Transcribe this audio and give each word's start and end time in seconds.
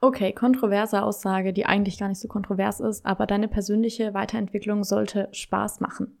Okay, 0.00 0.32
kontroverse 0.32 1.02
Aussage, 1.02 1.52
die 1.52 1.64
eigentlich 1.64 1.98
gar 1.98 2.08
nicht 2.08 2.20
so 2.20 2.28
kontrovers 2.28 2.80
ist, 2.80 3.06
aber 3.06 3.26
deine 3.26 3.48
persönliche 3.48 4.12
Weiterentwicklung 4.12 4.84
sollte 4.84 5.28
Spaß 5.32 5.80
machen. 5.80 6.18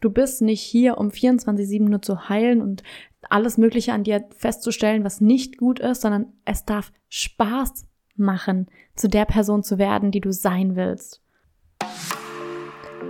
Du 0.00 0.10
bist 0.10 0.42
nicht 0.42 0.60
hier, 0.60 0.98
um 0.98 1.08
24-7 1.08 1.88
nur 1.88 2.02
zu 2.02 2.28
heilen 2.28 2.60
und 2.60 2.82
alles 3.30 3.58
Mögliche 3.58 3.92
an 3.92 4.02
dir 4.02 4.24
festzustellen, 4.36 5.04
was 5.04 5.20
nicht 5.20 5.58
gut 5.58 5.78
ist, 5.78 6.00
sondern 6.02 6.32
es 6.44 6.64
darf 6.64 6.92
Spaß 7.08 7.86
machen, 8.16 8.66
zu 8.96 9.08
der 9.08 9.24
Person 9.24 9.62
zu 9.62 9.78
werden, 9.78 10.10
die 10.10 10.20
du 10.20 10.32
sein 10.32 10.74
willst. 10.74 11.22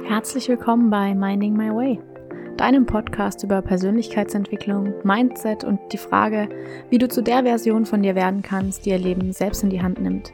Herzlich 0.04 0.48
willkommen 0.50 0.90
bei 0.90 1.14
Minding 1.14 1.56
My 1.56 1.70
Way 1.70 2.11
deinem 2.56 2.86
Podcast 2.86 3.42
über 3.42 3.62
Persönlichkeitsentwicklung, 3.62 4.94
Mindset 5.04 5.64
und 5.64 5.80
die 5.92 5.98
Frage, 5.98 6.48
wie 6.90 6.98
du 6.98 7.08
zu 7.08 7.22
der 7.22 7.42
Version 7.42 7.86
von 7.86 8.02
dir 8.02 8.14
werden 8.14 8.42
kannst, 8.42 8.84
die 8.84 8.90
ihr 8.90 8.98
Leben 8.98 9.32
selbst 9.32 9.62
in 9.62 9.70
die 9.70 9.82
Hand 9.82 10.00
nimmt. 10.00 10.32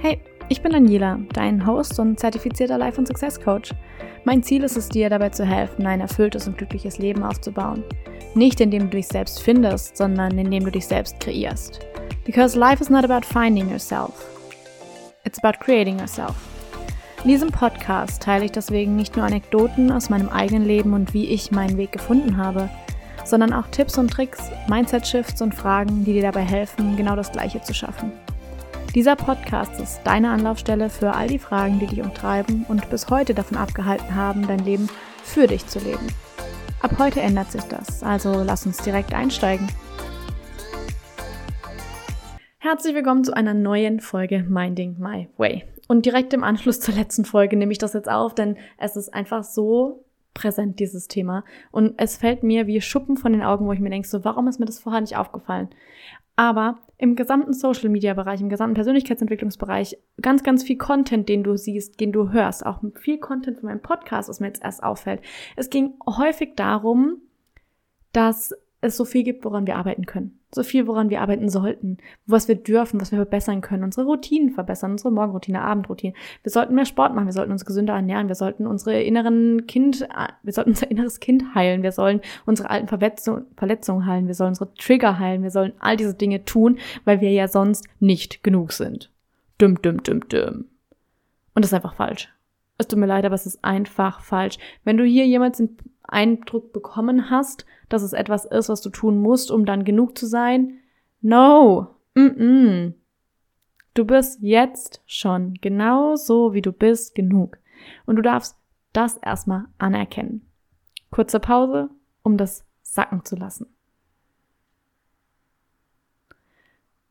Hey, 0.00 0.20
ich 0.48 0.62
bin 0.62 0.72
Daniela, 0.72 1.18
dein 1.32 1.66
Host 1.66 1.98
und 1.98 2.20
zertifizierter 2.20 2.78
Life- 2.78 2.98
und 2.98 3.06
Success 3.06 3.40
Coach. 3.40 3.72
Mein 4.24 4.42
Ziel 4.42 4.64
ist 4.64 4.76
es 4.76 4.88
dir 4.88 5.08
dabei 5.08 5.30
zu 5.30 5.44
helfen, 5.44 5.86
ein 5.86 6.00
erfülltes 6.00 6.46
und 6.46 6.58
glückliches 6.58 6.98
Leben 6.98 7.22
aufzubauen. 7.22 7.84
Nicht 8.34 8.60
indem 8.60 8.90
du 8.90 8.96
dich 8.96 9.08
selbst 9.08 9.42
findest, 9.42 9.96
sondern 9.96 10.36
indem 10.38 10.64
du 10.64 10.70
dich 10.70 10.86
selbst 10.86 11.20
kreierst. 11.20 11.80
Because 12.24 12.58
life 12.58 12.82
is 12.82 12.90
not 12.90 13.04
about 13.04 13.26
finding 13.26 13.68
yourself. 13.68 14.28
It's 15.24 15.42
about 15.42 15.58
creating 15.64 15.98
yourself. 15.98 16.51
In 17.22 17.28
diesem 17.28 17.52
Podcast 17.52 18.20
teile 18.20 18.46
ich 18.46 18.50
deswegen 18.50 18.96
nicht 18.96 19.16
nur 19.16 19.24
Anekdoten 19.24 19.92
aus 19.92 20.10
meinem 20.10 20.28
eigenen 20.28 20.64
Leben 20.64 20.92
und 20.92 21.14
wie 21.14 21.28
ich 21.28 21.52
meinen 21.52 21.76
Weg 21.76 21.92
gefunden 21.92 22.36
habe, 22.36 22.68
sondern 23.24 23.52
auch 23.52 23.68
Tipps 23.68 23.96
und 23.96 24.10
Tricks, 24.10 24.50
Mindset-Shifts 24.68 25.40
und 25.40 25.54
Fragen, 25.54 26.04
die 26.04 26.14
dir 26.14 26.22
dabei 26.22 26.42
helfen, 26.42 26.96
genau 26.96 27.14
das 27.14 27.30
Gleiche 27.30 27.62
zu 27.62 27.74
schaffen. 27.74 28.10
Dieser 28.96 29.14
Podcast 29.14 29.80
ist 29.80 30.00
deine 30.02 30.30
Anlaufstelle 30.30 30.90
für 30.90 31.14
all 31.14 31.28
die 31.28 31.38
Fragen, 31.38 31.78
die 31.78 31.86
dich 31.86 32.02
umtreiben 32.02 32.66
und 32.68 32.90
bis 32.90 33.08
heute 33.08 33.34
davon 33.34 33.56
abgehalten 33.56 34.16
haben, 34.16 34.44
dein 34.48 34.64
Leben 34.64 34.88
für 35.22 35.46
dich 35.46 35.64
zu 35.68 35.78
leben. 35.78 36.08
Ab 36.80 36.96
heute 36.98 37.20
ändert 37.20 37.52
sich 37.52 37.62
das, 37.62 38.02
also 38.02 38.42
lass 38.42 38.66
uns 38.66 38.78
direkt 38.78 39.14
einsteigen. 39.14 39.68
Herzlich 42.58 42.96
willkommen 42.96 43.22
zu 43.22 43.32
einer 43.32 43.54
neuen 43.54 44.00
Folge 44.00 44.42
Minding 44.42 44.96
My 44.98 45.28
Way. 45.36 45.71
Und 45.88 46.06
direkt 46.06 46.32
im 46.32 46.44
Anschluss 46.44 46.80
zur 46.80 46.94
letzten 46.94 47.24
Folge 47.24 47.56
nehme 47.56 47.72
ich 47.72 47.78
das 47.78 47.92
jetzt 47.92 48.10
auf, 48.10 48.34
denn 48.34 48.56
es 48.78 48.96
ist 48.96 49.12
einfach 49.12 49.44
so 49.44 50.04
präsent, 50.34 50.80
dieses 50.80 51.08
Thema. 51.08 51.44
Und 51.70 51.94
es 51.98 52.16
fällt 52.16 52.42
mir 52.42 52.66
wie 52.66 52.80
Schuppen 52.80 53.16
von 53.16 53.32
den 53.32 53.42
Augen, 53.42 53.66
wo 53.66 53.72
ich 53.72 53.80
mir 53.80 53.90
denke, 53.90 54.08
so, 54.08 54.24
warum 54.24 54.48
ist 54.48 54.58
mir 54.58 54.66
das 54.66 54.78
vorher 54.78 55.00
nicht 55.00 55.16
aufgefallen? 55.16 55.68
Aber 56.36 56.78
im 56.96 57.14
gesamten 57.14 57.52
Social 57.52 57.90
Media 57.90 58.14
Bereich, 58.14 58.40
im 58.40 58.48
gesamten 58.48 58.74
Persönlichkeitsentwicklungsbereich, 58.74 59.98
ganz, 60.20 60.42
ganz 60.42 60.62
viel 60.62 60.78
Content, 60.78 61.28
den 61.28 61.42
du 61.42 61.56
siehst, 61.56 62.00
den 62.00 62.12
du 62.12 62.30
hörst, 62.30 62.64
auch 62.64 62.80
viel 62.94 63.18
Content 63.18 63.58
von 63.58 63.68
meinem 63.68 63.82
Podcast, 63.82 64.28
was 64.28 64.40
mir 64.40 64.46
jetzt 64.46 64.62
erst 64.62 64.82
auffällt. 64.82 65.20
Es 65.56 65.68
ging 65.68 65.94
häufig 66.06 66.54
darum, 66.56 67.18
dass 68.12 68.54
es 68.80 68.96
so 68.96 69.04
viel 69.04 69.24
gibt, 69.24 69.44
woran 69.44 69.66
wir 69.66 69.76
arbeiten 69.76 70.06
können. 70.06 70.38
So 70.54 70.62
viel, 70.62 70.86
woran 70.86 71.08
wir 71.08 71.22
arbeiten 71.22 71.48
sollten, 71.48 71.96
was 72.26 72.46
wir 72.46 72.56
dürfen, 72.56 73.00
was 73.00 73.10
wir 73.10 73.16
verbessern 73.16 73.62
können, 73.62 73.84
unsere 73.84 74.06
Routinen 74.06 74.50
verbessern, 74.50 74.92
unsere 74.92 75.10
Morgenroutine, 75.10 75.62
Abendroutine. 75.62 76.12
Wir 76.42 76.52
sollten 76.52 76.74
mehr 76.74 76.84
Sport 76.84 77.14
machen, 77.14 77.24
wir 77.24 77.32
sollten 77.32 77.52
uns 77.52 77.64
gesünder 77.64 77.94
ernähren, 77.94 78.28
wir 78.28 78.34
sollten 78.34 78.66
unsere 78.66 79.00
inneren 79.00 79.66
Kind, 79.66 80.06
wir 80.42 80.52
sollten 80.52 80.70
unser 80.70 80.90
inneres 80.90 81.20
Kind 81.20 81.54
heilen, 81.54 81.82
wir 81.82 81.92
sollen 81.92 82.20
unsere 82.44 82.68
alten 82.68 82.86
Verletzung, 82.86 83.46
Verletzungen 83.56 84.04
heilen, 84.04 84.26
wir 84.26 84.34
sollen 84.34 84.50
unsere 84.50 84.74
Trigger 84.74 85.18
heilen, 85.18 85.42
wir 85.42 85.50
sollen 85.50 85.72
all 85.78 85.96
diese 85.96 86.14
Dinge 86.14 86.44
tun, 86.44 86.78
weil 87.06 87.22
wir 87.22 87.30
ja 87.30 87.48
sonst 87.48 87.86
nicht 87.98 88.42
genug 88.42 88.72
sind. 88.72 89.10
Düm, 89.58 89.80
düm, 89.80 90.02
düm, 90.02 90.28
düm. 90.28 90.66
Und 91.54 91.64
das 91.64 91.70
ist 91.70 91.74
einfach 91.74 91.94
falsch. 91.94 92.28
Es 92.76 92.88
tut 92.88 92.98
mir 92.98 93.06
leid, 93.06 93.24
aber 93.24 93.34
es 93.34 93.46
ist 93.46 93.64
einfach 93.64 94.20
falsch. 94.20 94.58
Wenn 94.84 94.96
du 94.96 95.04
hier 95.04 95.26
jemals 95.26 95.58
den 95.58 95.76
Eindruck 96.12 96.72
bekommen 96.72 97.30
hast, 97.30 97.66
dass 97.88 98.02
es 98.02 98.12
etwas 98.12 98.44
ist, 98.44 98.68
was 98.68 98.80
du 98.80 98.90
tun 98.90 99.20
musst, 99.20 99.50
um 99.50 99.64
dann 99.64 99.84
genug 99.84 100.16
zu 100.16 100.26
sein, 100.26 100.78
no, 101.20 101.96
mm 102.14 102.20
-mm. 102.20 102.94
Du 103.94 104.06
bist 104.06 104.40
jetzt 104.40 105.02
schon 105.06 105.54
genau 105.60 106.16
so, 106.16 106.54
wie 106.54 106.62
du 106.62 106.72
bist, 106.72 107.14
genug. 107.14 107.58
Und 108.06 108.16
du 108.16 108.22
darfst 108.22 108.56
das 108.92 109.18
erstmal 109.18 109.66
anerkennen. 109.78 110.46
Kurze 111.10 111.40
Pause, 111.40 111.90
um 112.22 112.38
das 112.38 112.64
sacken 112.82 113.24
zu 113.24 113.36
lassen. 113.36 113.66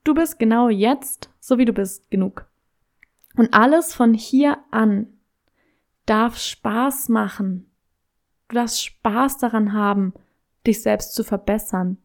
Du 0.04 0.16
bist 0.16 0.40
genau 0.40 0.70
jetzt, 0.70 1.30
so 1.40 1.60
wie 1.60 1.66
du 1.66 1.74
bist, 1.74 2.10
genug. 2.10 2.48
Und 3.36 3.54
alles 3.54 3.94
von 3.94 4.14
hier 4.16 4.58
an 4.72 5.08
darf 6.08 6.38
Spaß 6.38 7.10
machen. 7.10 7.71
Du 8.52 8.56
darfst 8.56 8.84
Spaß 8.84 9.38
daran 9.38 9.72
haben, 9.72 10.12
dich 10.68 10.82
selbst 10.82 11.14
zu 11.14 11.24
verbessern. 11.24 11.98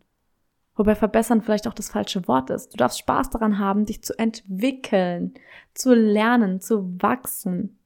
Wobei 0.76 0.94
verbessern 0.94 1.42
vielleicht 1.42 1.66
auch 1.66 1.74
das 1.74 1.88
falsche 1.88 2.28
Wort 2.28 2.50
ist. 2.50 2.72
Du 2.72 2.76
darfst 2.76 3.00
Spaß 3.00 3.30
daran 3.30 3.58
haben, 3.58 3.84
dich 3.84 4.04
zu 4.04 4.16
entwickeln, 4.16 5.34
zu 5.74 5.92
lernen, 5.92 6.60
zu 6.60 7.02
wachsen, 7.02 7.76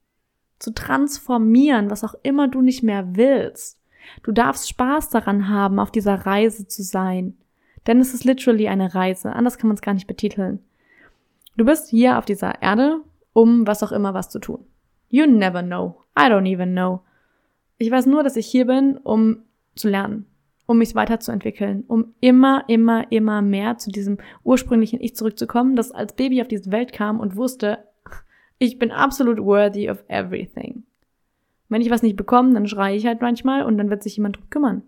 zu 0.59 0.75
transformieren, 0.75 1.91
was 1.91 2.05
auch 2.05 2.15
immer 2.23 2.49
du 2.49 2.61
nicht 2.61 2.83
mehr 2.83 3.17
willst. 3.17 3.81
Du 4.23 4.31
darfst 4.31 4.69
Spaß 4.69 5.09
daran 5.09 5.49
haben, 5.49 5.79
auf 5.79 5.91
dieser 5.91 6.27
Reise 6.27 6.69
zu 6.69 6.83
sein. 6.83 7.39
Denn 7.87 7.99
es 7.99 8.13
ist 8.13 8.25
literally 8.25 8.69
eine 8.69 8.95
Reise. 8.95 9.33
Anders 9.33 9.57
kann 9.57 9.69
man 9.69 9.77
es 9.77 9.83
gar 9.83 9.95
nicht 9.95 10.07
betiteln. 10.07 10.63
Du 11.57 11.65
bist 11.65 11.89
hier 11.89 12.19
auf 12.19 12.27
dieser 12.27 12.61
Erde, 12.61 13.01
um 13.33 13.67
was 13.67 13.83
auch 13.83 13.93
immer 13.93 14.13
was 14.13 14.29
zu 14.29 14.39
tun. 14.39 14.67
You 15.09 15.25
never 15.25 15.63
know. 15.63 16.05
I 16.15 16.25
don't 16.25 16.47
even 16.47 16.73
know. 16.73 17.01
Ich 17.81 17.91
weiß 17.91 18.05
nur, 18.05 18.23
dass 18.23 18.37
ich 18.37 18.47
hier 18.47 18.67
bin, 18.67 18.99
um 18.99 19.39
zu 19.75 19.89
lernen, 19.89 20.27
um 20.67 20.77
mich 20.77 20.95
weiterzuentwickeln, 20.95 21.83
um 21.89 22.13
immer, 22.21 22.65
immer, 22.69 23.11
immer 23.11 23.41
mehr 23.41 23.79
zu 23.79 23.91
diesem 23.91 24.19
ursprünglichen 24.45 25.01
Ich 25.01 25.17
zurückzukommen, 25.17 25.77
das 25.77 25.91
als 25.91 26.15
Baby 26.15 26.43
auf 26.43 26.49
diese 26.49 26.71
Welt 26.73 26.93
kam 26.93 27.19
und 27.19 27.37
wusste, 27.37 27.79
ich 28.59 28.79
bin 28.79 28.91
absolut 28.91 29.39
worthy 29.39 29.89
of 29.89 30.05
everything. 30.09 30.83
Wenn 31.71 31.81
ich 31.81 31.89
was 31.89 32.03
nicht 32.03 32.17
bekomme, 32.17 32.53
dann 32.53 32.69
schreie 32.69 32.97
ich 32.97 33.07
halt 33.07 33.23
manchmal 33.23 33.63
und 33.63 33.79
dann 33.79 33.89
wird 33.89 34.03
sich 34.03 34.15
jemand 34.15 34.37
drum 34.37 34.51
kümmern. 34.51 34.83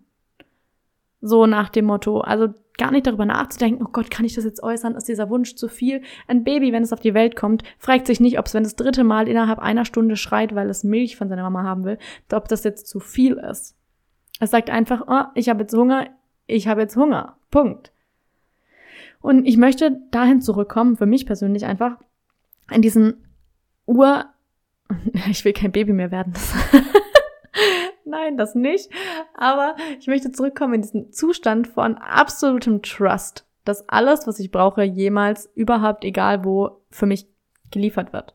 So 1.22 1.46
nach 1.46 1.70
dem 1.70 1.86
Motto, 1.86 2.20
also 2.20 2.52
gar 2.78 2.90
nicht 2.90 3.06
darüber 3.06 3.26
nachzudenken, 3.26 3.84
oh 3.84 3.90
Gott, 3.92 4.10
kann 4.10 4.24
ich 4.24 4.34
das 4.34 4.44
jetzt 4.44 4.62
äußern? 4.62 4.94
Ist 4.94 5.08
dieser 5.08 5.28
Wunsch 5.30 5.54
zu 5.54 5.68
viel? 5.68 6.02
Ein 6.26 6.44
Baby, 6.44 6.72
wenn 6.72 6.82
es 6.82 6.92
auf 6.92 7.00
die 7.00 7.14
Welt 7.14 7.36
kommt, 7.36 7.62
fragt 7.78 8.06
sich 8.06 8.20
nicht, 8.20 8.38
ob 8.38 8.46
es, 8.46 8.54
wenn 8.54 8.64
das 8.64 8.76
dritte 8.76 9.04
Mal 9.04 9.28
innerhalb 9.28 9.58
einer 9.58 9.84
Stunde 9.84 10.16
schreit, 10.16 10.54
weil 10.54 10.70
es 10.70 10.84
Milch 10.84 11.16
von 11.16 11.28
seiner 11.28 11.42
Mama 11.42 11.64
haben 11.64 11.84
will, 11.84 11.98
ob 12.32 12.48
das 12.48 12.64
jetzt 12.64 12.88
zu 12.88 13.00
viel 13.00 13.34
ist. 13.34 13.76
Es 14.40 14.50
sagt 14.50 14.70
einfach, 14.70 15.04
oh, 15.06 15.30
ich 15.34 15.48
habe 15.48 15.60
jetzt 15.60 15.74
Hunger, 15.74 16.08
ich 16.46 16.66
habe 16.66 16.80
jetzt 16.80 16.96
Hunger. 16.96 17.36
Punkt. 17.50 17.92
Und 19.20 19.46
ich 19.46 19.56
möchte 19.56 20.00
dahin 20.10 20.40
zurückkommen, 20.40 20.96
für 20.96 21.06
mich 21.06 21.26
persönlich 21.26 21.64
einfach, 21.64 21.98
in 22.70 22.82
diesen 22.82 23.24
Ur, 23.86 24.24
ich 25.30 25.44
will 25.44 25.52
kein 25.52 25.72
Baby 25.72 25.92
mehr 25.92 26.10
werden. 26.10 26.32
Nein, 28.04 28.36
das 28.36 28.54
nicht. 28.54 28.90
Aber 29.34 29.76
ich 29.98 30.06
möchte 30.06 30.32
zurückkommen 30.32 30.74
in 30.74 30.82
diesen 30.82 31.12
Zustand 31.12 31.68
von 31.68 31.96
absolutem 31.96 32.82
Trust, 32.82 33.46
dass 33.64 33.88
alles, 33.88 34.26
was 34.26 34.38
ich 34.38 34.50
brauche, 34.50 34.82
jemals 34.82 35.50
überhaupt, 35.54 36.04
egal 36.04 36.44
wo, 36.44 36.82
für 36.90 37.06
mich 37.06 37.26
geliefert 37.70 38.12
wird. 38.12 38.34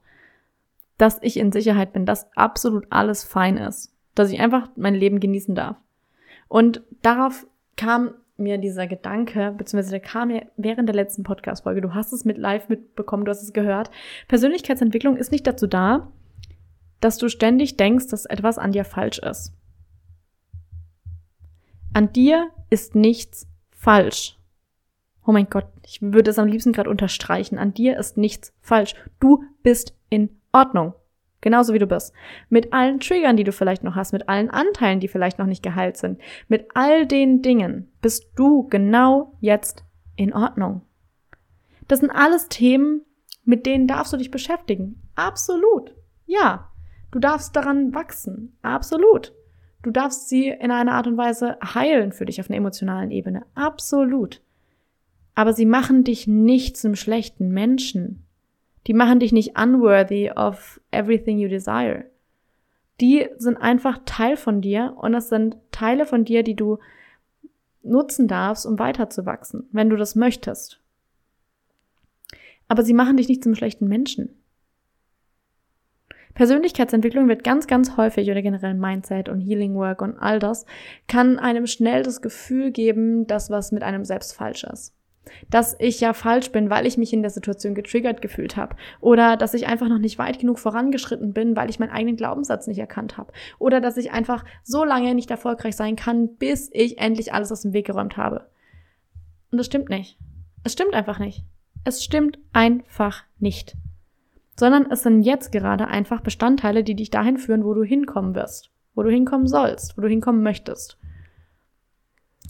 Dass 0.97 1.21
ich 1.21 1.37
in 1.37 1.51
Sicherheit 1.51 1.93
bin, 1.93 2.05
dass 2.05 2.31
absolut 2.35 2.87
alles 2.89 3.23
fein 3.23 3.57
ist. 3.57 3.93
Dass 4.15 4.31
ich 4.31 4.39
einfach 4.39 4.69
mein 4.75 4.95
Leben 4.95 5.19
genießen 5.19 5.53
darf. 5.53 5.77
Und 6.47 6.81
darauf 7.01 7.45
kam 7.75 8.13
mir 8.37 8.57
dieser 8.57 8.87
Gedanke, 8.87 9.53
beziehungsweise 9.57 9.91
der 9.91 9.99
kam 9.99 10.29
mir 10.29 10.47
während 10.57 10.87
der 10.87 10.95
letzten 10.95 11.23
Podcast-Folge. 11.23 11.81
Du 11.81 11.93
hast 11.93 12.13
es 12.13 12.25
mit 12.25 12.37
live 12.37 12.69
mitbekommen, 12.69 13.25
du 13.25 13.31
hast 13.31 13.41
es 13.41 13.53
gehört. 13.53 13.89
Persönlichkeitsentwicklung 14.27 15.17
ist 15.17 15.31
nicht 15.31 15.45
dazu 15.45 15.67
da, 15.67 16.11
dass 16.99 17.17
du 17.17 17.29
ständig 17.29 17.77
denkst, 17.77 18.07
dass 18.07 18.25
etwas 18.25 18.57
an 18.57 18.71
dir 18.71 18.85
falsch 18.85 19.19
ist. 19.19 19.53
An 21.93 22.11
dir 22.13 22.49
ist 22.69 22.95
nichts 22.95 23.47
falsch. 23.71 24.37
Oh 25.25 25.31
mein 25.31 25.49
Gott, 25.49 25.67
ich 25.85 26.01
würde 26.01 26.29
es 26.31 26.39
am 26.39 26.47
liebsten 26.47 26.71
gerade 26.71 26.89
unterstreichen. 26.89 27.57
An 27.57 27.73
dir 27.73 27.97
ist 27.97 28.17
nichts 28.17 28.53
falsch. 28.61 28.95
Du 29.19 29.43
bist 29.61 29.93
in 30.09 30.29
Ordnung. 30.53 30.93
Genauso 31.41 31.73
wie 31.73 31.79
du 31.79 31.85
bist. 31.85 32.13
Mit 32.49 32.73
allen 32.73 32.99
Triggern, 32.99 33.37
die 33.37 33.43
du 33.43 33.51
vielleicht 33.51 33.83
noch 33.83 33.95
hast, 33.95 34.11
mit 34.11 34.27
allen 34.27 34.49
Anteilen, 34.49 34.99
die 34.99 35.07
vielleicht 35.07 35.37
noch 35.37 35.45
nicht 35.45 35.63
geheilt 35.63 35.97
sind, 35.97 36.19
mit 36.47 36.67
all 36.73 37.05
den 37.05 37.41
Dingen 37.41 37.91
bist 38.01 38.27
du 38.35 38.67
genau 38.67 39.33
jetzt 39.39 39.83
in 40.15 40.33
Ordnung. 40.33 40.81
Das 41.87 41.99
sind 41.99 42.09
alles 42.09 42.49
Themen, 42.49 43.01
mit 43.43 43.65
denen 43.65 43.87
darfst 43.87 44.13
du 44.13 44.17
dich 44.17 44.31
beschäftigen. 44.31 45.01
Absolut. 45.15 45.95
Ja. 46.25 46.71
Du 47.11 47.19
darfst 47.19 47.55
daran 47.55 47.93
wachsen. 47.93 48.57
Absolut. 48.61 49.33
Du 49.87 49.93
darfst 49.93 50.27
sie 50.27 50.49
in 50.49 50.69
einer 50.69 50.95
Art 50.95 51.07
und 51.07 51.15
Weise 51.15 51.57
heilen 51.63 52.11
für 52.11 52.25
dich 52.25 52.41
auf 52.41 52.49
einer 52.49 52.57
emotionalen 52.57 53.09
Ebene. 53.09 53.45
Absolut. 53.55 54.41
Aber 55.33 55.53
sie 55.53 55.65
machen 55.65 56.03
dich 56.03 56.27
nicht 56.27 56.75
zum 56.75 56.97
schlechten 56.97 57.51
Menschen. 57.51 58.25
Die 58.85 58.93
machen 58.93 59.21
dich 59.21 59.31
nicht 59.31 59.57
unworthy 59.57 60.29
of 60.35 60.81
everything 60.91 61.37
you 61.37 61.47
desire. 61.47 62.03
Die 62.99 63.29
sind 63.37 63.55
einfach 63.55 63.99
Teil 64.03 64.35
von 64.35 64.59
dir 64.59 64.93
und 64.97 65.13
das 65.13 65.29
sind 65.29 65.55
Teile 65.71 66.05
von 66.05 66.25
dir, 66.25 66.43
die 66.43 66.57
du 66.57 66.79
nutzen 67.81 68.27
darfst, 68.27 68.65
um 68.65 68.79
weiterzuwachsen, 68.79 69.69
wenn 69.71 69.89
du 69.89 69.95
das 69.95 70.17
möchtest. 70.17 70.81
Aber 72.67 72.83
sie 72.83 72.93
machen 72.93 73.15
dich 73.15 73.29
nicht 73.29 73.41
zum 73.41 73.55
schlechten 73.55 73.87
Menschen. 73.87 74.35
Persönlichkeitsentwicklung 76.37 77.27
wird 77.27 77.43
ganz, 77.43 77.65
ganz 77.65 77.97
häufig 77.97 78.29
oder 78.29 78.43
generell 78.43 78.75
Mindset 78.75 79.27
und 79.27 79.41
Healing 79.41 79.73
Work 79.73 80.03
und 80.03 80.19
all 80.19 80.37
das 80.37 80.67
kann 81.07 81.39
einem 81.39 81.65
schnell 81.65 82.03
das 82.03 82.21
Gefühl 82.21 82.69
geben, 82.69 83.25
dass 83.25 83.49
was 83.49 83.71
mit 83.71 83.81
einem 83.81 84.05
selbst 84.05 84.35
falsch 84.35 84.63
ist 84.63 84.93
dass 85.49 85.75
ich 85.79 85.99
ja 85.99 86.13
falsch 86.13 86.53
bin, 86.53 86.69
weil 86.69 86.85
ich 86.85 86.97
mich 86.97 87.11
in 87.11 87.21
der 87.21 87.31
Situation 87.31 87.75
getriggert 87.75 88.21
gefühlt 88.21 88.55
habe. 88.55 88.77
Oder 89.01 89.35
dass 89.35 89.53
ich 89.53 89.67
einfach 89.67 89.89
noch 89.89 89.97
nicht 89.99 90.17
weit 90.17 90.39
genug 90.39 90.57
vorangeschritten 90.57 91.33
bin, 91.33 91.57
weil 91.57 91.69
ich 91.69 91.79
meinen 91.79 91.91
eigenen 91.91 92.15
Glaubenssatz 92.15 92.65
nicht 92.65 92.79
erkannt 92.79 93.17
habe. 93.17 93.33
Oder 93.59 93.81
dass 93.81 93.97
ich 93.97 94.13
einfach 94.13 94.45
so 94.63 94.85
lange 94.85 95.13
nicht 95.15 95.29
erfolgreich 95.29 95.75
sein 95.75 95.97
kann, 95.97 96.37
bis 96.37 96.69
ich 96.71 96.99
endlich 96.99 97.33
alles 97.33 97.51
aus 97.51 97.63
dem 97.63 97.73
Weg 97.73 97.87
geräumt 97.87 98.15
habe. 98.15 98.47
Und 99.51 99.57
das 99.57 99.65
stimmt 99.65 99.89
nicht. 99.89 100.17
Es 100.63 100.71
stimmt 100.71 100.93
einfach 100.93 101.19
nicht. 101.19 101.43
Es 101.83 102.05
stimmt 102.05 102.39
einfach 102.53 103.23
nicht. 103.37 103.75
Sondern 104.59 104.89
es 104.91 105.03
sind 105.03 105.21
jetzt 105.21 105.51
gerade 105.51 105.87
einfach 105.87 106.21
Bestandteile, 106.21 106.83
die 106.83 106.95
dich 106.95 107.09
dahin 107.11 107.37
führen, 107.37 107.63
wo 107.63 107.73
du 107.73 107.83
hinkommen 107.83 108.35
wirst, 108.35 108.71
wo 108.95 109.03
du 109.03 109.09
hinkommen 109.09 109.47
sollst, 109.47 109.97
wo 109.97 110.01
du 110.01 110.07
hinkommen 110.07 110.41
möchtest. 110.41 110.97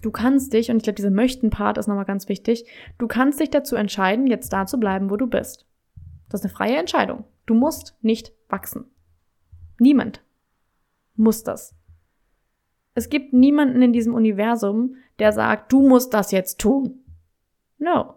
Du 0.02 0.12
kannst 0.12 0.54
dich, 0.54 0.70
und 0.70 0.78
ich 0.78 0.84
glaube, 0.84 0.96
dieser 0.96 1.10
Möchten-Part 1.10 1.78
ist 1.78 1.88
nochmal 1.88 2.06
ganz 2.06 2.30
wichtig, 2.30 2.66
du 2.98 3.08
kannst 3.08 3.40
dich 3.40 3.50
dazu 3.50 3.76
entscheiden, 3.76 4.28
jetzt 4.28 4.54
da 4.54 4.66
zu 4.66 4.80
bleiben, 4.80 5.10
wo 5.10 5.18
du 5.18 5.28
bist. 5.28 5.66
Das 6.30 6.42
ist 6.42 6.46
eine 6.46 6.54
freie 6.54 6.78
Entscheidung. 6.78 7.24
Du 7.46 7.54
musst 7.54 7.96
nicht 8.02 8.32
wachsen. 8.50 8.86
Niemand 9.80 10.22
muss 11.16 11.44
das. 11.44 11.76
Es 12.94 13.10
gibt 13.10 13.34
niemanden 13.34 13.82
in 13.82 13.94
diesem 13.94 14.14
Universum, 14.14 14.96
der 15.20 15.32
sagt, 15.32 15.72
du 15.72 15.88
musst 15.88 16.14
das 16.14 16.32
jetzt 16.32 16.60
tun. 16.60 17.04
No. 17.78 18.17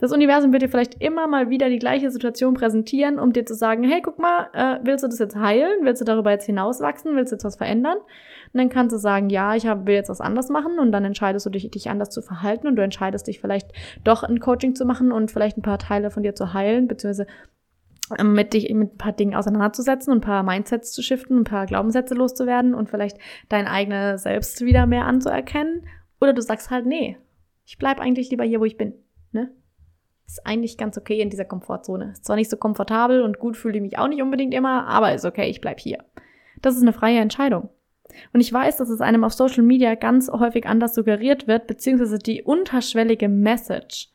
Das 0.00 0.12
Universum 0.12 0.52
wird 0.52 0.62
dir 0.62 0.68
vielleicht 0.70 1.00
immer 1.02 1.26
mal 1.26 1.50
wieder 1.50 1.68
die 1.68 1.78
gleiche 1.78 2.10
Situation 2.10 2.54
präsentieren, 2.54 3.18
um 3.18 3.34
dir 3.34 3.44
zu 3.44 3.54
sagen, 3.54 3.84
hey, 3.84 4.00
guck 4.02 4.18
mal, 4.18 4.48
äh, 4.54 4.78
willst 4.82 5.04
du 5.04 5.08
das 5.08 5.18
jetzt 5.18 5.36
heilen? 5.36 5.80
Willst 5.82 6.00
du 6.00 6.06
darüber 6.06 6.30
jetzt 6.30 6.46
hinauswachsen? 6.46 7.14
Willst 7.16 7.32
du 7.32 7.34
jetzt 7.34 7.44
was 7.44 7.56
verändern? 7.56 7.98
Und 7.98 8.58
dann 8.58 8.70
kannst 8.70 8.94
du 8.94 8.98
sagen, 8.98 9.28
ja, 9.28 9.54
ich 9.54 9.66
hab, 9.66 9.86
will 9.86 9.94
jetzt 9.94 10.08
was 10.08 10.22
anders 10.22 10.48
machen 10.48 10.78
und 10.78 10.90
dann 10.90 11.04
entscheidest 11.04 11.44
du 11.44 11.50
dich, 11.50 11.70
dich 11.70 11.90
anders 11.90 12.08
zu 12.08 12.22
verhalten 12.22 12.66
und 12.66 12.76
du 12.76 12.82
entscheidest 12.82 13.26
dich 13.26 13.40
vielleicht 13.40 13.72
doch 14.02 14.22
ein 14.22 14.40
Coaching 14.40 14.74
zu 14.74 14.86
machen 14.86 15.12
und 15.12 15.30
vielleicht 15.30 15.58
ein 15.58 15.62
paar 15.62 15.78
Teile 15.78 16.10
von 16.10 16.22
dir 16.22 16.34
zu 16.34 16.54
heilen, 16.54 16.88
beziehungsweise 16.88 17.26
ähm, 18.18 18.32
mit 18.32 18.54
dich 18.54 18.72
mit 18.72 18.94
ein 18.94 18.98
paar 18.98 19.12
Dingen 19.12 19.34
auseinanderzusetzen 19.34 20.12
und 20.12 20.18
ein 20.18 20.22
paar 20.22 20.42
Mindsets 20.42 20.92
zu 20.92 21.02
shiften, 21.02 21.40
ein 21.40 21.44
paar 21.44 21.66
Glaubenssätze 21.66 22.14
loszuwerden 22.14 22.74
und 22.74 22.88
vielleicht 22.88 23.18
dein 23.50 23.66
eigenes 23.66 24.22
Selbst 24.22 24.64
wieder 24.64 24.86
mehr 24.86 25.04
anzuerkennen. 25.04 25.86
Oder 26.20 26.32
du 26.32 26.40
sagst 26.40 26.70
halt, 26.70 26.86
nee, 26.86 27.18
ich 27.66 27.78
bleib 27.78 28.00
eigentlich 28.00 28.30
lieber 28.30 28.44
hier, 28.44 28.60
wo 28.60 28.64
ich 28.64 28.78
bin. 28.78 28.94
Ne? 29.32 29.50
Ist 30.30 30.46
eigentlich 30.46 30.78
ganz 30.78 30.96
okay 30.96 31.20
in 31.20 31.30
dieser 31.30 31.44
Komfortzone. 31.44 32.12
Ist 32.12 32.24
zwar 32.24 32.36
nicht 32.36 32.50
so 32.50 32.56
komfortabel 32.56 33.22
und 33.22 33.38
gut 33.38 33.56
fühle 33.56 33.76
ich 33.76 33.82
mich 33.82 33.98
auch 33.98 34.08
nicht 34.08 34.22
unbedingt 34.22 34.54
immer, 34.54 34.86
aber 34.86 35.12
ist 35.12 35.24
okay, 35.24 35.50
ich 35.50 35.60
bleib 35.60 35.80
hier. 35.80 36.04
Das 36.62 36.76
ist 36.76 36.82
eine 36.82 36.92
freie 36.92 37.18
Entscheidung. 37.18 37.68
Und 38.32 38.40
ich 38.40 38.52
weiß, 38.52 38.76
dass 38.76 38.90
es 38.90 39.00
einem 39.00 39.24
auf 39.24 39.32
Social 39.32 39.62
Media 39.62 39.94
ganz 39.94 40.30
häufig 40.30 40.66
anders 40.66 40.94
suggeriert 40.94 41.46
wird, 41.46 41.66
beziehungsweise 41.66 42.18
die 42.18 42.42
unterschwellige 42.42 43.28
Message, 43.28 44.10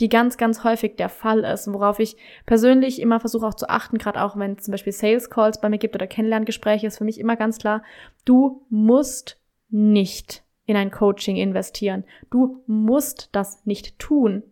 die 0.00 0.08
ganz, 0.08 0.36
ganz 0.36 0.62
häufig 0.62 0.94
der 0.96 1.08
Fall 1.08 1.40
ist 1.40 1.72
worauf 1.72 1.98
ich 1.98 2.16
persönlich 2.46 3.00
immer 3.00 3.18
versuche 3.18 3.46
auch 3.46 3.54
zu 3.54 3.68
achten, 3.68 3.98
gerade 3.98 4.22
auch 4.22 4.36
wenn 4.36 4.52
es 4.52 4.64
zum 4.64 4.72
Beispiel 4.72 4.92
Sales 4.92 5.28
Calls 5.28 5.60
bei 5.60 5.68
mir 5.68 5.78
gibt 5.78 5.96
oder 5.96 6.06
Kennenlerngespräche, 6.06 6.86
ist 6.86 6.98
für 6.98 7.04
mich 7.04 7.18
immer 7.18 7.36
ganz 7.36 7.58
klar, 7.58 7.82
du 8.24 8.64
musst 8.70 9.40
nicht 9.70 10.44
in 10.66 10.76
ein 10.76 10.90
Coaching 10.90 11.36
investieren. 11.36 12.04
Du 12.30 12.62
musst 12.66 13.30
das 13.32 13.64
nicht 13.64 13.98
tun 13.98 14.42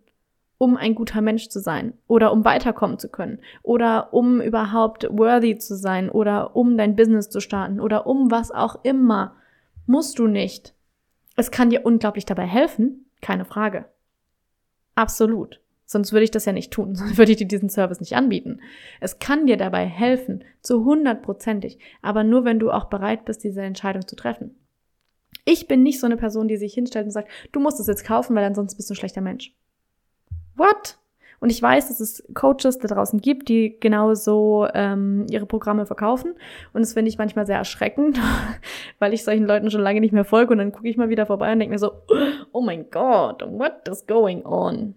um 0.58 0.76
ein 0.76 0.94
guter 0.94 1.20
Mensch 1.20 1.48
zu 1.48 1.60
sein 1.60 1.92
oder 2.08 2.32
um 2.32 2.44
weiterkommen 2.44 2.98
zu 2.98 3.08
können 3.08 3.40
oder 3.62 4.12
um 4.12 4.40
überhaupt 4.40 5.06
worthy 5.10 5.58
zu 5.58 5.76
sein 5.76 6.08
oder 6.08 6.56
um 6.56 6.76
dein 6.76 6.96
Business 6.96 7.28
zu 7.28 7.40
starten 7.40 7.80
oder 7.80 8.06
um 8.06 8.30
was 8.30 8.50
auch 8.50 8.82
immer, 8.84 9.34
musst 9.86 10.18
du 10.18 10.26
nicht. 10.26 10.74
Es 11.36 11.50
kann 11.50 11.70
dir 11.70 11.84
unglaublich 11.84 12.24
dabei 12.24 12.46
helfen, 12.46 13.06
keine 13.20 13.44
Frage. 13.44 13.86
Absolut. 14.94 15.60
Sonst 15.84 16.12
würde 16.12 16.24
ich 16.24 16.30
das 16.30 16.46
ja 16.46 16.52
nicht 16.52 16.72
tun, 16.72 16.94
sonst 16.96 17.18
würde 17.18 17.32
ich 17.32 17.38
dir 17.38 17.46
diesen 17.46 17.68
Service 17.68 18.00
nicht 18.00 18.16
anbieten. 18.16 18.60
Es 19.00 19.18
kann 19.18 19.46
dir 19.46 19.58
dabei 19.58 19.84
helfen, 19.84 20.42
zu 20.62 20.84
hundertprozentig, 20.84 21.78
aber 22.00 22.24
nur 22.24 22.44
wenn 22.44 22.58
du 22.58 22.70
auch 22.70 22.86
bereit 22.86 23.26
bist, 23.26 23.44
diese 23.44 23.62
Entscheidung 23.62 24.06
zu 24.06 24.16
treffen. 24.16 24.56
Ich 25.44 25.68
bin 25.68 25.82
nicht 25.82 26.00
so 26.00 26.06
eine 26.06 26.16
Person, 26.16 26.48
die 26.48 26.56
sich 26.56 26.74
hinstellt 26.74 27.04
und 27.04 27.12
sagt, 27.12 27.28
du 27.52 27.60
musst 27.60 27.78
es 27.78 27.86
jetzt 27.86 28.04
kaufen, 28.04 28.34
weil 28.34 28.44
ansonsten 28.44 28.78
bist 28.78 28.88
du 28.88 28.94
ein 28.94 28.96
schlechter 28.96 29.20
Mensch 29.20 29.54
what? 30.56 30.98
Und 31.38 31.50
ich 31.50 31.60
weiß, 31.60 31.88
dass 31.88 32.00
es 32.00 32.24
Coaches 32.34 32.78
da 32.78 32.88
draußen 32.88 33.20
gibt, 33.20 33.48
die 33.48 33.78
genauso 33.78 34.66
ähm, 34.72 35.26
ihre 35.30 35.46
Programme 35.46 35.86
verkaufen. 35.86 36.34
Und 36.72 36.80
das 36.80 36.94
finde 36.94 37.10
ich 37.10 37.18
manchmal 37.18 37.46
sehr 37.46 37.58
erschreckend, 37.58 38.18
weil 38.98 39.12
ich 39.12 39.22
solchen 39.22 39.44
Leuten 39.44 39.70
schon 39.70 39.82
lange 39.82 40.00
nicht 40.00 40.12
mehr 40.12 40.24
folge. 40.24 40.52
Und 40.52 40.58
dann 40.58 40.72
gucke 40.72 40.88
ich 40.88 40.96
mal 40.96 41.10
wieder 41.10 41.26
vorbei 41.26 41.52
und 41.52 41.58
denke 41.58 41.74
mir 41.74 41.78
so, 41.78 41.92
oh 42.52 42.62
mein 42.62 42.90
Gott, 42.90 43.42
what 43.46 43.86
is 43.88 44.06
going 44.06 44.44
on? 44.46 44.94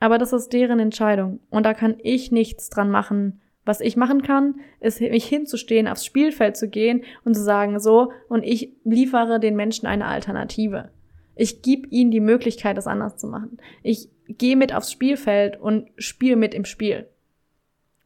Aber 0.00 0.18
das 0.18 0.32
ist 0.32 0.52
deren 0.52 0.80
Entscheidung. 0.80 1.40
Und 1.50 1.64
da 1.64 1.74
kann 1.74 1.96
ich 2.02 2.32
nichts 2.32 2.70
dran 2.70 2.90
machen. 2.90 3.40
Was 3.64 3.80
ich 3.80 3.96
machen 3.96 4.22
kann, 4.22 4.56
ist 4.80 5.00
mich 5.00 5.26
hinzustehen, 5.26 5.86
aufs 5.86 6.04
Spielfeld 6.04 6.56
zu 6.56 6.68
gehen 6.68 7.04
und 7.24 7.34
zu 7.34 7.42
sagen, 7.44 7.78
so, 7.78 8.10
und 8.28 8.42
ich 8.42 8.72
liefere 8.82 9.38
den 9.38 9.54
Menschen 9.54 9.86
eine 9.86 10.06
Alternative. 10.06 10.90
Ich 11.36 11.62
gebe 11.62 11.86
ihnen 11.88 12.10
die 12.10 12.20
Möglichkeit, 12.20 12.76
das 12.76 12.88
anders 12.88 13.16
zu 13.16 13.28
machen. 13.28 13.58
Ich 13.84 14.08
gehe 14.38 14.56
mit 14.56 14.74
aufs 14.74 14.92
Spielfeld 14.92 15.60
und 15.60 15.88
spiele 15.96 16.36
mit 16.36 16.54
im 16.54 16.64
Spiel. 16.64 17.08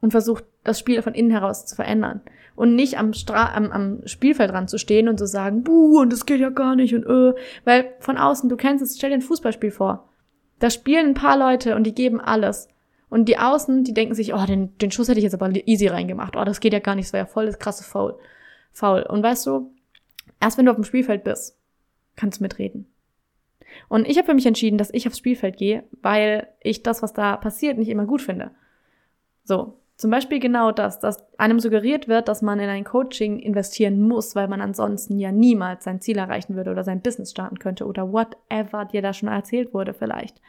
Und 0.01 0.11
versuche 0.11 0.45
das 0.65 0.79
Spiel 0.79 1.03
von 1.03 1.15
innen 1.15 1.31
heraus 1.31 1.67
zu 1.67 1.75
verändern. 1.75 2.21
Und 2.55 2.75
nicht 2.75 2.99
am, 2.99 3.13
Stra 3.13 3.55
am, 3.55 3.71
am 3.71 4.07
Spielfeld 4.07 4.51
dran 4.51 4.69
zu 4.69 4.79
stehen 4.79 5.09
und 5.09 5.19
zu 5.19 5.27
sagen, 5.27 5.63
buh, 5.63 6.01
und 6.01 6.13
das 6.13 6.27
geht 6.27 6.41
ja 6.41 6.51
gar 6.51 6.75
nicht 6.77 6.95
und 6.95 7.05
äh. 7.05 7.35
Weil 7.65 7.93
von 7.99 8.17
außen, 8.17 8.49
du 8.49 8.57
kennst 8.57 8.83
es, 8.83 8.97
stell 8.97 9.11
dir 9.11 9.17
ein 9.17 9.23
Fußballspiel 9.23 9.71
vor. 9.71 10.09
Da 10.59 10.71
spielen 10.71 11.09
ein 11.09 11.15
paar 11.15 11.39
Leute 11.39 11.77
und 11.77 11.85
die 11.85 11.95
geben 11.95 12.21
alles. 12.21 12.69
Und 13.09 13.29
die 13.29 13.39
Außen, 13.39 13.85
die 13.85 13.95
denken 13.95 14.15
sich, 14.15 14.35
oh, 14.35 14.47
den, 14.47 14.77
den 14.79 14.91
Schuss 14.91 15.09
hätte 15.09 15.19
ich 15.19 15.25
jetzt 15.25 15.35
aber 15.35 15.51
easy 15.67 15.87
reingemacht. 15.87 16.37
Oh, 16.37 16.45
das 16.45 16.61
geht 16.61 16.73
ja 16.73 16.81
gar 16.81 16.95
nicht, 16.95 17.07
das 17.07 17.13
war 17.13 17.21
ja 17.21 17.27
voll 17.27 17.47
das 17.47 17.59
krasse 17.59 17.85
Foul. 17.85 18.19
Foul. 18.73 19.03
Und 19.03 19.23
weißt 19.23 19.47
du, 19.47 19.73
erst 20.41 20.59
wenn 20.59 20.67
du 20.67 20.73
auf 20.73 20.77
dem 20.77 20.85
Spielfeld 20.85 21.25
bist, 21.25 21.59
kannst 22.17 22.41
du 22.41 22.45
mitreden. 22.45 22.87
Und 23.89 24.09
ich 24.09 24.19
habe 24.19 24.27
für 24.27 24.35
mich 24.35 24.47
entschieden, 24.47 24.79
dass 24.79 24.93
ich 24.93 25.07
aufs 25.07 25.19
Spielfeld 25.19 25.57
gehe, 25.57 25.85
weil 26.03 26.49
ich 26.63 26.83
das, 26.83 27.03
was 27.03 27.13
da 27.13 27.37
passiert, 27.37 27.79
nicht 27.79 27.89
immer 27.89 28.07
gut 28.07 28.23
finde. 28.23 28.51
So, 29.45 29.79
zum 29.97 30.11
Beispiel 30.11 30.41
genau 30.41 30.73
das, 30.73 31.01
dass 31.01 31.25
einem 31.39 31.59
suggeriert 31.59 32.07
wird, 32.07 32.29
dass 32.29 32.43
man 32.43 32.61
in 32.61 32.69
ein 32.69 32.85
Coaching 32.85 33.39
investieren 33.39 34.01
muss, 34.01 34.37
weil 34.37 34.47
man 34.47 34.61
ansonsten 34.61 35.19
ja 35.19 35.33
niemals 35.33 35.85
sein 35.85 36.03
Ziel 36.03 36.19
erreichen 36.19 36.55
würde 36.55 36.71
oder 36.71 36.85
sein 36.85 37.01
Business 37.01 37.31
starten 37.31 37.59
könnte 37.59 37.87
oder 37.87 38.13
whatever 38.13 38.85
dir 38.85 39.01
da 39.01 39.15
schon 39.15 39.31
erzählt 39.31 39.73
wurde 39.73 39.95
vielleicht. 39.95 40.41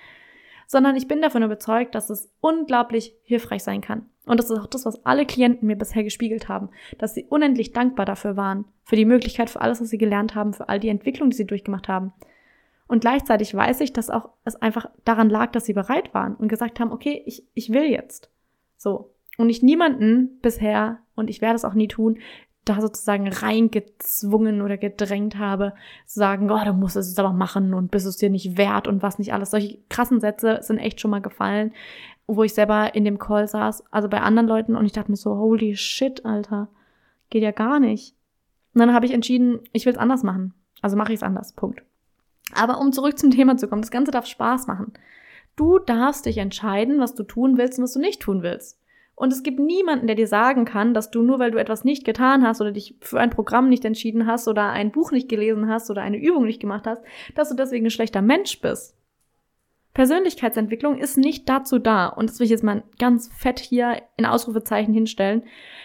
Sondern 0.68 0.98
ich 0.98 1.08
bin 1.08 1.22
davon 1.22 1.44
überzeugt, 1.44 1.96
dass 1.96 2.10
es 2.10 2.30
unglaublich 2.42 3.14
hilfreich 3.24 3.64
sein 3.64 3.80
kann. 3.80 4.08
Und 4.26 4.38
das 4.38 4.50
ist 4.50 4.60
auch 4.60 4.68
das, 4.68 4.86
was 4.86 5.06
alle 5.06 5.26
Klienten 5.26 5.66
mir 5.66 5.78
bisher 5.78 6.04
gespiegelt 6.04 6.50
haben, 6.50 6.70
dass 6.98 7.14
sie 7.14 7.24
unendlich 7.30 7.72
dankbar 7.72 8.06
dafür 8.06 8.36
waren, 8.36 8.66
für 8.84 8.98
die 8.98 9.06
Möglichkeit, 9.06 9.50
für 9.50 9.62
alles, 9.62 9.80
was 9.80 9.90
sie 9.90 9.98
gelernt 9.98 10.36
haben, 10.36 10.54
für 10.54 10.68
all 10.68 10.82
die 10.82 10.90
Entwicklung, 10.90 11.30
die 11.30 11.38
sie 11.38 11.48
durchgemacht 11.48 11.88
haben. 11.88 12.12
Und 12.88 13.02
gleichzeitig 13.02 13.54
weiß 13.54 13.82
ich, 13.82 13.94
dass 13.94 14.10
auch 14.10 14.30
es 14.46 14.56
einfach 14.56 14.90
daran 15.04 15.30
lag, 15.30 15.52
dass 15.52 15.66
sie 15.66 15.74
bereit 15.74 16.14
waren 16.14 16.36
und 16.36 16.48
gesagt 16.48 16.80
haben, 16.80 16.92
okay, 16.92 17.22
ich, 17.26 17.44
ich 17.54 17.72
will 17.72 17.86
jetzt. 17.86 18.30
So. 18.78 19.14
Und 19.38 19.50
ich 19.50 19.62
niemanden 19.62 20.40
bisher, 20.42 21.00
und 21.16 21.30
ich 21.30 21.42
werde 21.42 21.56
es 21.56 21.66
auch 21.66 21.74
nie 21.74 21.88
tun, 21.88 22.20
da 22.66 22.82
sozusagen 22.82 23.28
reingezwungen 23.28 24.62
oder 24.62 24.78
gedrängt 24.78 25.38
habe, 25.38 25.74
zu 26.06 26.20
sagen, 26.20 26.52
oh, 26.52 26.64
du 26.66 26.74
musst 26.74 26.96
es 26.96 27.10
jetzt 27.10 27.20
aber 27.20 27.34
machen 27.34 27.74
und 27.74 27.92
bist 27.92 28.06
es 28.06 28.18
dir 28.18 28.30
nicht 28.30 28.58
wert 28.58 28.88
und 28.88 29.02
was 29.02 29.20
nicht 29.20 29.34
alles. 29.34 29.52
Solche 29.52 29.80
krassen 29.90 30.20
Sätze 30.20 30.60
sind 30.62 30.78
echt 30.78 31.00
schon 31.00 31.12
mal 31.12 31.22
gefallen, 31.22 31.74
wo 32.26 32.44
ich 32.44 32.54
selber 32.54 32.94
in 32.94 33.06
dem 33.06 33.20
Call 33.20 33.48
saß, 33.48 33.86
also 33.92 34.10
bei 34.10 34.22
anderen 34.22 34.48
Leuten 34.48 34.76
und 34.76 34.86
ich 34.86 34.92
dachte 34.92 35.12
mir 35.12 35.18
so, 35.18 35.38
holy 35.38 35.78
shit, 35.78 36.26
Alter, 36.26 36.68
geht 37.30 37.44
ja 37.44 37.52
gar 37.52 37.80
nicht. 37.80 38.16
Und 38.74 38.80
dann 38.80 38.94
habe 38.94 39.06
ich 39.06 39.14
entschieden, 39.14 39.60
ich 39.72 39.86
will 39.86 39.94
es 39.94 40.00
anders 40.00 40.24
machen. 40.24 40.54
Also 40.82 40.98
mache 40.98 41.14
ich 41.14 41.20
es 41.20 41.24
anders. 41.24 41.54
Punkt. 41.54 41.84
Aber 42.54 42.80
um 42.80 42.92
zurück 42.92 43.18
zum 43.20 43.32
Thema 43.32 43.58
zu 43.58 43.68
kommen, 43.68 43.82
das 43.82 43.92
Ganze 43.92 44.12
darf 44.12 44.26
Spaß 44.26 44.68
machen. 44.68 44.94
Du 45.56 45.80
darfst 45.80 46.26
dich 46.26 46.38
entscheiden, 46.38 47.00
was 47.00 47.16
du 47.16 47.24
tun 47.24 47.58
willst 47.58 47.78
und 47.78 47.84
was 47.84 47.94
du 47.94 48.00
nicht 48.00 48.22
tun 48.22 48.44
willst. 48.44 48.80
Und 49.16 49.34
es 49.34 49.42
gibt 49.42 49.60
niemanden, 49.60 50.06
der 50.06 50.16
dir 50.16 50.28
sagen 50.28 50.64
kann, 50.64 50.94
dass 50.94 51.10
du 51.10 51.24
nur 51.24 51.40
weil 51.40 51.50
du 51.50 51.58
etwas 51.58 51.84
nicht 51.84 52.06
getan 52.06 52.46
hast 52.46 52.62
oder 52.62 52.72
dich 52.72 52.96
für 53.02 53.20
ein 53.20 53.32
Programm 53.32 53.68
nicht 53.68 53.84
entschieden 53.84 54.28
hast 54.28 54.48
oder 54.48 54.70
ein 54.70 54.92
Buch 54.92 55.12
nicht 55.12 55.28
gelesen 55.28 55.68
hast 55.68 55.90
oder 55.90 56.04
eine 56.04 56.18
Übung 56.18 56.46
nicht 56.46 56.62
gemacht 56.62 56.86
hast, 56.86 57.02
dass 57.34 57.50
du 57.50 57.56
deswegen 57.56 57.88
ein 57.88 57.92
schlechter 57.92 58.22
Mensch 58.22 58.62
bist. 58.62 58.96
Persönlichkeitsentwicklung 59.96 61.00
ist 61.00 61.18
nicht 61.18 61.50
dazu 61.50 61.80
da, 61.80 62.06
und 62.06 62.30
das 62.30 62.40
will 62.40 62.46
ich 62.46 62.52
jetzt 62.52 62.64
mal 62.64 62.84
ganz 63.00 63.34
fett 63.36 63.60
hier 63.60 64.04
in 64.18 64.28
Ausrufezeichen 64.28 64.94
hinstellen, 64.94 65.42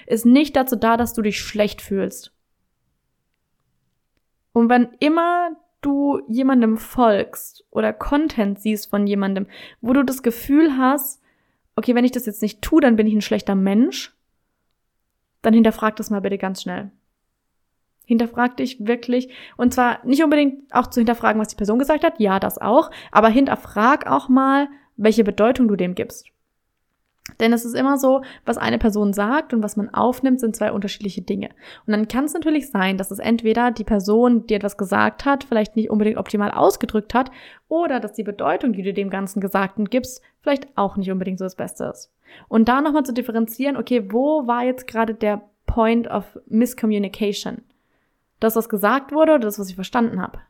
ist 0.07 0.27
nicht 0.27 0.55
dazu 0.55 0.77
da, 0.77 0.99
dass 0.99 1.15
du 1.15 1.23
dich 1.23 1.41
schlecht 1.41 1.81
fühlst. 1.81 2.35
Und 4.53 4.69
wenn 4.69 4.91
immer 5.01 5.57
du 5.83 6.23
jemandem 6.29 6.79
folgst 6.79 7.65
oder 7.71 7.93
Content 7.93 8.61
siehst 8.61 8.89
von 8.89 9.07
jemandem, 9.07 9.47
wo 9.81 9.93
du 9.93 10.03
das 10.03 10.23
Gefühl 10.23 10.79
hast, 10.79 11.21
okay, 11.77 11.95
wenn 11.95 12.05
ich 12.05 12.13
das 12.13 12.27
jetzt 12.27 12.43
nicht 12.43 12.63
tue, 12.63 12.81
dann 12.81 12.97
bin 12.97 13.07
ich 13.07 13.15
ein 13.15 13.23
schlechter 13.23 13.55
Mensch, 13.55 14.17
dann 15.43 15.55
hinterfrag 15.55 15.97
das 15.97 16.11
mal 16.11 16.21
bitte 16.21 16.39
ganz 16.39 16.63
schnell. 16.63 16.91
Hinterfrag 18.05 18.57
dich 18.57 18.85
wirklich. 18.87 19.33
Und 19.57 19.75
zwar 19.75 20.05
nicht 20.05 20.23
unbedingt 20.25 20.73
auch 20.75 20.89
zu 20.89 21.01
hinterfragen, 21.01 21.41
was 21.41 21.49
die 21.49 21.57
Person 21.57 21.79
gesagt 21.79 22.05
hat. 22.05 22.19
Ja, 22.19 22.41
das 22.41 22.59
auch. 22.59 22.91
Aber 23.11 23.29
hinterfrag 23.29 24.07
auch 24.07 24.29
mal, 24.29 24.69
welche 24.97 25.25
Bedeutung 25.25 25.69
du 25.69 25.77
dem 25.77 25.95
gibst. 25.95 26.32
Denn 27.43 27.53
es 27.53 27.67
ist 27.67 27.75
immer 27.75 27.99
so, 27.99 28.23
was 28.47 28.57
eine 28.57 28.79
Person 28.79 29.13
sagt 29.13 29.53
und 29.53 29.63
was 29.63 29.77
man 29.77 29.93
aufnimmt, 29.93 30.41
sind 30.41 30.57
zwei 30.57 30.73
unterschiedliche 30.73 31.21
Dinge. 31.21 31.51
Und 31.87 31.93
dann 31.93 32.09
kann 32.09 32.25
es 32.25 32.33
natürlich 32.33 32.71
sein, 32.71 32.97
dass 32.97 33.11
es 33.11 33.19
entweder 33.19 33.71
die 33.71 33.85
Person, 33.85 34.47
die 34.47 34.55
etwas 34.55 34.79
gesagt 34.79 35.27
hat, 35.27 35.45
vielleicht 35.45 35.77
nicht 35.77 35.91
unbedingt 35.91 36.17
optimal 36.17 36.51
ausgedrückt 36.51 37.13
hat, 37.13 37.31
oder 37.69 38.01
dass 38.01 38.15
die 38.15 38.23
Bedeutung, 38.23 38.73
die 38.73 38.83
du 38.83 38.95
dem 38.95 39.11
Ganzen 39.11 39.41
Gesagten 39.41 39.87
gibst, 39.91 40.23
vielleicht 40.41 40.69
auch 40.77 40.97
nicht 40.97 41.11
unbedingt 41.11 41.39
so 41.39 41.45
das 41.45 41.57
Beste 41.57 41.85
ist. 41.85 42.11
Und 42.49 42.69
da 42.69 42.81
nochmal 42.81 43.05
zu 43.05 43.13
differenzieren, 43.13 43.77
okay, 43.77 44.11
wo 44.11 44.47
war 44.47 44.65
jetzt 44.65 44.87
gerade 44.87 45.15
der 45.15 45.43
Point 45.67 46.09
of 46.09 46.39
Miscommunication? 46.47 47.63
das, 48.43 48.57
was 48.57 48.69
gesagt 48.69 49.13
wurde 49.13 49.33
oder 49.35 49.47
das, 49.47 49.59
was 49.59 49.69
ich 49.69 49.75
verstanden 49.75 50.21
habe. 50.21 50.41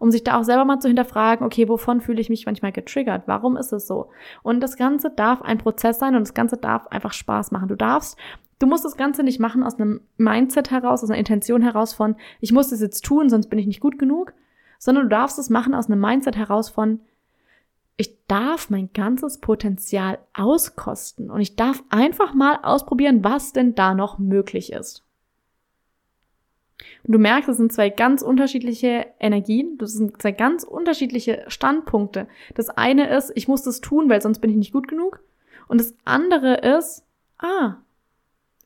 Um 0.00 0.10
sich 0.10 0.24
da 0.24 0.38
auch 0.38 0.44
selber 0.44 0.64
mal 0.64 0.80
zu 0.80 0.88
hinterfragen, 0.88 1.44
okay, 1.44 1.68
wovon 1.68 2.00
fühle 2.00 2.22
ich 2.22 2.30
mich 2.30 2.46
manchmal 2.46 2.72
getriggert? 2.72 3.24
Warum 3.26 3.58
ist 3.58 3.70
es 3.70 3.86
so? 3.86 4.08
Und 4.42 4.60
das 4.60 4.78
Ganze 4.78 5.10
darf 5.10 5.42
ein 5.42 5.58
Prozess 5.58 5.98
sein 5.98 6.16
und 6.16 6.22
das 6.22 6.32
Ganze 6.32 6.56
darf 6.56 6.86
einfach 6.86 7.12
Spaß 7.12 7.50
machen. 7.50 7.68
Du 7.68 7.76
darfst, 7.76 8.16
du 8.58 8.66
musst 8.66 8.86
das 8.86 8.96
Ganze 8.96 9.22
nicht 9.22 9.40
machen 9.40 9.62
aus 9.62 9.78
einem 9.78 10.00
Mindset 10.16 10.70
heraus, 10.70 11.04
aus 11.04 11.10
einer 11.10 11.18
Intention 11.18 11.60
heraus 11.60 11.92
von, 11.92 12.16
ich 12.40 12.50
muss 12.50 12.70
das 12.70 12.80
jetzt 12.80 13.04
tun, 13.04 13.28
sonst 13.28 13.48
bin 13.48 13.58
ich 13.58 13.66
nicht 13.66 13.80
gut 13.80 13.98
genug, 13.98 14.32
sondern 14.78 15.04
du 15.04 15.10
darfst 15.10 15.38
es 15.38 15.50
machen 15.50 15.74
aus 15.74 15.90
einem 15.90 16.00
Mindset 16.00 16.34
heraus 16.34 16.70
von, 16.70 17.00
ich 17.98 18.26
darf 18.26 18.70
mein 18.70 18.90
ganzes 18.94 19.38
Potenzial 19.38 20.18
auskosten 20.32 21.30
und 21.30 21.42
ich 21.42 21.56
darf 21.56 21.84
einfach 21.90 22.32
mal 22.32 22.58
ausprobieren, 22.62 23.22
was 23.22 23.52
denn 23.52 23.74
da 23.74 23.92
noch 23.92 24.18
möglich 24.18 24.72
ist. 24.72 25.04
Und 27.04 27.12
du 27.12 27.18
merkst, 27.18 27.48
es 27.48 27.56
sind 27.56 27.72
zwei 27.72 27.90
ganz 27.90 28.22
unterschiedliche 28.22 29.06
Energien, 29.18 29.78
das 29.78 29.92
sind 29.92 30.20
zwei 30.20 30.32
ganz 30.32 30.64
unterschiedliche 30.64 31.44
Standpunkte. 31.48 32.28
Das 32.54 32.68
eine 32.68 33.14
ist, 33.16 33.32
ich 33.34 33.48
muss 33.48 33.62
das 33.62 33.80
tun, 33.80 34.08
weil 34.08 34.22
sonst 34.22 34.40
bin 34.40 34.50
ich 34.50 34.56
nicht 34.56 34.72
gut 34.72 34.88
genug. 34.88 35.20
Und 35.68 35.80
das 35.80 35.94
andere 36.04 36.56
ist, 36.56 37.04
ah, 37.38 37.76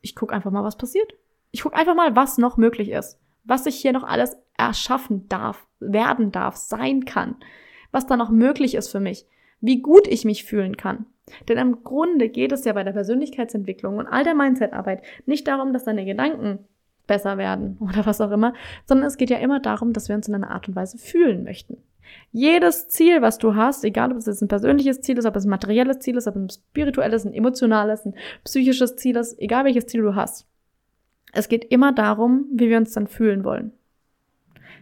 ich 0.01 0.15
gucke 0.15 0.33
einfach 0.33 0.51
mal, 0.51 0.63
was 0.63 0.77
passiert. 0.77 1.13
Ich 1.51 1.61
gucke 1.61 1.75
einfach 1.75 1.95
mal, 1.95 2.15
was 2.15 2.37
noch 2.37 2.57
möglich 2.57 2.89
ist. 2.89 3.19
Was 3.43 3.65
ich 3.65 3.75
hier 3.75 3.93
noch 3.93 4.03
alles 4.03 4.37
erschaffen 4.57 5.27
darf, 5.29 5.65
werden 5.79 6.31
darf, 6.31 6.55
sein 6.55 7.05
kann. 7.05 7.35
Was 7.91 8.07
da 8.07 8.17
noch 8.17 8.29
möglich 8.29 8.75
ist 8.75 8.89
für 8.89 8.99
mich. 8.99 9.25
Wie 9.61 9.81
gut 9.81 10.07
ich 10.07 10.25
mich 10.25 10.43
fühlen 10.43 10.77
kann. 10.77 11.05
Denn 11.47 11.57
im 11.57 11.83
Grunde 11.83 12.29
geht 12.29 12.51
es 12.51 12.65
ja 12.65 12.73
bei 12.73 12.83
der 12.83 12.91
Persönlichkeitsentwicklung 12.91 13.97
und 13.97 14.07
all 14.07 14.23
der 14.23 14.35
Mindsetarbeit 14.35 15.03
nicht 15.25 15.47
darum, 15.47 15.73
dass 15.73 15.85
deine 15.85 16.05
Gedanken 16.05 16.59
besser 17.07 17.37
werden 17.37 17.77
oder 17.81 18.05
was 18.05 18.21
auch 18.21 18.31
immer, 18.31 18.53
sondern 18.85 19.07
es 19.07 19.17
geht 19.17 19.29
ja 19.29 19.37
immer 19.37 19.59
darum, 19.59 19.93
dass 19.93 20.09
wir 20.09 20.15
uns 20.15 20.27
in 20.27 20.35
einer 20.35 20.51
Art 20.51 20.67
und 20.67 20.75
Weise 20.75 20.97
fühlen 20.97 21.43
möchten. 21.43 21.77
Jedes 22.31 22.87
Ziel, 22.87 23.21
was 23.21 23.37
du 23.37 23.55
hast, 23.55 23.83
egal 23.83 24.11
ob 24.11 24.17
es 24.17 24.27
jetzt 24.27 24.41
ein 24.41 24.47
persönliches 24.47 25.01
Ziel 25.01 25.17
ist, 25.17 25.25
ob 25.25 25.35
es 25.35 25.45
ein 25.45 25.49
materielles 25.49 25.99
Ziel 25.99 26.17
ist, 26.17 26.27
ob 26.27 26.35
es 26.35 26.41
ein 26.41 26.49
spirituelles, 26.49 27.25
ein 27.25 27.33
emotionales, 27.33 28.05
ein 28.05 28.15
psychisches 28.43 28.95
Ziel 28.95 29.15
ist, 29.15 29.39
egal 29.39 29.65
welches 29.65 29.87
Ziel 29.87 30.01
du 30.01 30.15
hast, 30.15 30.47
es 31.33 31.49
geht 31.49 31.65
immer 31.65 31.91
darum, 31.93 32.45
wie 32.51 32.69
wir 32.69 32.77
uns 32.77 32.93
dann 32.93 33.07
fühlen 33.07 33.43
wollen. 33.43 33.73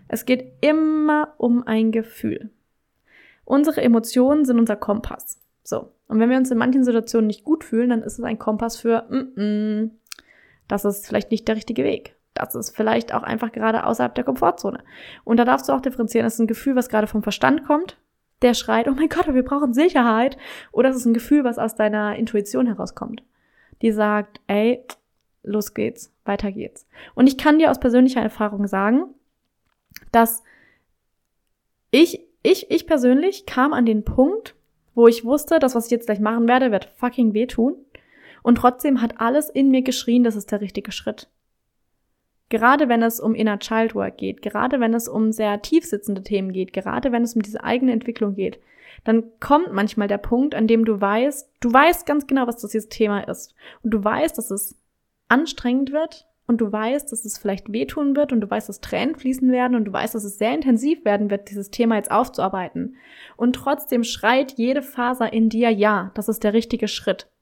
Es 0.08 0.25
geht 0.25 0.53
immer 0.62 1.34
um 1.38 1.65
ein 1.65 1.92
Gefühl. 1.92 2.51
Unsere 3.46 3.82
Emotionen 3.82 4.46
sind 4.46 4.60
unser 4.60 4.75
Kompass. 4.75 5.39
So. 5.63 5.92
Und 6.08 6.20
wenn 6.20 6.30
wir 6.30 6.38
uns 6.38 6.51
in 6.51 6.58
manchen 6.58 6.84
Situationen 6.84 7.27
nicht 7.27 7.44
gut 7.44 7.63
fühlen, 7.63 7.89
dann 7.89 8.03
ist 8.03 8.20
es 8.20 8.24
ein 8.24 8.38
Kompass 8.38 8.77
für, 8.77 9.06
mm 9.10 9.39
-mm, 9.39 9.89
das 10.67 10.86
ist 10.86 11.08
vielleicht 11.08 11.32
nicht 11.32 11.48
der 11.48 11.55
richtige 11.55 11.84
Weg. 11.84 12.15
Das 12.34 12.55
ist 12.55 12.75
vielleicht 12.75 13.13
auch 13.13 13.24
einfach 13.24 13.51
gerade 13.51 13.86
außerhalb 13.86 14.15
der 14.15 14.24
Komfortzone. 14.24 14.84
Und 15.24 15.38
da 15.38 15.46
darfst 15.46 15.70
du 15.70 15.74
auch 15.74 15.82
differenzieren. 15.82 16.25
Das 16.25 16.34
ist 16.34 16.39
ein 16.39 16.48
Gefühl, 16.48 16.75
was 16.75 16.89
gerade 16.89 17.08
vom 17.08 17.22
Verstand 17.22 17.65
kommt, 17.65 17.98
der 18.41 18.53
schreit, 18.53 18.88
oh 18.88 18.93
mein 18.93 19.10
Gott, 19.10 19.32
wir 19.32 19.43
brauchen 19.43 19.74
Sicherheit. 19.74 20.38
Oder 20.72 20.89
es 20.89 20.98
ist 20.98 21.05
ein 21.05 21.13
Gefühl, 21.13 21.43
was 21.43 21.60
aus 21.60 21.75
deiner 21.75 22.15
Intuition 22.15 22.65
herauskommt. 22.65 23.24
Die 23.82 23.91
sagt, 23.91 24.41
ey, 24.48 24.84
los 25.43 25.74
geht's, 25.74 26.12
weiter 26.25 26.51
geht's. 26.51 26.88
Und 27.13 27.27
ich 27.27 27.38
kann 27.38 27.60
dir 27.60 27.70
aus 27.70 27.79
persönlicher 27.79 28.22
Erfahrung 28.22 28.65
sagen, 28.67 29.13
dass 30.12 30.43
ich, 31.91 32.25
ich, 32.41 32.72
ich 32.72 32.88
persönlich 32.88 33.46
kam 33.46 33.74
an 33.74 33.86
den 33.86 34.03
Punkt, 34.03 34.55
wo 34.96 35.08
ich 35.08 35.25
wusste, 35.25 35.60
das, 35.60 35.75
was 35.75 35.86
ich 35.86 35.91
jetzt 35.91 36.08
gleich 36.08 36.20
machen 36.20 36.48
werde, 36.48 36.72
wird 36.72 36.86
fucking 36.86 37.34
wehtun. 37.34 37.75
Und 38.43 38.55
trotzdem 38.55 39.01
hat 39.01 39.19
alles 39.19 39.50
in 39.50 39.71
mir 39.71 39.81
geschrien, 39.81 40.23
das 40.23 40.35
ist 40.35 40.51
der 40.51 40.62
richtige 40.62 40.91
Schritt. 40.91 41.29
Gerade 42.50 42.88
wenn 42.88 43.01
es 43.01 43.19
um 43.19 43.33
Inner 43.33 43.57
Child 43.57 43.95
Work 43.95 44.17
geht, 44.17 44.43
gerade 44.43 44.79
wenn 44.79 44.93
es 44.93 45.07
um 45.07 45.31
sehr 45.31 45.62
tiefsitzende 45.62 46.21
Themen 46.21 46.53
geht, 46.53 46.71
gerade 46.71 47.12
wenn 47.12 47.23
es 47.23 47.35
um 47.35 47.41
diese 47.41 47.63
eigene 47.63 47.93
Entwicklung 47.93 48.35
geht, 48.35 48.59
dann 49.05 49.23
kommt 49.39 49.73
manchmal 49.73 50.07
der 50.07 50.19
Punkt, 50.19 50.53
an 50.53 50.67
dem 50.67 50.85
du 50.85 51.01
weißt, 51.01 51.50
du 51.62 51.73
weißt 51.73 52.05
ganz 52.05 52.27
genau, 52.27 52.45
was 52.45 52.57
das 52.57 52.71
dieses 52.71 52.89
Thema 52.89 53.21
ist. 53.21 53.55
Und 53.81 53.91
du 53.91 54.03
weißt, 54.03 54.38
dass 54.38 54.51
es 54.51 54.77
anstrengend 55.29 55.91
wird 55.91 56.27
und 56.45 56.59
du 56.59 56.71
weißt, 56.71 57.12
dass 57.12 57.25
es 57.25 57.38
vielleicht 57.38 57.71
wehtun 57.71 58.15
wird 58.15 58.31
und 58.31 58.41
du 58.41 58.50
weißt, 58.50 58.69
dass 58.69 58.81
Tränen 58.81 59.15
fließen 59.15 59.51
werden 59.51 59.75
und 59.75 59.85
du 59.85 59.93
weißt, 59.93 60.13
dass 60.13 60.23
es 60.23 60.38
sehr 60.38 60.53
intensiv 60.53 61.05
werden 61.05 61.31
wird, 61.31 61.50
dieses 61.50 61.71
Thema 61.71 61.95
jetzt 61.95 62.12
aufzuarbeiten. 62.12 62.97
Und 63.38 63.55
trotzdem 63.55 64.03
schreit 64.03 64.53
jede 64.53 64.81
Faser 64.81 65.31
in 65.31 65.50
dir, 65.50 65.69
ja, 65.69 66.12
das 66.15 66.27
ist 66.27 66.43
der 66.43 66.53
richtige 66.53 66.88
Schritt. 66.88 67.33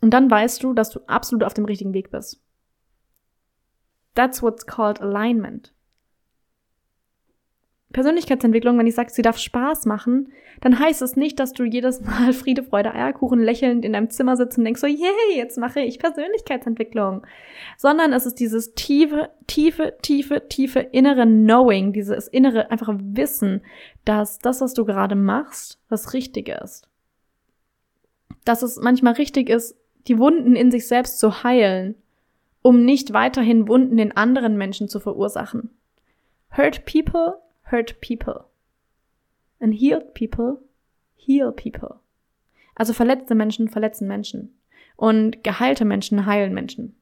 Und 0.00 0.10
dann 0.10 0.30
weißt 0.30 0.62
du, 0.62 0.74
dass 0.74 0.90
du 0.90 1.00
absolut 1.06 1.44
auf 1.44 1.54
dem 1.54 1.64
richtigen 1.64 1.94
Weg 1.94 2.10
bist. 2.10 2.40
That's 4.14 4.42
what's 4.42 4.66
called 4.66 5.00
alignment. 5.00 5.74
Persönlichkeitsentwicklung, 7.94 8.76
wenn 8.76 8.88
ich 8.88 8.96
sage, 8.96 9.10
sie 9.10 9.22
darf 9.22 9.38
Spaß 9.38 9.86
machen, 9.86 10.32
dann 10.60 10.78
heißt 10.78 11.00
es 11.00 11.16
nicht, 11.16 11.38
dass 11.40 11.52
du 11.52 11.64
jedes 11.64 12.02
Mal 12.02 12.32
Friede, 12.34 12.62
Freude, 12.62 12.92
Eierkuchen 12.92 13.40
lächelnd 13.40 13.84
in 13.84 13.94
deinem 13.94 14.10
Zimmer 14.10 14.36
sitzt 14.36 14.58
und 14.58 14.64
denkst 14.64 14.80
so, 14.80 14.86
yay, 14.86 15.36
jetzt 15.36 15.56
mache 15.56 15.80
ich 15.80 15.98
Persönlichkeitsentwicklung. 15.98 17.24
Sondern 17.78 18.12
es 18.12 18.26
ist 18.26 18.40
dieses 18.40 18.74
tiefe, 18.74 19.30
tiefe, 19.46 19.96
tiefe, 20.02 20.48
tiefe 20.48 20.80
innere 20.80 21.24
Knowing, 21.24 21.92
dieses 21.92 22.28
innere 22.28 22.70
einfache 22.70 22.98
Wissen, 23.00 23.62
dass 24.04 24.38
das, 24.38 24.60
was 24.60 24.74
du 24.74 24.84
gerade 24.84 25.14
machst, 25.14 25.80
das 25.88 26.12
Richtige 26.12 26.60
ist. 26.62 26.88
Dass 28.44 28.62
es 28.62 28.76
manchmal 28.76 29.14
richtig 29.14 29.48
ist, 29.48 29.76
die 30.06 30.18
Wunden 30.18 30.56
in 30.56 30.70
sich 30.70 30.86
selbst 30.86 31.18
zu 31.18 31.42
heilen, 31.42 31.94
um 32.62 32.84
nicht 32.84 33.12
weiterhin 33.12 33.68
Wunden 33.68 33.98
in 33.98 34.12
anderen 34.12 34.56
Menschen 34.56 34.88
zu 34.88 35.00
verursachen. 35.00 35.70
Hurt 36.56 36.84
people, 36.84 37.38
hurt 37.70 38.00
people. 38.00 38.44
And 39.60 39.74
healed 39.74 40.14
people, 40.14 40.58
heal 41.16 41.52
people. 41.52 41.96
Also 42.74 42.92
verletzte 42.92 43.34
Menschen 43.34 43.68
verletzen 43.68 44.08
Menschen. 44.08 44.54
Und 44.96 45.42
geheilte 45.42 45.84
Menschen 45.84 46.26
heilen 46.26 46.54
Menschen. 46.54 46.96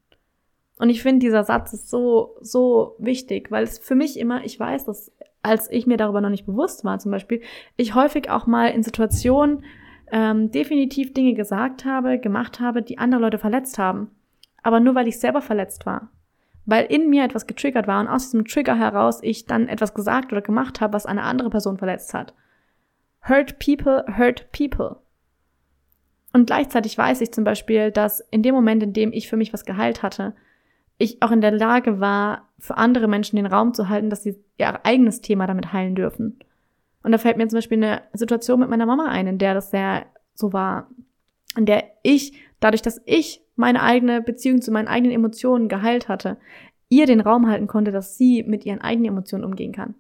Und 0.78 0.90
ich 0.90 1.02
finde, 1.02 1.20
dieser 1.20 1.44
Satz 1.44 1.72
ist 1.72 1.90
so, 1.90 2.36
so 2.40 2.96
wichtig, 2.98 3.50
weil 3.50 3.64
es 3.64 3.78
für 3.78 3.94
mich 3.94 4.18
immer, 4.18 4.44
ich 4.44 4.58
weiß, 4.58 4.86
dass 4.86 5.12
als 5.42 5.70
ich 5.70 5.86
mir 5.86 5.96
darüber 5.96 6.20
noch 6.20 6.30
nicht 6.30 6.46
bewusst 6.46 6.84
war, 6.84 6.98
zum 6.98 7.10
Beispiel, 7.10 7.42
ich 7.76 7.94
häufig 7.94 8.30
auch 8.30 8.46
mal 8.46 8.68
in 8.68 8.82
Situationen 8.82 9.64
ähm, 10.12 10.50
definitiv 10.50 11.14
Dinge 11.14 11.32
gesagt 11.34 11.84
habe, 11.84 12.18
gemacht 12.18 12.60
habe, 12.60 12.82
die 12.82 12.98
andere 12.98 13.22
Leute 13.22 13.38
verletzt 13.38 13.78
haben. 13.78 14.10
Aber 14.62 14.78
nur 14.78 14.94
weil 14.94 15.08
ich 15.08 15.18
selber 15.18 15.40
verletzt 15.40 15.86
war. 15.86 16.10
Weil 16.66 16.84
in 16.84 17.10
mir 17.10 17.24
etwas 17.24 17.48
getriggert 17.48 17.88
war 17.88 18.00
und 18.00 18.08
aus 18.08 18.30
diesem 18.30 18.44
Trigger 18.44 18.78
heraus 18.78 19.20
ich 19.22 19.46
dann 19.46 19.66
etwas 19.66 19.94
gesagt 19.94 20.30
oder 20.30 20.42
gemacht 20.42 20.80
habe, 20.80 20.92
was 20.92 21.06
eine 21.06 21.22
andere 21.22 21.50
Person 21.50 21.78
verletzt 21.78 22.14
hat. 22.14 22.34
Hurt 23.26 23.58
people, 23.58 24.04
hurt 24.16 24.52
people. 24.52 24.96
Und 26.32 26.46
gleichzeitig 26.46 26.96
weiß 26.96 27.20
ich 27.22 27.32
zum 27.32 27.44
Beispiel, 27.44 27.90
dass 27.90 28.20
in 28.30 28.42
dem 28.42 28.54
Moment, 28.54 28.82
in 28.82 28.92
dem 28.92 29.12
ich 29.12 29.28
für 29.28 29.36
mich 29.36 29.52
was 29.52 29.64
geheilt 29.64 30.02
hatte, 30.02 30.34
ich 30.98 31.22
auch 31.22 31.30
in 31.30 31.40
der 31.40 31.52
Lage 31.52 32.00
war, 32.00 32.48
für 32.58 32.76
andere 32.76 33.08
Menschen 33.08 33.36
den 33.36 33.46
Raum 33.46 33.74
zu 33.74 33.88
halten, 33.88 34.10
dass 34.10 34.22
sie 34.22 34.36
ihr 34.56 34.84
eigenes 34.84 35.20
Thema 35.20 35.46
damit 35.46 35.72
heilen 35.72 35.94
dürfen. 35.94 36.38
Und 37.02 37.12
da 37.12 37.18
fällt 37.18 37.36
mir 37.36 37.48
zum 37.48 37.58
Beispiel 37.58 37.78
eine 37.78 38.02
Situation 38.12 38.60
mit 38.60 38.70
meiner 38.70 38.86
Mama 38.86 39.06
ein, 39.06 39.26
in 39.26 39.38
der 39.38 39.54
das 39.54 39.70
sehr 39.70 40.06
so 40.34 40.52
war, 40.52 40.90
in 41.56 41.66
der 41.66 41.84
ich, 42.02 42.32
dadurch, 42.60 42.82
dass 42.82 43.00
ich 43.04 43.42
meine 43.56 43.82
eigene 43.82 44.22
Beziehung 44.22 44.62
zu 44.62 44.70
meinen 44.70 44.88
eigenen 44.88 45.14
Emotionen 45.14 45.68
geheilt 45.68 46.08
hatte, 46.08 46.38
ihr 46.88 47.06
den 47.06 47.20
Raum 47.20 47.48
halten 47.48 47.66
konnte, 47.66 47.90
dass 47.90 48.16
sie 48.16 48.42
mit 48.42 48.64
ihren 48.64 48.80
eigenen 48.80 49.12
Emotionen 49.12 49.44
umgehen 49.44 49.72
kann. 49.72 49.94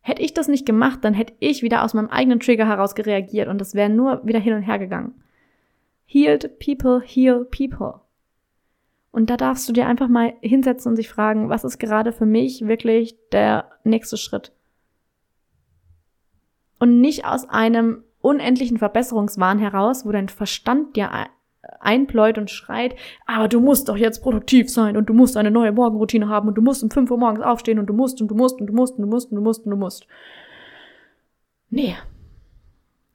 Hätte 0.00 0.22
ich 0.22 0.34
das 0.34 0.48
nicht 0.48 0.66
gemacht, 0.66 1.00
dann 1.02 1.14
hätte 1.14 1.34
ich 1.40 1.62
wieder 1.62 1.84
aus 1.84 1.94
meinem 1.94 2.08
eigenen 2.08 2.40
Trigger 2.40 2.66
heraus 2.66 2.94
gereagiert 2.94 3.48
und 3.48 3.60
das 3.60 3.74
wäre 3.74 3.90
nur 3.90 4.26
wieder 4.26 4.38
hin 4.38 4.54
und 4.54 4.62
her 4.62 4.78
gegangen. 4.78 5.14
Healed 6.06 6.58
people 6.58 7.00
heal 7.04 7.44
people. 7.44 8.00
Und 9.12 9.28
da 9.28 9.36
darfst 9.36 9.68
du 9.68 9.72
dir 9.72 9.86
einfach 9.86 10.08
mal 10.08 10.34
hinsetzen 10.40 10.90
und 10.90 10.96
sich 10.96 11.08
fragen, 11.08 11.48
was 11.48 11.64
ist 11.64 11.78
gerade 11.78 12.12
für 12.12 12.26
mich 12.26 12.66
wirklich 12.66 13.16
der 13.32 13.70
nächste 13.84 14.16
Schritt? 14.16 14.52
Und 16.80 17.00
nicht 17.00 17.24
aus 17.24 17.48
einem 17.48 18.02
unendlichen 18.20 18.78
Verbesserungswahn 18.78 19.58
heraus, 19.60 20.04
wo 20.04 20.10
dein 20.10 20.28
Verstand 20.28 20.96
dir 20.96 21.10
einpläut 21.78 22.38
und 22.38 22.50
schreit, 22.50 22.96
aber 23.26 23.48
du 23.48 23.60
musst 23.60 23.88
doch 23.88 23.96
jetzt 23.96 24.22
produktiv 24.22 24.70
sein 24.70 24.96
und 24.96 25.06
du 25.08 25.14
musst 25.14 25.36
eine 25.36 25.50
neue 25.50 25.72
Morgenroutine 25.72 26.28
haben 26.28 26.48
und 26.48 26.54
du 26.54 26.62
musst 26.62 26.82
um 26.82 26.90
5 26.90 27.10
Uhr 27.10 27.18
morgens 27.18 27.42
aufstehen 27.42 27.78
und 27.78 27.86
du 27.86 27.92
musst 27.92 28.20
und 28.20 28.28
du 28.28 28.34
musst 28.34 28.60
und 28.60 28.66
du 28.66 28.72
musst 28.72 28.96
und 28.98 29.02
du 29.02 29.08
musst 29.08 29.30
und 29.30 29.36
du 29.36 29.42
musst 29.42 29.64
und 29.64 29.70
du 29.70 29.76
musst. 29.76 30.06
Nee, 31.70 31.96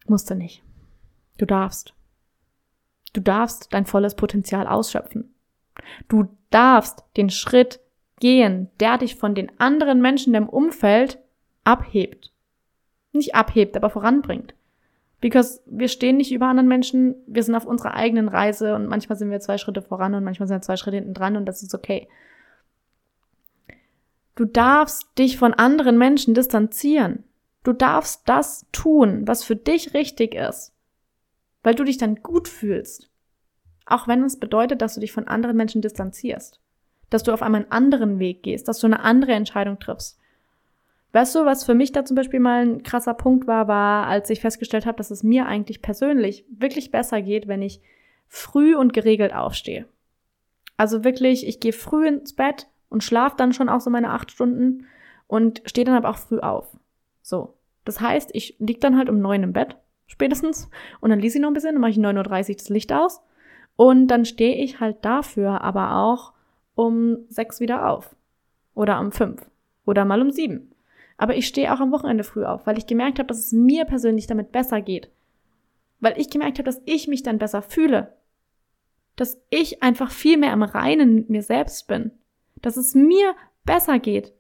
musst 0.07 0.29
du 0.29 0.36
nicht. 0.36 0.63
Du 1.38 1.45
darfst. 1.45 1.93
Du 3.13 3.22
darfst 3.22 3.74
dein 3.74 3.86
volles 3.86 4.15
Potenzial 4.15 4.67
ausschöpfen. 4.67 5.34
Du 6.07 6.27
darfst 6.50 7.03
den 7.17 7.29
Schritt 7.29 7.79
gehen, 8.19 8.69
der 8.79 8.98
dich 8.98 9.15
von 9.15 9.36
den 9.36 9.51
anderen 9.60 10.01
Menschen 10.01 10.34
im 10.36 10.48
Umfeld 10.48 11.19
abhebt. 11.63 12.31
Nicht 13.15 13.34
abhebt, 13.34 13.75
aber 13.75 13.89
voranbringt. 13.89 14.53
Because 15.22 15.62
wir 15.65 15.88
stehen 15.88 16.17
nicht 16.17 16.31
über 16.31 16.48
anderen 16.48 16.67
Menschen, 16.67 17.15
wir 17.25 17.41
sind 17.41 17.55
auf 17.55 17.65
unserer 17.65 17.95
eigenen 17.95 18.27
Reise 18.27 18.75
und 18.75 18.88
manchmal 18.88 19.17
sind 19.17 19.31
wir 19.31 19.39
zwei 19.39 19.57
Schritte 19.57 19.81
voran 19.81 20.13
und 20.13 20.24
manchmal 20.24 20.48
sind 20.48 20.57
wir 20.57 20.62
zwei 20.62 20.77
Schritte 20.77 20.98
hinten 20.98 21.13
dran 21.13 21.38
und 21.38 21.45
das 21.45 21.63
ist 21.63 21.74
okay. 21.74 22.07
Du 24.36 24.45
darfst 24.45 25.07
dich 25.17 25.38
von 25.38 25.53
anderen 25.53 25.98
Menschen 25.98 26.34
distanzieren. 26.34 27.24
Du 27.63 27.72
darfst 27.74 28.24
das 28.25 28.65
tun, 28.72 29.25
was 29.25 29.43
für 29.43 29.55
dich 29.55 29.93
richtig 29.93 30.36
ist, 30.36 30.74
weil 31.63 31.74
du 31.74 31.86
dich 31.86 31.98
dann 31.98 32.17
gut 32.17 32.48
fühlst. 32.48 33.10
Auch 33.86 34.07
wenn 34.07 34.24
es 34.24 34.39
bedeutet, 34.39 34.81
dass 34.81 34.95
du 34.95 35.00
dich 35.00 35.13
von 35.13 35.27
anderen 35.27 35.55
Menschen 35.55 35.81
distanzierst, 35.81 36.60
dass 37.10 37.24
du 37.24 37.31
auf 37.31 37.41
einmal 37.41 37.62
einen 37.62 37.72
anderen 37.72 38.19
Weg 38.19 38.43
gehst, 38.43 38.67
dass 38.67 38.79
du 38.79 38.88
eine 38.88 39.00
andere 39.00 39.31
Entscheidung 39.31 39.79
triffst. 39.79 40.19
Weißt 41.15 41.34
du, 41.34 41.45
was 41.45 41.63
für 41.63 41.75
mich 41.75 41.93
da 41.93 42.03
zum 42.03 42.15
Beispiel 42.15 42.41
mal 42.41 42.65
ein 42.65 42.84
krasser 42.84 43.13
Punkt 43.13 43.48
war, 43.48 43.69
war, 43.69 44.07
als 44.07 44.29
ich 44.29 44.41
festgestellt 44.41 44.86
habe, 44.86 44.98
dass 44.98 45.12
es 45.12 45.24
mir 45.24 45.45
eigentlich 45.45 45.81
persönlich 45.81 46.43
wirklich 46.50 46.91
besser 46.91 47.22
geht, 47.22 47.48
wenn 47.48 47.62
ich 47.62 47.79
früh 48.27 48.75
und 48.75 48.91
geregelt 48.91 49.34
aufstehe. 49.34 49.86
Also 50.75 51.05
wirklich, 51.05 51.48
ich 51.48 51.62
gehe 51.62 51.72
früh 51.72 52.05
ins 52.05 52.34
Bett 52.34 52.67
und 52.89 53.01
schlafe 53.01 53.38
dann 53.38 53.53
schon 53.53 53.69
auch 53.69 53.79
so 53.79 53.89
meine 53.89 54.10
acht 54.10 54.29
Stunden 54.29 54.88
und 55.27 55.62
stehe 55.63 55.86
dann 55.86 55.95
aber 55.95 56.10
auch 56.10 56.17
früh 56.17 56.39
auf. 56.39 56.75
So. 57.22 57.53
Das 57.86 58.01
heißt, 58.01 58.31
ich 58.34 58.57
lieg 58.60 58.81
dann 58.81 58.98
halt 58.98 59.10
um 59.10 59.22
neun 59.22 59.43
im 59.43 59.53
Bett, 59.53 59.77
spätestens, 60.07 60.69
und 61.00 61.12
dann 61.12 61.22
lese 61.22 61.38
ich 61.38 61.41
noch 61.41 61.50
ein 61.50 61.53
bisschen, 61.53 61.75
dann 61.75 61.81
mache 61.81 61.91
ich 61.91 61.98
9.30 61.98 62.50
Uhr 62.50 62.55
das 62.57 62.67
Licht 62.67 62.91
aus 62.91 63.22
und 63.77 64.07
dann 64.07 64.25
stehe 64.25 64.62
ich 64.62 64.81
halt 64.81 64.98
dafür 65.05 65.62
aber 65.62 65.95
auch 65.95 66.34
um 66.75 67.19
sechs 67.29 67.62
wieder 67.62 67.89
auf. 67.89 68.17
Oder 68.74 69.00
um 69.00 69.13
fünf. 69.13 69.50
Oder 69.86 70.03
mal 70.03 70.22
um 70.22 70.31
sieben. 70.31 70.75
Aber 71.17 71.36
ich 71.36 71.48
stehe 71.48 71.74
auch 71.74 71.79
am 71.79 71.91
Wochenende 71.91 72.24
früh 72.24 72.43
auf, 72.43 72.67
weil 72.67 72.77
ich 72.77 72.88
gemerkt 72.88 73.19
habe, 73.19 73.27
dass 73.27 73.39
es 73.39 73.51
mir 73.51 73.86
persönlich 73.86 74.27
damit 74.27 74.51
besser 74.51 74.81
geht. 74.81 75.10
Weil 76.00 76.19
ich 76.19 76.29
gemerkt 76.29 76.57
habe, 76.57 76.65
dass 76.65 76.81
ich 76.86 77.07
mich 77.07 77.24
dann 77.24 77.38
besser 77.38 77.62
fühle. 77.62 78.13
Dass 79.15 79.39
ich 79.50 79.81
einfach 79.81 80.12
viel 80.12 80.38
mehr 80.38 80.51
im 80.51 80.63
Reinen 80.63 81.15
mit 81.15 81.29
mir 81.29 81.41
selbst 81.41 81.88
bin. 81.88 82.12
Dass 82.62 82.75
es 82.75 82.95
mir 82.95 83.34
besser 83.63 84.00
geht, 84.00 84.34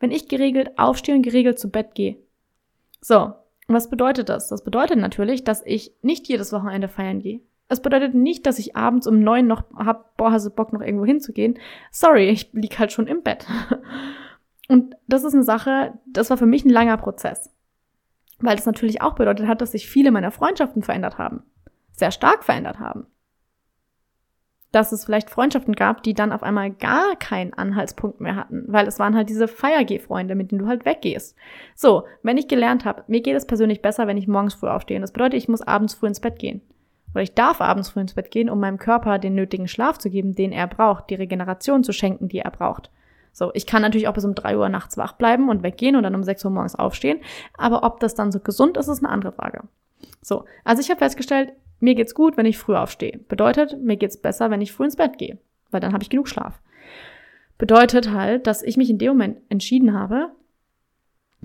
wenn 0.00 0.10
ich 0.10 0.28
geregelt 0.28 0.78
aufstehe 0.78 1.14
und 1.14 1.22
geregelt 1.22 1.58
zu 1.58 1.70
Bett 1.70 1.94
gehe. 1.94 2.16
So, 3.00 3.34
was 3.68 3.90
bedeutet 3.90 4.28
das? 4.28 4.48
Das 4.48 4.64
bedeutet 4.64 4.98
natürlich, 4.98 5.44
dass 5.44 5.62
ich 5.64 5.92
nicht 6.02 6.28
jedes 6.28 6.52
Wochenende 6.52 6.88
feiern 6.88 7.20
gehe. 7.20 7.40
Es 7.68 7.80
bedeutet 7.80 8.14
nicht, 8.14 8.46
dass 8.46 8.58
ich 8.58 8.76
abends 8.76 9.06
um 9.06 9.20
neun 9.20 9.46
noch 9.46 9.64
hab, 9.74 10.16
boah, 10.16 10.32
hast 10.32 10.46
du 10.46 10.50
Bock 10.50 10.72
noch 10.72 10.82
irgendwo 10.82 11.06
hinzugehen. 11.06 11.58
Sorry, 11.90 12.28
ich 12.28 12.52
lieg 12.52 12.78
halt 12.78 12.92
schon 12.92 13.06
im 13.06 13.22
Bett. 13.22 13.46
Und 14.68 14.96
das 15.06 15.24
ist 15.24 15.34
eine 15.34 15.42
Sache, 15.42 15.94
das 16.06 16.30
war 16.30 16.36
für 16.36 16.46
mich 16.46 16.64
ein 16.64 16.70
langer 16.70 16.96
Prozess. 16.96 17.50
Weil 18.40 18.56
das 18.56 18.66
natürlich 18.66 19.02
auch 19.02 19.14
bedeutet 19.14 19.46
hat, 19.46 19.60
dass 19.60 19.72
sich 19.72 19.88
viele 19.88 20.10
meiner 20.10 20.30
Freundschaften 20.30 20.82
verändert 20.82 21.18
haben. 21.18 21.42
Sehr 21.92 22.10
stark 22.10 22.44
verändert 22.44 22.80
haben. 22.80 23.06
Dass 24.72 24.90
es 24.90 25.04
vielleicht 25.04 25.30
Freundschaften 25.30 25.74
gab, 25.74 26.02
die 26.02 26.14
dann 26.14 26.32
auf 26.32 26.42
einmal 26.42 26.72
gar 26.72 27.14
keinen 27.16 27.54
Anhaltspunkt 27.54 28.20
mehr 28.20 28.34
hatten, 28.34 28.64
weil 28.66 28.88
es 28.88 28.98
waren 28.98 29.14
halt 29.14 29.28
diese 29.28 29.46
Feiergeh-Freunde, 29.46 30.34
mit 30.34 30.50
denen 30.50 30.62
du 30.62 30.66
halt 30.66 30.84
weggehst. 30.84 31.36
So, 31.76 32.04
wenn 32.24 32.38
ich 32.38 32.48
gelernt 32.48 32.84
habe, 32.84 33.04
mir 33.06 33.20
geht 33.20 33.36
es 33.36 33.46
persönlich 33.46 33.82
besser, 33.82 34.08
wenn 34.08 34.16
ich 34.16 34.26
morgens 34.26 34.54
früh 34.54 34.68
aufstehe. 34.68 35.00
Das 35.00 35.12
bedeutet, 35.12 35.38
ich 35.38 35.48
muss 35.48 35.62
abends 35.62 35.94
früh 35.94 36.08
ins 36.08 36.20
Bett 36.20 36.40
gehen. 36.40 36.60
Oder 37.12 37.22
ich 37.22 37.34
darf 37.34 37.60
abends 37.60 37.90
früh 37.90 38.00
ins 38.00 38.14
Bett 38.14 38.32
gehen, 38.32 38.50
um 38.50 38.58
meinem 38.58 38.78
Körper 38.78 39.20
den 39.20 39.36
nötigen 39.36 39.68
Schlaf 39.68 39.98
zu 39.98 40.10
geben, 40.10 40.34
den 40.34 40.50
er 40.50 40.66
braucht, 40.66 41.08
die 41.10 41.14
Regeneration 41.14 41.84
zu 41.84 41.92
schenken, 41.92 42.28
die 42.28 42.40
er 42.40 42.50
braucht. 42.50 42.90
So, 43.34 43.50
ich 43.52 43.66
kann 43.66 43.82
natürlich 43.82 44.06
auch 44.06 44.14
bis 44.14 44.24
um 44.24 44.36
drei 44.36 44.56
Uhr 44.56 44.68
nachts 44.68 44.96
wach 44.96 45.14
bleiben 45.14 45.48
und 45.48 45.64
weggehen 45.64 45.96
und 45.96 46.04
dann 46.04 46.14
um 46.14 46.22
sechs 46.22 46.44
Uhr 46.44 46.52
morgens 46.52 46.76
aufstehen. 46.76 47.18
Aber 47.58 47.82
ob 47.82 47.98
das 47.98 48.14
dann 48.14 48.30
so 48.30 48.38
gesund 48.38 48.76
ist, 48.76 48.86
ist 48.86 49.04
eine 49.04 49.12
andere 49.12 49.32
Frage. 49.32 49.64
So, 50.22 50.44
also 50.62 50.80
ich 50.80 50.88
habe 50.88 51.00
festgestellt, 51.00 51.52
mir 51.80 51.96
geht's 51.96 52.14
gut, 52.14 52.36
wenn 52.36 52.46
ich 52.46 52.58
früh 52.58 52.76
aufstehe. 52.76 53.18
Bedeutet, 53.28 53.82
mir 53.82 53.96
geht's 53.96 54.16
besser, 54.16 54.50
wenn 54.50 54.60
ich 54.60 54.72
früh 54.72 54.84
ins 54.84 54.94
Bett 54.94 55.18
gehe, 55.18 55.38
weil 55.72 55.80
dann 55.80 55.92
habe 55.92 56.04
ich 56.04 56.10
genug 56.10 56.28
Schlaf. 56.28 56.60
Bedeutet 57.58 58.12
halt, 58.12 58.46
dass 58.46 58.62
ich 58.62 58.76
mich 58.76 58.88
in 58.88 58.98
dem 58.98 59.08
Moment 59.08 59.38
entschieden 59.48 59.94
habe, 59.94 60.28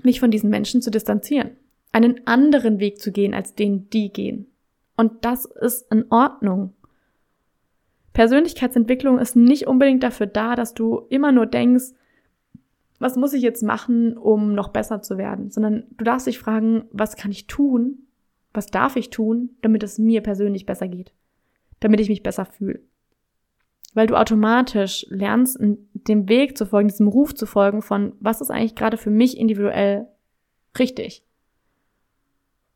mich 0.04 0.20
von 0.20 0.30
diesen 0.30 0.48
Menschen 0.48 0.82
zu 0.82 0.92
distanzieren, 0.92 1.56
einen 1.90 2.24
anderen 2.26 2.78
Weg 2.78 3.00
zu 3.00 3.10
gehen, 3.10 3.34
als 3.34 3.56
den 3.56 3.90
die 3.90 4.12
gehen. 4.12 4.46
Und 4.96 5.24
das 5.24 5.44
ist 5.44 5.90
in 5.90 6.04
Ordnung. 6.10 6.72
Persönlichkeitsentwicklung 8.12 9.18
ist 9.18 9.36
nicht 9.36 9.66
unbedingt 9.66 10.02
dafür 10.02 10.26
da, 10.26 10.56
dass 10.56 10.74
du 10.74 11.02
immer 11.08 11.32
nur 11.32 11.46
denkst, 11.46 11.92
was 12.98 13.16
muss 13.16 13.32
ich 13.32 13.42
jetzt 13.42 13.62
machen, 13.62 14.16
um 14.16 14.54
noch 14.54 14.68
besser 14.68 15.00
zu 15.00 15.16
werden, 15.16 15.50
sondern 15.50 15.84
du 15.96 16.04
darfst 16.04 16.26
dich 16.26 16.38
fragen, 16.38 16.84
was 16.92 17.16
kann 17.16 17.30
ich 17.30 17.46
tun, 17.46 18.06
was 18.52 18.66
darf 18.66 18.96
ich 18.96 19.10
tun, 19.10 19.50
damit 19.62 19.82
es 19.82 19.98
mir 19.98 20.20
persönlich 20.22 20.66
besser 20.66 20.88
geht, 20.88 21.12
damit 21.80 22.00
ich 22.00 22.08
mich 22.08 22.22
besser 22.22 22.44
fühle. 22.44 22.80
Weil 23.94 24.06
du 24.06 24.16
automatisch 24.16 25.06
lernst, 25.08 25.58
dem 25.60 26.28
Weg 26.28 26.58
zu 26.58 26.66
folgen, 26.66 26.88
diesem 26.88 27.08
Ruf 27.08 27.34
zu 27.34 27.46
folgen 27.46 27.80
von, 27.80 28.12
was 28.20 28.40
ist 28.40 28.50
eigentlich 28.50 28.74
gerade 28.74 28.96
für 28.96 29.10
mich 29.10 29.38
individuell 29.38 30.06
richtig. 30.78 31.24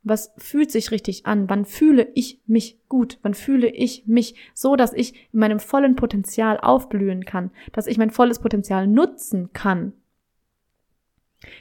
Was 0.05 0.33
fühlt 0.37 0.71
sich 0.71 0.91
richtig 0.91 1.25
an? 1.25 1.49
Wann 1.49 1.65
fühle 1.65 2.09
ich 2.15 2.41
mich 2.47 2.79
gut? 2.89 3.19
Wann 3.23 3.35
fühle 3.35 3.69
ich 3.69 4.07
mich 4.07 4.37
so, 4.53 4.77
dass 4.77 4.93
ich 4.93 5.15
in 5.33 5.41
meinem 5.41 5.61
vollen 5.61 5.97
Potenzial 5.97 6.61
aufblühen 6.61 7.25
kann, 7.25 7.51
dass 7.73 7.87
ich 7.87 7.97
mein 7.97 8.11
volles 8.11 8.39
Potenzial 8.39 8.87
nutzen 8.87 9.53
kann? 9.55 9.95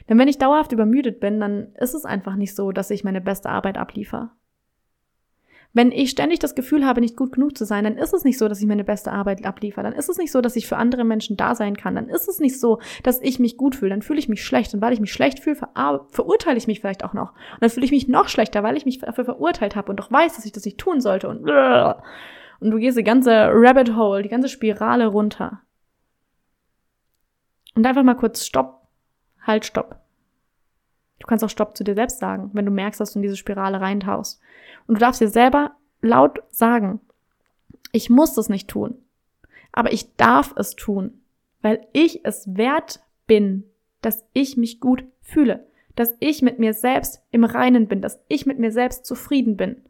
Denn 0.08 0.18
wenn 0.18 0.28
ich 0.28 0.38
dauerhaft 0.38 0.72
übermüdet 0.72 1.20
bin, 1.20 1.40
dann 1.40 1.74
ist 1.74 1.94
es 1.94 2.04
einfach 2.04 2.36
nicht 2.36 2.54
so, 2.54 2.72
dass 2.72 2.90
ich 2.90 3.04
meine 3.04 3.20
beste 3.20 3.48
Arbeit 3.48 3.78
abliefer. 3.78 4.34
Wenn 5.74 5.90
ich 5.90 6.10
ständig 6.10 6.38
das 6.38 6.54
Gefühl 6.54 6.86
habe, 6.86 7.00
nicht 7.00 7.16
gut 7.16 7.32
genug 7.32 7.58
zu 7.58 7.64
sein, 7.64 7.82
dann 7.82 7.98
ist 7.98 8.14
es 8.14 8.22
nicht 8.22 8.38
so, 8.38 8.46
dass 8.46 8.60
ich 8.60 8.66
meine 8.66 8.84
beste 8.84 9.10
Arbeit 9.10 9.44
abliefere. 9.44 9.82
Dann 9.82 9.92
ist 9.92 10.08
es 10.08 10.18
nicht 10.18 10.30
so, 10.30 10.40
dass 10.40 10.54
ich 10.54 10.68
für 10.68 10.76
andere 10.76 11.02
Menschen 11.02 11.36
da 11.36 11.56
sein 11.56 11.76
kann. 11.76 11.96
Dann 11.96 12.08
ist 12.08 12.28
es 12.28 12.38
nicht 12.38 12.60
so, 12.60 12.78
dass 13.02 13.20
ich 13.20 13.40
mich 13.40 13.56
gut 13.56 13.74
fühle. 13.74 13.90
Dann 13.90 14.00
fühle 14.00 14.20
ich 14.20 14.28
mich 14.28 14.44
schlecht. 14.44 14.72
Und 14.72 14.80
weil 14.80 14.92
ich 14.92 15.00
mich 15.00 15.12
schlecht 15.12 15.40
fühle, 15.40 15.56
ver 15.56 16.06
verurteile 16.10 16.56
ich 16.56 16.68
mich 16.68 16.78
vielleicht 16.78 17.02
auch 17.02 17.12
noch. 17.12 17.32
Und 17.32 17.62
dann 17.62 17.70
fühle 17.70 17.86
ich 17.86 17.90
mich 17.90 18.06
noch 18.06 18.28
schlechter, 18.28 18.62
weil 18.62 18.76
ich 18.76 18.86
mich 18.86 19.00
dafür 19.00 19.24
verurteilt 19.24 19.74
habe 19.74 19.90
und 19.90 19.98
doch 19.98 20.12
weiß, 20.12 20.36
dass 20.36 20.44
ich 20.44 20.52
das 20.52 20.64
nicht 20.64 20.78
tun 20.78 21.00
sollte. 21.00 21.28
Und, 21.28 21.40
und 21.40 22.70
du 22.70 22.78
gehst 22.78 22.96
die 22.96 23.02
ganze 23.02 23.48
Rabbit 23.52 23.96
Hole, 23.96 24.22
die 24.22 24.28
ganze 24.28 24.48
Spirale 24.48 25.08
runter. 25.08 25.60
Und 27.74 27.84
einfach 27.84 28.04
mal 28.04 28.14
kurz 28.14 28.46
Stopp. 28.46 28.86
Halt, 29.44 29.64
Stopp. 29.64 30.03
Du 31.24 31.28
kannst 31.28 31.42
auch 31.42 31.48
Stopp 31.48 31.74
zu 31.74 31.84
dir 31.84 31.94
selbst 31.94 32.18
sagen, 32.18 32.50
wenn 32.52 32.66
du 32.66 32.70
merkst, 32.70 33.00
dass 33.00 33.14
du 33.14 33.18
in 33.18 33.22
diese 33.22 33.38
Spirale 33.38 33.80
reintauchst. 33.80 34.42
Und 34.86 34.96
du 34.96 35.00
darfst 35.00 35.22
dir 35.22 35.28
selber 35.28 35.74
laut 36.02 36.42
sagen, 36.50 37.00
ich 37.92 38.10
muss 38.10 38.34
das 38.34 38.50
nicht 38.50 38.68
tun, 38.68 38.98
aber 39.72 39.90
ich 39.94 40.14
darf 40.16 40.52
es 40.58 40.76
tun, 40.76 41.22
weil 41.62 41.86
ich 41.94 42.26
es 42.26 42.54
wert 42.58 43.00
bin, 43.26 43.64
dass 44.02 44.26
ich 44.34 44.58
mich 44.58 44.80
gut 44.80 45.06
fühle, 45.22 45.66
dass 45.96 46.14
ich 46.20 46.42
mit 46.42 46.58
mir 46.58 46.74
selbst 46.74 47.22
im 47.30 47.44
Reinen 47.44 47.88
bin, 47.88 48.02
dass 48.02 48.20
ich 48.28 48.44
mit 48.44 48.58
mir 48.58 48.70
selbst 48.70 49.06
zufrieden 49.06 49.56
bin. 49.56 49.80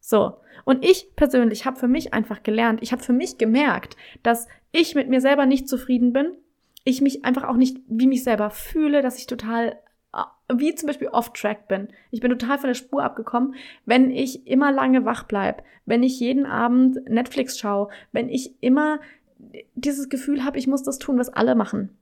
So. 0.00 0.38
Und 0.64 0.84
ich 0.84 1.14
persönlich 1.14 1.64
habe 1.64 1.78
für 1.78 1.86
mich 1.86 2.12
einfach 2.12 2.42
gelernt, 2.42 2.82
ich 2.82 2.90
habe 2.90 3.04
für 3.04 3.12
mich 3.12 3.38
gemerkt, 3.38 3.96
dass 4.24 4.48
ich 4.72 4.96
mit 4.96 5.08
mir 5.08 5.20
selber 5.20 5.46
nicht 5.46 5.68
zufrieden 5.68 6.12
bin, 6.12 6.32
ich 6.82 7.00
mich 7.00 7.24
einfach 7.24 7.44
auch 7.44 7.56
nicht 7.56 7.78
wie 7.86 8.08
mich 8.08 8.24
selber 8.24 8.50
fühle, 8.50 9.00
dass 9.00 9.18
ich 9.18 9.28
total 9.28 9.78
wie 10.52 10.74
zum 10.74 10.86
Beispiel 10.86 11.08
off-track 11.08 11.68
bin. 11.68 11.88
Ich 12.10 12.20
bin 12.20 12.30
total 12.30 12.58
von 12.58 12.68
der 12.68 12.74
Spur 12.74 13.02
abgekommen, 13.02 13.54
wenn 13.84 14.10
ich 14.10 14.46
immer 14.46 14.70
lange 14.70 15.04
wach 15.04 15.24
bleib, 15.24 15.64
wenn 15.86 16.02
ich 16.02 16.20
jeden 16.20 16.46
Abend 16.46 16.98
Netflix 17.08 17.58
schaue, 17.58 17.88
wenn 18.12 18.28
ich 18.28 18.62
immer 18.62 19.00
dieses 19.74 20.08
Gefühl 20.08 20.44
habe, 20.44 20.58
ich 20.58 20.66
muss 20.66 20.82
das 20.82 20.98
tun, 20.98 21.18
was 21.18 21.28
alle 21.28 21.54
machen. 21.54 21.96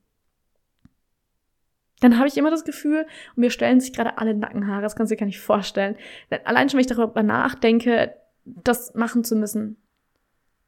dann 2.00 2.18
habe 2.18 2.28
ich 2.28 2.36
immer 2.36 2.50
das 2.50 2.64
Gefühl, 2.64 3.06
und 3.34 3.38
mir 3.38 3.50
stellen 3.50 3.80
sich 3.80 3.92
gerade 3.92 4.18
alle 4.18 4.34
Nackenhaare, 4.34 4.82
das 4.82 4.94
kannst 4.94 5.10
du 5.10 5.14
dir 5.14 5.20
gar 5.20 5.26
nicht 5.26 5.40
vorstellen. 5.40 5.96
Allein 6.44 6.68
schon, 6.68 6.76
wenn 6.76 6.82
ich 6.82 6.94
darüber 6.94 7.22
nachdenke, 7.22 8.14
das 8.44 8.94
machen 8.94 9.24
zu 9.24 9.36
müssen. 9.36 9.78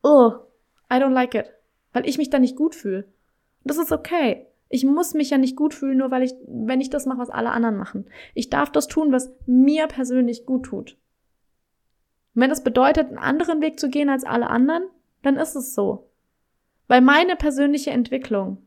Oh, 0.03 0.33
I 0.91 0.97
don't 0.97 1.13
like 1.13 1.35
it. 1.35 1.53
Weil 1.93 2.09
ich 2.09 2.17
mich 2.17 2.31
da 2.31 2.39
nicht 2.39 2.57
gut 2.57 2.75
fühle. 2.75 3.07
Das 3.65 3.77
ist 3.77 3.93
okay. 3.93 4.47
Ich 4.69 4.85
muss 4.85 5.15
mich 5.15 5.31
ja 5.31 5.39
nicht 5.39 5.57
gut 5.57 5.75
fühlen, 5.75 5.99
nur 5.99 6.11
weil 6.11 6.23
ich, 6.23 6.35
wenn 6.47 6.81
ich 6.81 6.91
das 6.91 7.07
mache, 7.07 7.19
was 7.19 7.31
alle 7.31 7.51
anderen 7.51 7.77
machen. 7.77 8.07
Ich 8.35 8.51
darf 8.51 8.71
das 8.71 8.89
tun, 8.89 9.13
was 9.13 9.33
mir 9.47 9.87
persönlich 9.87 10.45
gut 10.45 10.65
tut. 10.65 10.97
Und 12.35 12.43
wenn 12.43 12.51
das 12.51 12.65
bedeutet, 12.65 13.09
einen 13.09 13.19
anderen 13.19 13.61
Weg 13.61 13.79
zu 13.79 13.89
gehen 13.89 14.09
als 14.09 14.25
alle 14.25 14.49
anderen, 14.51 14.83
dann 15.23 15.37
ist 15.37 15.55
es 15.55 15.75
so. 15.75 16.11
Weil 16.89 17.01
meine 17.01 17.37
persönliche 17.37 17.91
Entwicklung, 17.91 18.59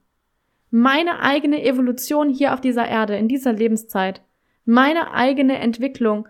meine 0.72 1.20
eigene 1.20 1.64
Evolution 1.64 2.30
hier 2.30 2.54
auf 2.54 2.62
dieser 2.62 2.88
Erde, 2.88 3.18
in 3.18 3.28
dieser 3.28 3.54
Lebenszeit, 3.54 4.22
meine 4.66 5.12
eigene 5.12 5.58
Entwicklung, 5.60 6.28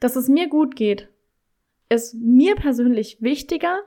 dass 0.00 0.16
es 0.16 0.28
mir 0.28 0.48
gut 0.48 0.76
geht, 0.76 1.08
ist 1.88 2.14
mir 2.14 2.56
persönlich 2.56 3.22
wichtiger, 3.22 3.80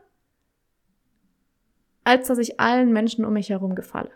als 2.03 2.27
dass 2.27 2.37
ich 2.37 2.59
allen 2.59 2.91
Menschen 2.93 3.25
um 3.25 3.33
mich 3.33 3.49
herum 3.49 3.75
gefalle. 3.75 4.11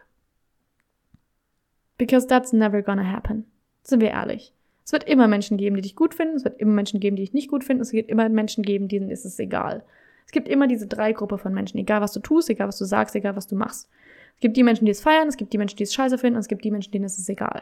Because 2.02 2.26
that's 2.26 2.52
never 2.52 2.82
gonna 2.82 3.12
happen. 3.12 3.46
Sind 3.84 4.02
wir 4.02 4.10
ehrlich. 4.10 4.56
Es 4.84 4.92
wird 4.92 5.04
immer 5.04 5.28
Menschen 5.28 5.58
geben, 5.58 5.76
die 5.76 5.84
dich 5.84 5.96
gut 5.96 6.16
finden, 6.16 6.36
es 6.36 6.44
wird 6.44 6.60
immer 6.60 6.72
Menschen 6.72 7.00
geben, 7.00 7.16
die 7.16 7.22
dich 7.22 7.34
nicht 7.34 7.48
gut 7.48 7.64
finden, 7.64 7.84
es 7.84 7.94
wird 7.94 8.10
immer 8.10 8.28
Menschen 8.28 8.64
geben, 8.64 8.88
denen 8.88 9.12
ist 9.12 9.24
es 9.24 9.38
egal. 9.38 9.84
Es 10.26 10.32
gibt 10.32 10.48
immer 10.48 10.66
diese 10.66 10.88
drei 10.88 11.14
Gruppen 11.14 11.38
von 11.38 11.54
Menschen, 11.54 11.78
egal 11.78 12.02
was 12.02 12.12
du 12.12 12.20
tust, 12.20 12.50
egal 12.50 12.68
was 12.68 12.80
du 12.80 12.86
sagst, 12.86 13.16
egal 13.16 13.36
was 13.36 13.46
du 13.46 13.56
machst. 13.56 13.88
Es 14.34 14.42
gibt 14.42 14.58
die 14.58 14.64
Menschen, 14.64 14.86
die 14.86 14.92
es 14.92 15.04
feiern, 15.04 15.28
es 15.28 15.38
gibt 15.38 15.54
die 15.54 15.60
Menschen, 15.60 15.78
die 15.78 15.84
es 15.84 15.94
scheiße 15.94 16.18
finden 16.18 16.38
und 16.38 16.40
es 16.40 16.48
gibt 16.48 16.64
die 16.64 16.72
Menschen, 16.72 16.92
denen 16.92 17.06
ist 17.06 17.20
es 17.20 17.30
egal. 17.30 17.62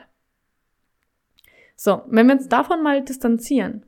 So, 1.76 2.04
wenn 2.08 2.28
wir 2.28 2.36
uns 2.36 2.48
davon 2.48 2.82
mal 2.82 3.04
distanzieren, 3.04 3.84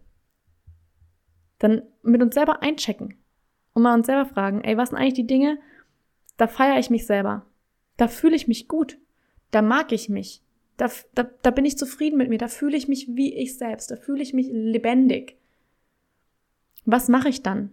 dann 1.59 1.81
mit 2.03 2.21
uns 2.21 2.35
selber 2.35 2.61
einchecken 2.61 3.15
und 3.71 3.83
mal 3.83 3.93
uns 3.93 4.05
selber 4.05 4.25
fragen, 4.25 4.65
ey, 4.65 4.75
was 4.75 4.89
sind 4.89 4.97
eigentlich 4.97 5.13
die 5.13 5.27
Dinge, 5.27 5.59
da 6.35 6.47
feiere 6.47 6.77
ich 6.77 6.89
mich 6.89 7.05
selber, 7.05 7.45
da 7.95 8.09
fühle 8.09 8.35
ich 8.35 8.49
mich 8.49 8.67
gut, 8.67 8.97
da 9.51 9.61
mag 9.61 9.91
ich 9.91 10.09
mich. 10.09 10.41
Da, 10.77 10.89
da, 11.13 11.23
da 11.23 11.51
bin 11.51 11.65
ich 11.65 11.77
zufrieden 11.77 12.17
mit 12.17 12.29
mir. 12.29 12.37
Da 12.37 12.47
fühle 12.47 12.75
ich 12.75 12.87
mich 12.87 13.15
wie 13.15 13.33
ich 13.35 13.57
selbst. 13.57 13.91
Da 13.91 13.95
fühle 13.97 14.23
ich 14.23 14.33
mich 14.33 14.47
lebendig. 14.49 15.37
Was 16.85 17.07
mache 17.07 17.29
ich 17.29 17.43
dann? 17.43 17.71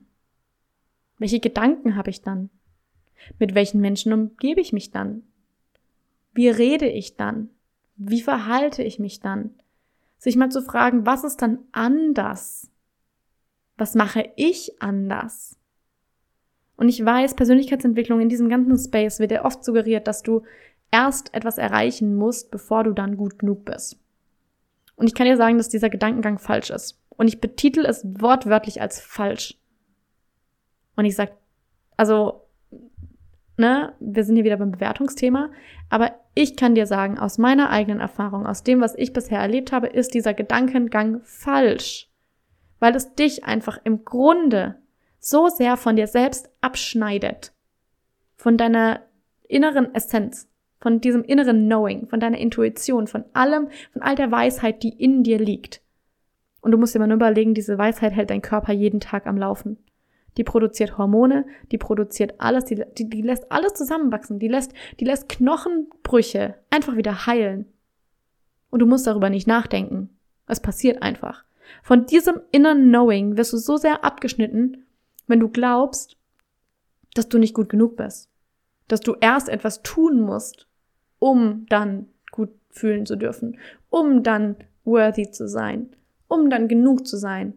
Welche 1.19 1.41
Gedanken 1.41 1.97
habe 1.97 2.11
ich 2.11 2.23
dann? 2.23 2.51
Mit 3.39 3.55
welchen 3.55 3.81
Menschen 3.81 4.13
umgebe 4.13 4.61
ich 4.61 4.73
mich 4.73 4.91
dann? 4.91 5.23
Wie 6.35 6.49
rede 6.49 6.89
ich 6.89 7.17
dann? 7.17 7.51
Wie 7.97 8.21
verhalte 8.21 8.83
ich 8.83 8.99
mich 8.99 9.21
dann? 9.21 9.55
Sich 10.19 10.37
mal 10.37 10.51
zu 10.51 10.63
fragen, 10.63 11.07
was 11.07 11.25
ist 11.25 11.43
dann 11.43 11.61
anders? 11.73 12.71
Was 13.77 13.95
mache 13.95 14.31
ich 14.37 14.81
anders? 14.83 15.57
Und 16.77 16.89
ich 16.89 17.05
weiß, 17.05 17.35
Persönlichkeitsentwicklung 17.35 18.21
in 18.21 18.29
diesem 18.29 18.49
ganzen 18.49 18.79
Space 18.79 19.19
wird 19.19 19.33
ja 19.33 19.45
oft 19.45 19.65
suggeriert, 19.65 20.07
dass 20.07 20.23
du 20.23 20.43
erst 20.91 21.35
etwas 21.35 21.59
erreichen 21.59 22.17
musst, 22.17 22.51
bevor 22.51 22.85
du 22.85 22.93
dann 22.93 23.17
gut 23.17 23.39
genug 23.39 23.65
bist. 23.65 23.99
Und 24.97 25.07
ich 25.07 25.15
kann 25.15 25.27
dir 25.27 25.37
sagen, 25.37 25.59
dass 25.59 25.69
dieser 25.69 25.91
Gedankengang 25.91 26.39
falsch 26.39 26.71
ist. 26.71 27.01
Und 27.11 27.29
ich 27.29 27.41
betitel 27.41 27.85
es 27.85 28.05
wortwörtlich 28.05 28.81
als 28.81 29.01
falsch. 29.01 29.59
Und 30.97 31.05
ich 31.05 31.15
sag, 31.15 31.33
also, 31.97 32.49
ne, 33.57 33.93
wir 34.01 34.25
sind 34.25 34.37
hier 34.37 34.45
wieder 34.45 34.57
beim 34.57 34.73
Bewertungsthema, 34.73 35.51
aber 35.89 36.13
ich 36.35 36.57
kann 36.57 36.75
dir 36.75 36.87
sagen, 36.87 37.19
aus 37.19 37.39
meiner 37.39 37.71
eigenen 37.71 38.01
Erfahrung, 38.01 38.47
aus 38.47 38.63
dem, 38.63 38.81
was 38.81 38.95
ich 38.95 39.13
bisher 39.13 39.41
erlebt 39.41 39.73
habe, 39.73 39.89
ist 39.89 40.15
dieser 40.15 40.35
Gedankengang 40.35 41.21
falsch. 41.23 42.11
Weil 42.81 42.95
es 42.95 43.15
dich 43.15 43.45
einfach 43.45 43.79
im 43.83 44.05
Grunde 44.05 44.77
so 45.19 45.49
sehr 45.49 45.77
von 45.77 45.97
dir 45.97 46.07
selbst 46.07 46.49
abschneidet. 46.61 47.53
Von 48.37 48.57
deiner 48.57 49.03
inneren 49.49 49.95
Essenz 49.95 50.49
von 50.81 51.01
diesem 51.01 51.25
inneren 51.25 51.67
Knowing, 51.67 52.09
von 52.09 52.21
deiner 52.21 52.39
Intuition, 52.39 53.07
von 53.07 53.25
allem, 53.33 53.69
von 53.93 54.03
all 54.03 54.15
der 54.15 54.31
Weisheit, 54.31 54.83
die 54.83 54.91
in 54.91 55.23
dir 55.23 55.39
liegt. 55.39 55.83
Und 56.61 56.73
du 56.73 56.79
musst 56.79 56.95
dir 56.95 56.99
mal 56.99 57.07
nur 57.07 57.17
überlegen, 57.17 57.55
diese 57.55 57.79
Weisheit 57.79 58.13
hält 58.13 58.31
dein 58.31 58.43
Körper 58.43 58.73
jeden 58.73 59.01
Tag 59.01 59.27
am 59.27 59.37
Laufen. 59.37 59.79
Die 60.37 60.45
produziert 60.45 60.99
Hormone, 60.99 61.47
die 61.73 61.79
produziert 61.79 62.35
alles, 62.39 62.65
die, 62.65 62.85
die, 62.97 63.09
die 63.11 63.23
lässt 63.23 63.51
alles 63.51 63.75
zusammenwachsen, 63.75 64.39
die 64.39 64.49
lässt, 64.49 64.73
die 65.01 65.05
lässt 65.05 65.29
Knochenbrüche 65.29 66.55
einfach 66.71 66.97
wieder 66.97 67.27
heilen. 67.27 67.67
Und 68.71 68.81
du 68.81 68.87
musst 68.87 69.07
darüber 69.07 69.31
nicht 69.31 69.47
nachdenken. 69.47 70.11
Es 70.47 70.61
passiert 70.61 71.03
einfach. 71.03 71.45
Von 71.83 72.07
diesem 72.07 72.41
inneren 72.53 72.89
Knowing 72.89 73.37
wirst 73.37 73.53
du 73.53 73.57
so 73.57 73.77
sehr 73.77 74.05
abgeschnitten, 74.05 74.87
wenn 75.27 75.41
du 75.41 75.49
glaubst, 75.49 76.17
dass 77.15 77.29
du 77.29 77.39
nicht 77.39 77.55
gut 77.55 77.69
genug 77.69 77.97
bist. 77.97 78.31
Dass 78.87 79.01
du 79.01 79.17
erst 79.21 79.49
etwas 79.49 79.83
tun 79.83 80.21
musst, 80.21 80.68
um 81.19 81.67
dann 81.69 82.09
gut 82.31 82.51
fühlen 82.71 83.07
zu 83.07 83.17
dürfen, 83.17 83.59
um 83.91 84.23
dann 84.23 84.57
worthy 84.85 85.31
zu 85.31 85.49
sein, 85.49 85.95
um 86.29 86.51
dann 86.51 86.69
genug 86.69 87.07
zu 87.07 87.17
sein. 87.17 87.55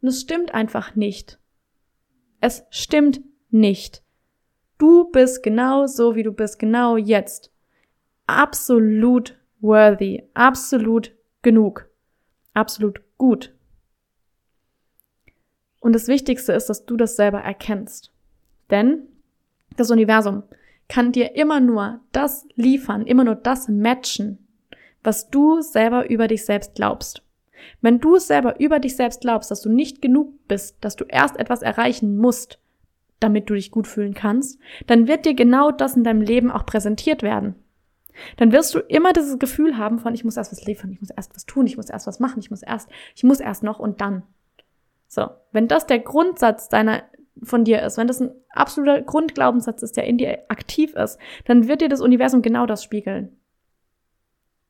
Und 0.00 0.08
es 0.08 0.20
stimmt 0.20 0.54
einfach 0.54 0.96
nicht. 0.96 1.38
Es 2.40 2.64
stimmt 2.70 3.20
nicht. 3.50 4.02
Du 4.78 5.10
bist 5.10 5.42
genau 5.42 5.86
so, 5.86 6.16
wie 6.16 6.24
du 6.24 6.32
bist, 6.32 6.58
genau 6.58 6.96
jetzt. 6.96 7.52
Absolut 8.26 9.38
worthy, 9.60 10.24
absolut 10.34 11.14
genug, 11.42 11.88
absolut 12.52 13.00
gut. 13.16 13.54
Und 15.78 15.94
das 15.94 16.08
Wichtigste 16.08 16.52
ist, 16.52 16.68
dass 16.68 16.84
du 16.84 16.96
das 16.96 17.16
selber 17.16 17.40
erkennst. 17.40 18.12
Denn 18.70 19.06
das 19.76 19.90
Universum 19.90 20.42
kann 20.92 21.10
dir 21.10 21.36
immer 21.36 21.58
nur 21.58 22.00
das 22.12 22.46
liefern, 22.54 23.06
immer 23.06 23.24
nur 23.24 23.34
das 23.34 23.66
matchen, 23.66 24.46
was 25.02 25.30
du 25.30 25.62
selber 25.62 26.10
über 26.10 26.28
dich 26.28 26.44
selbst 26.44 26.74
glaubst. 26.74 27.22
Wenn 27.80 27.98
du 27.98 28.18
selber 28.18 28.60
über 28.60 28.78
dich 28.78 28.94
selbst 28.94 29.22
glaubst, 29.22 29.50
dass 29.50 29.62
du 29.62 29.70
nicht 29.70 30.02
genug 30.02 30.46
bist, 30.48 30.76
dass 30.82 30.94
du 30.94 31.06
erst 31.08 31.38
etwas 31.38 31.62
erreichen 31.62 32.18
musst, 32.18 32.58
damit 33.20 33.48
du 33.48 33.54
dich 33.54 33.70
gut 33.70 33.86
fühlen 33.86 34.12
kannst, 34.12 34.60
dann 34.86 35.08
wird 35.08 35.24
dir 35.24 35.32
genau 35.32 35.70
das 35.70 35.96
in 35.96 36.04
deinem 36.04 36.20
Leben 36.20 36.50
auch 36.50 36.66
präsentiert 36.66 37.22
werden. 37.22 37.54
Dann 38.36 38.52
wirst 38.52 38.74
du 38.74 38.80
immer 38.80 39.14
dieses 39.14 39.38
Gefühl 39.38 39.78
haben 39.78 39.98
von, 39.98 40.12
ich 40.12 40.24
muss 40.24 40.36
erst 40.36 40.52
was 40.52 40.66
liefern, 40.66 40.92
ich 40.92 41.00
muss 41.00 41.08
erst 41.08 41.34
was 41.34 41.46
tun, 41.46 41.64
ich 41.66 41.78
muss 41.78 41.88
erst 41.88 42.06
was 42.06 42.20
machen, 42.20 42.40
ich 42.40 42.50
muss 42.50 42.62
erst, 42.62 42.90
ich 43.14 43.24
muss 43.24 43.40
erst 43.40 43.62
noch 43.62 43.78
und 43.78 44.02
dann. 44.02 44.24
So. 45.08 45.30
Wenn 45.52 45.68
das 45.68 45.86
der 45.86 46.00
Grundsatz 46.00 46.68
deiner 46.68 47.02
von 47.42 47.64
dir 47.64 47.82
ist, 47.82 47.96
wenn 47.96 48.06
das 48.06 48.20
ein 48.20 48.30
absoluter 48.50 49.02
Grundglaubenssatz 49.02 49.82
ist, 49.82 49.96
der 49.96 50.04
in 50.04 50.18
dir 50.18 50.38
aktiv 50.48 50.94
ist, 50.94 51.18
dann 51.46 51.68
wird 51.68 51.80
dir 51.80 51.88
das 51.88 52.00
Universum 52.00 52.42
genau 52.42 52.66
das 52.66 52.84
spiegeln. 52.84 53.36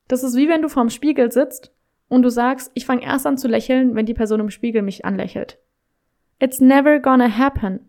Das 0.09 0.23
ist 0.23 0.37
wie 0.37 0.49
wenn 0.49 0.63
du 0.63 0.69
vorm 0.69 0.91
Spiegel 0.91 1.33
sitzt 1.33 1.73
und 2.09 2.23
du 2.23 2.29
sagst, 2.29 2.71
ich 2.75 2.87
fange 2.87 3.03
erst 3.03 3.27
an 3.27 3.39
zu 3.39 3.49
lächeln, 3.49 3.95
wenn 3.95 4.07
die 4.07 4.15
Person 4.15 4.41
im 4.41 4.51
Spiegel 4.51 4.83
mich 4.83 5.05
anlächelt. 5.05 5.59
It's 6.39 6.61
never 6.61 6.99
gonna 6.99 7.39
happen. 7.39 7.89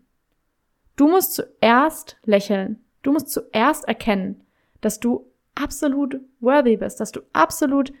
Du 0.96 1.08
musst 1.08 1.34
zuerst 1.34 2.16
lächeln. 2.24 2.84
Du 3.02 3.12
musst 3.12 3.30
zuerst 3.30 3.86
erkennen, 3.86 4.42
dass 4.80 5.00
du 5.00 5.30
absolut 5.54 6.20
worthy 6.40 6.76
bist, 6.76 7.00
dass 7.00 7.12
du 7.12 7.20
absolut 7.32 7.92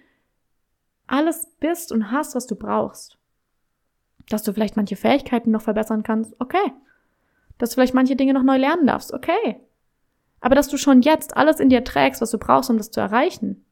alles 1.06 1.48
bist 1.60 1.92
und 1.92 2.10
hast, 2.10 2.34
was 2.34 2.46
du 2.46 2.56
brauchst. 2.56 3.18
Dass 4.28 4.42
du 4.42 4.52
vielleicht 4.52 4.76
manche 4.76 4.96
Fähigkeiten 4.96 5.50
noch 5.50 5.62
verbessern 5.62 6.02
kannst, 6.02 6.34
okay. 6.38 6.72
Dass 7.58 7.70
du 7.70 7.74
vielleicht 7.74 7.94
manche 7.94 8.16
Dinge 8.16 8.34
noch 8.34 8.42
neu 8.42 8.56
lernen 8.56 8.86
darfst, 8.86 9.12
okay. 9.12 9.60
Aber 10.40 10.54
dass 10.54 10.68
du 10.68 10.76
schon 10.76 11.02
jetzt 11.02 11.36
alles 11.36 11.60
in 11.60 11.68
dir 11.68 11.84
trägst, 11.84 12.20
was 12.20 12.30
du 12.30 12.38
brauchst, 12.38 12.70
um 12.70 12.76
das 12.76 12.90
zu 12.90 13.00
erreichen. 13.00 13.64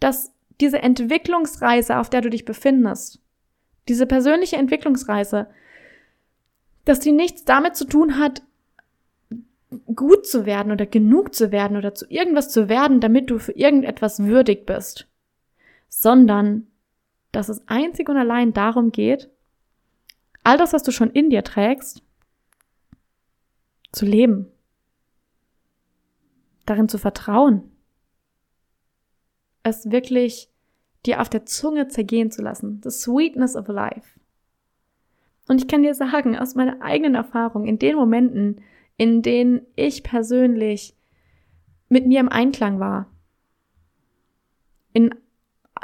Dass 0.00 0.32
diese 0.60 0.82
Entwicklungsreise, 0.82 1.98
auf 1.98 2.10
der 2.10 2.20
du 2.20 2.30
dich 2.30 2.44
befindest, 2.44 3.20
diese 3.88 4.06
persönliche 4.06 4.56
Entwicklungsreise, 4.56 5.48
dass 6.84 7.00
die 7.00 7.12
nichts 7.12 7.44
damit 7.44 7.76
zu 7.76 7.84
tun 7.84 8.18
hat, 8.18 8.42
gut 9.94 10.26
zu 10.26 10.46
werden 10.46 10.72
oder 10.72 10.86
genug 10.86 11.34
zu 11.34 11.52
werden 11.52 11.76
oder 11.76 11.94
zu 11.94 12.06
irgendwas 12.08 12.50
zu 12.50 12.68
werden, 12.68 13.00
damit 13.00 13.30
du 13.30 13.38
für 13.38 13.52
irgendetwas 13.52 14.24
würdig 14.24 14.66
bist, 14.66 15.06
sondern 15.88 16.66
dass 17.32 17.48
es 17.48 17.66
einzig 17.68 18.08
und 18.08 18.16
allein 18.16 18.52
darum 18.52 18.92
geht, 18.92 19.30
all 20.42 20.58
das, 20.58 20.72
was 20.72 20.82
du 20.82 20.90
schon 20.90 21.10
in 21.10 21.30
dir 21.30 21.44
trägst, 21.44 22.02
zu 23.92 24.06
leben, 24.06 24.46
darin 26.66 26.88
zu 26.88 26.98
vertrauen, 26.98 27.70
es 29.62 29.90
wirklich 29.90 30.50
dir 31.06 31.20
auf 31.20 31.28
der 31.28 31.46
Zunge 31.46 31.88
zergehen 31.88 32.30
zu 32.30 32.42
lassen, 32.42 32.80
the 32.82 32.90
sweetness 32.90 33.56
of 33.56 33.68
life. 33.68 34.18
Und 35.48 35.60
ich 35.60 35.68
kann 35.68 35.82
dir 35.82 35.94
sagen, 35.94 36.36
aus 36.38 36.54
meiner 36.54 36.80
eigenen 36.82 37.14
Erfahrung, 37.14 37.66
in 37.66 37.78
den 37.78 37.96
Momenten, 37.96 38.62
in 38.96 39.22
denen 39.22 39.66
ich 39.74 40.02
persönlich 40.02 40.94
mit 41.88 42.06
mir 42.06 42.20
im 42.20 42.28
Einklang 42.28 42.78
war, 42.78 43.10
in 44.92 45.14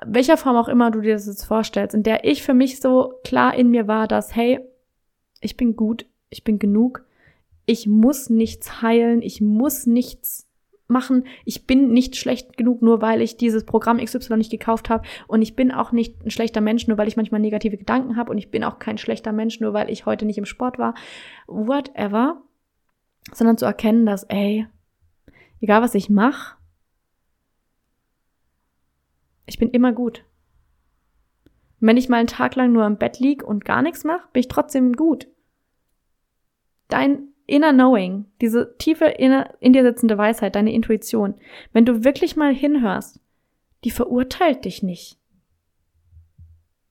welcher 0.05 0.37
Form 0.37 0.57
auch 0.57 0.69
immer 0.69 0.91
du 0.91 1.01
dir 1.01 1.15
das 1.15 1.27
jetzt 1.27 1.45
vorstellst, 1.45 1.95
in 1.95 2.03
der 2.03 2.25
ich 2.25 2.43
für 2.43 2.55
mich 2.55 2.81
so 2.81 3.15
klar 3.25 3.55
in 3.55 3.71
mir 3.71 3.89
war, 3.89 4.09
dass, 4.09 4.35
hey, 4.35 4.61
ich 5.41 5.57
bin 5.57 5.77
gut, 5.77 6.07
ich 6.29 6.45
bin 6.45 6.59
genug, 6.59 7.05
ich 7.67 7.87
muss 7.87 8.31
nichts 8.31 8.83
heilen, 8.83 9.23
ich 9.23 9.41
muss 9.41 9.87
nichts 9.87 10.47
machen, 10.89 11.25
ich 11.45 11.67
bin 11.67 11.93
nicht 11.93 12.17
schlecht 12.17 12.57
genug, 12.57 12.81
nur 12.83 13.03
weil 13.03 13.21
ich 13.21 13.37
dieses 13.37 13.65
Programm 13.65 13.99
XY 13.99 14.37
nicht 14.37 14.51
gekauft 14.51 14.89
habe. 14.89 15.07
Und 15.27 15.43
ich 15.43 15.57
bin 15.57 15.73
auch 15.73 15.93
nicht 15.93 16.25
ein 16.25 16.31
schlechter 16.31 16.61
Mensch, 16.61 16.87
nur 16.87 16.99
weil 16.99 17.09
ich 17.09 17.17
manchmal 17.17 17.41
negative 17.41 17.77
Gedanken 17.77 18.17
habe. 18.17 18.31
Und 18.31 18.39
ich 18.39 18.51
bin 18.51 18.63
auch 18.63 18.79
kein 18.79 18.99
schlechter 18.99 19.33
Mensch, 19.33 19.61
nur 19.61 19.73
weil 19.73 19.91
ich 19.91 20.07
heute 20.07 20.27
nicht 20.27 20.39
im 20.39 20.45
Sport 20.45 20.79
war, 20.79 20.95
whatever, 21.47 22.43
sondern 23.33 23.59
zu 23.59 23.65
erkennen, 23.65 24.07
dass, 24.07 24.25
ey, 24.25 24.67
egal 25.61 25.83
was 25.83 25.95
ich 25.95 26.09
mache, 26.09 26.56
ich 29.47 29.59
bin 29.59 29.71
immer 29.71 29.93
gut. 29.93 30.25
Und 31.81 31.89
wenn 31.89 31.97
ich 31.97 32.09
mal 32.09 32.19
einen 32.19 32.27
Tag 32.27 32.57
lang 32.57 32.73
nur 32.73 32.87
im 32.87 32.99
Bett 32.99 33.19
lieg 33.21 33.43
und 33.43 33.65
gar 33.65 33.83
nichts 33.83 34.05
mache, 34.05 34.29
bin 34.33 34.41
ich 34.41 34.49
trotzdem 34.49 34.95
gut. 34.95 35.29
Dein 36.89 37.29
inner 37.47 37.73
Knowing, 37.73 38.27
diese 38.41 38.77
tiefe 38.79 39.07
inner, 39.07 39.55
in 39.61 39.73
dir 39.73 39.83
sitzende 39.83 40.19
Weisheit, 40.19 40.55
deine 40.55 40.73
Intuition, 40.73 41.35
wenn 41.73 41.85
du 41.85 42.05
wirklich 42.05 42.37
mal 42.37 42.55
hinhörst, 42.55 43.21
die 43.85 43.91
verurteilt 43.91 44.65
dich 44.65 44.83
nicht. 44.83 45.19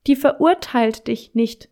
Die 0.07 0.15
verurteilt 0.15 1.07
dich 1.07 1.33
nicht. 1.33 1.69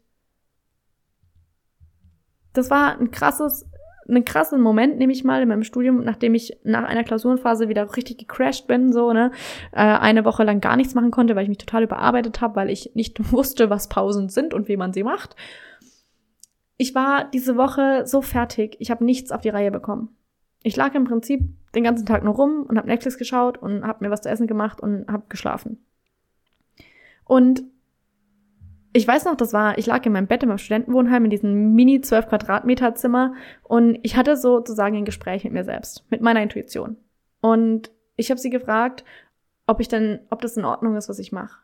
Das 2.51 2.69
war 2.69 2.99
ein 2.99 3.11
krasses 3.11 3.65
einen 4.07 4.25
krassen 4.25 4.61
Moment, 4.61 4.97
nehme 4.97 5.13
ich 5.13 5.23
mal, 5.23 5.41
in 5.41 5.49
meinem 5.49 5.63
Studium, 5.63 6.03
nachdem 6.03 6.35
ich 6.35 6.57
nach 6.63 6.83
einer 6.83 7.03
Klausurenphase 7.03 7.69
wieder 7.69 7.95
richtig 7.95 8.17
gecrashed 8.17 8.67
bin, 8.67 8.91
so, 8.91 9.13
ne, 9.13 9.31
äh, 9.71 9.77
eine 9.77 10.25
Woche 10.25 10.43
lang 10.43 10.61
gar 10.61 10.75
nichts 10.75 10.93
machen 10.93 11.11
konnte, 11.11 11.35
weil 11.35 11.43
ich 11.43 11.49
mich 11.49 11.57
total 11.57 11.83
überarbeitet 11.83 12.41
habe, 12.41 12.55
weil 12.55 12.69
ich 12.69 12.91
nicht 12.95 13.31
wusste, 13.31 13.69
was 13.69 13.89
Pausen 13.89 14.29
sind 14.29 14.53
und 14.53 14.67
wie 14.67 14.77
man 14.77 14.93
sie 14.93 15.03
macht. 15.03 15.35
Ich 16.77 16.95
war 16.95 17.25
diese 17.25 17.55
Woche 17.55 18.05
so 18.05 18.21
fertig, 18.21 18.75
ich 18.79 18.91
habe 18.91 19.05
nichts 19.05 19.31
auf 19.31 19.41
die 19.41 19.49
Reihe 19.49 19.71
bekommen. 19.71 20.15
Ich 20.63 20.75
lag 20.75 20.95
im 20.95 21.03
Prinzip 21.03 21.41
den 21.75 21.83
ganzen 21.83 22.05
Tag 22.05 22.23
nur 22.23 22.35
rum 22.35 22.65
und 22.67 22.77
habe 22.77 22.87
Netflix 22.87 23.17
geschaut 23.17 23.57
und 23.57 23.85
habe 23.85 24.03
mir 24.03 24.11
was 24.11 24.21
zu 24.21 24.29
essen 24.29 24.47
gemacht 24.47 24.79
und 24.81 25.07
habe 25.07 25.25
geschlafen. 25.27 25.85
Und 27.25 27.63
ich 28.95 29.07
weiß 29.07 29.25
noch, 29.25 29.35
das 29.35 29.53
war, 29.53 29.77
ich 29.79 29.87
lag 29.87 30.05
in 30.05 30.13
meinem 30.13 30.27
Bett 30.27 30.43
in 30.43 30.49
meinem 30.49 30.59
Studentenwohnheim 30.59 31.25
in 31.25 31.31
diesem 31.31 31.73
mini 31.73 32.01
12 32.01 32.27
Quadratmeter 32.27 32.93
Zimmer 32.93 33.33
und 33.63 33.97
ich 34.03 34.15
hatte 34.15 34.37
sozusagen 34.37 34.95
ein 34.95 35.05
Gespräch 35.05 35.43
mit 35.43 35.53
mir 35.53 35.63
selbst, 35.63 36.05
mit 36.11 36.21
meiner 36.21 36.43
Intuition. 36.43 36.97
Und 37.41 37.91
ich 38.15 38.29
habe 38.29 38.39
sie 38.39 38.51
gefragt, 38.51 39.03
ob 39.65 39.79
ich 39.79 39.87
denn, 39.87 40.19
ob 40.29 40.41
das 40.41 40.57
in 40.57 40.65
Ordnung 40.65 40.95
ist, 40.95 41.09
was 41.09 41.17
ich 41.17 41.31
mache. 41.31 41.59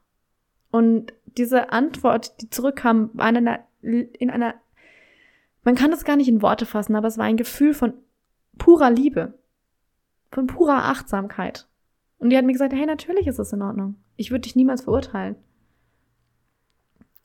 Und 0.72 1.14
diese 1.26 1.72
Antwort, 1.72 2.42
die 2.42 2.50
zurückkam, 2.50 3.12
war 3.14 3.30
in 3.30 3.38
einer, 3.38 3.60
in 3.82 4.30
einer, 4.32 4.56
man 5.64 5.76
kann 5.76 5.92
das 5.92 6.06
gar 6.06 6.16
nicht 6.16 6.30
in 6.30 6.42
Worte 6.42 6.66
fassen, 6.66 6.96
aber 6.96 7.08
es 7.08 7.18
war 7.20 7.26
ein 7.26 7.38
Gefühl 7.38 7.76
von 7.76 7.94
purer 8.58 8.90
Liebe, 8.90 9.36
von 10.32 10.48
purer 10.48 10.86
Achtsamkeit. 10.86 11.68
Und 12.18 12.32
die 12.32 12.38
hat 12.38 12.46
mir 12.46 12.54
gesagt, 12.54 12.74
hey, 12.74 12.86
natürlich 12.86 13.28
ist 13.28 13.40
es 13.40 13.54
in 13.54 13.62
Ordnung. 13.62 13.96
Ich 14.16 14.32
würde 14.32 14.42
dich 14.42 14.56
niemals 14.56 14.82
verurteilen. 14.82 15.36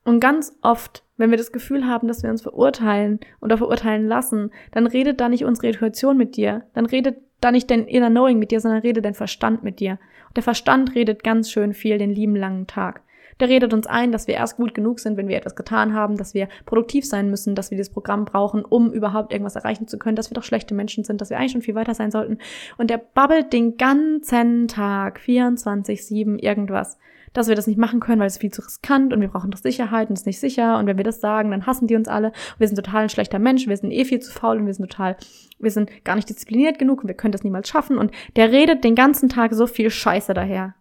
Und 0.05 0.21
ganz 0.21 0.57
oft, 0.63 1.03
wenn 1.17 1.31
wir 1.31 1.39
das 1.39 1.53
Gefühl 1.53 1.87
haben, 1.87 2.09
dass 2.09 2.23
wir 2.23 2.31
uns 2.31 2.43
verurteilen 2.43 3.21
oder 3.41 3.57
verurteilen 3.57 4.07
lassen, 4.07 4.51
dann 4.73 4.87
redet 4.87 5.21
da 5.21 5.29
nicht 5.29 5.45
unsere 5.45 5.69
Intuition 5.69 6.17
mit 6.17 6.37
dir, 6.37 6.65
dann 6.75 6.87
redet 6.87 7.17
da 7.41 7.51
nicht 7.51 7.71
dein 7.71 7.87
inner 7.87 8.11
Knowing 8.11 8.39
mit 8.39 8.51
dir, 8.51 8.61
sondern 8.61 8.81
redet 8.81 9.05
dein 9.05 9.15
Verstand 9.15 9.63
mit 9.63 9.81
dir. 9.81 9.99
Und 10.29 10.37
der 10.37 10.43
Verstand 10.43 10.95
redet 10.95 11.25
ganz 11.25 11.51
schön 11.51 11.73
viel 11.73 11.99
den 11.99 12.11
lieben 12.11 12.37
langen 12.37 12.67
Tag. 12.67 13.03
Der 13.41 13.49
redet 13.49 13.73
uns 13.75 13.87
ein, 13.87 14.13
dass 14.13 14.29
wir 14.29 14.35
erst 14.35 14.57
gut 14.57 14.75
genug 14.75 15.01
sind, 15.01 15.17
wenn 15.17 15.29
wir 15.29 15.37
etwas 15.37 15.57
getan 15.57 15.93
haben, 15.93 16.17
dass 16.17 16.35
wir 16.35 16.49
produktiv 16.67 17.05
sein 17.05 17.31
müssen, 17.31 17.55
dass 17.55 17.71
wir 17.71 17.77
dieses 17.77 17.93
Programm 17.93 18.25
brauchen, 18.25 18.65
um 18.65 18.93
überhaupt 18.93 19.33
irgendwas 19.33 19.57
erreichen 19.57 19.89
zu 19.89 19.99
können, 19.99 20.17
dass 20.17 20.31
wir 20.31 20.35
doch 20.35 20.45
schlechte 20.45 20.75
Menschen 20.75 21.05
sind, 21.05 21.21
dass 21.21 21.31
wir 21.31 21.39
eigentlich 21.39 21.53
schon 21.53 21.63
viel 21.63 21.75
weiter 21.75 21.95
sein 21.95 22.11
sollten. 22.11 22.39
Und 22.79 22.91
der 22.91 22.99
babbelt 22.99 23.53
den 23.53 23.77
ganzen 23.77 24.69
Tag, 24.69 25.19
24-7, 25.19 26.39
irgendwas 26.39 26.99
dass 27.35 27.49
wir 27.49 27.57
das 27.57 27.67
nicht 27.67 27.79
machen 27.79 28.01
können, 28.01 28.21
weil 28.21 28.29
es 28.29 28.39
viel 28.39 28.53
zu 28.53 28.63
riskant 28.63 29.13
und 29.13 29.21
wir 29.21 29.29
brauchen 29.29 29.51
doch 29.51 29.59
Sicherheit 29.59 30.09
und 30.09 30.15
es 30.15 30.21
ist 30.21 30.27
nicht 30.27 30.41
sicher. 30.41 30.79
Und 30.79 30.87
wenn 30.87 30.97
wir 30.97 31.05
das 31.05 31.21
sagen, 31.21 31.51
dann 31.51 31.67
hassen 31.67 31.89
die 31.89 31.97
uns 31.97 32.09
alle. 32.09 32.29
Und 32.29 32.61
wir 32.61 32.69
sind 32.69 32.77
total 32.77 33.03
ein 33.03 33.09
schlechter 33.09 33.41
Mensch, 33.41 33.67
wir 33.67 33.77
sind 33.77 33.91
eh 33.91 34.05
viel 34.05 34.21
zu 34.21 34.33
faul 34.33 34.59
und 34.59 34.67
wir 34.67 34.73
sind 34.73 34.89
total, 34.89 35.17
wir 35.59 35.71
sind 35.73 35.91
gar 36.05 36.15
nicht 36.15 36.31
diszipliniert 36.31 36.79
genug 36.79 37.03
und 37.03 37.09
wir 37.09 37.17
können 37.17 37.33
das 37.33 37.43
niemals 37.43 37.69
schaffen. 37.69 37.99
Und 37.99 38.13
der 38.37 38.53
redet 38.53 38.85
den 38.85 38.95
ganzen 38.95 39.29
Tag 39.29 39.53
so 39.53 39.67
viel 39.67 39.91
Scheiße 39.91 40.33
daher. 40.33 40.75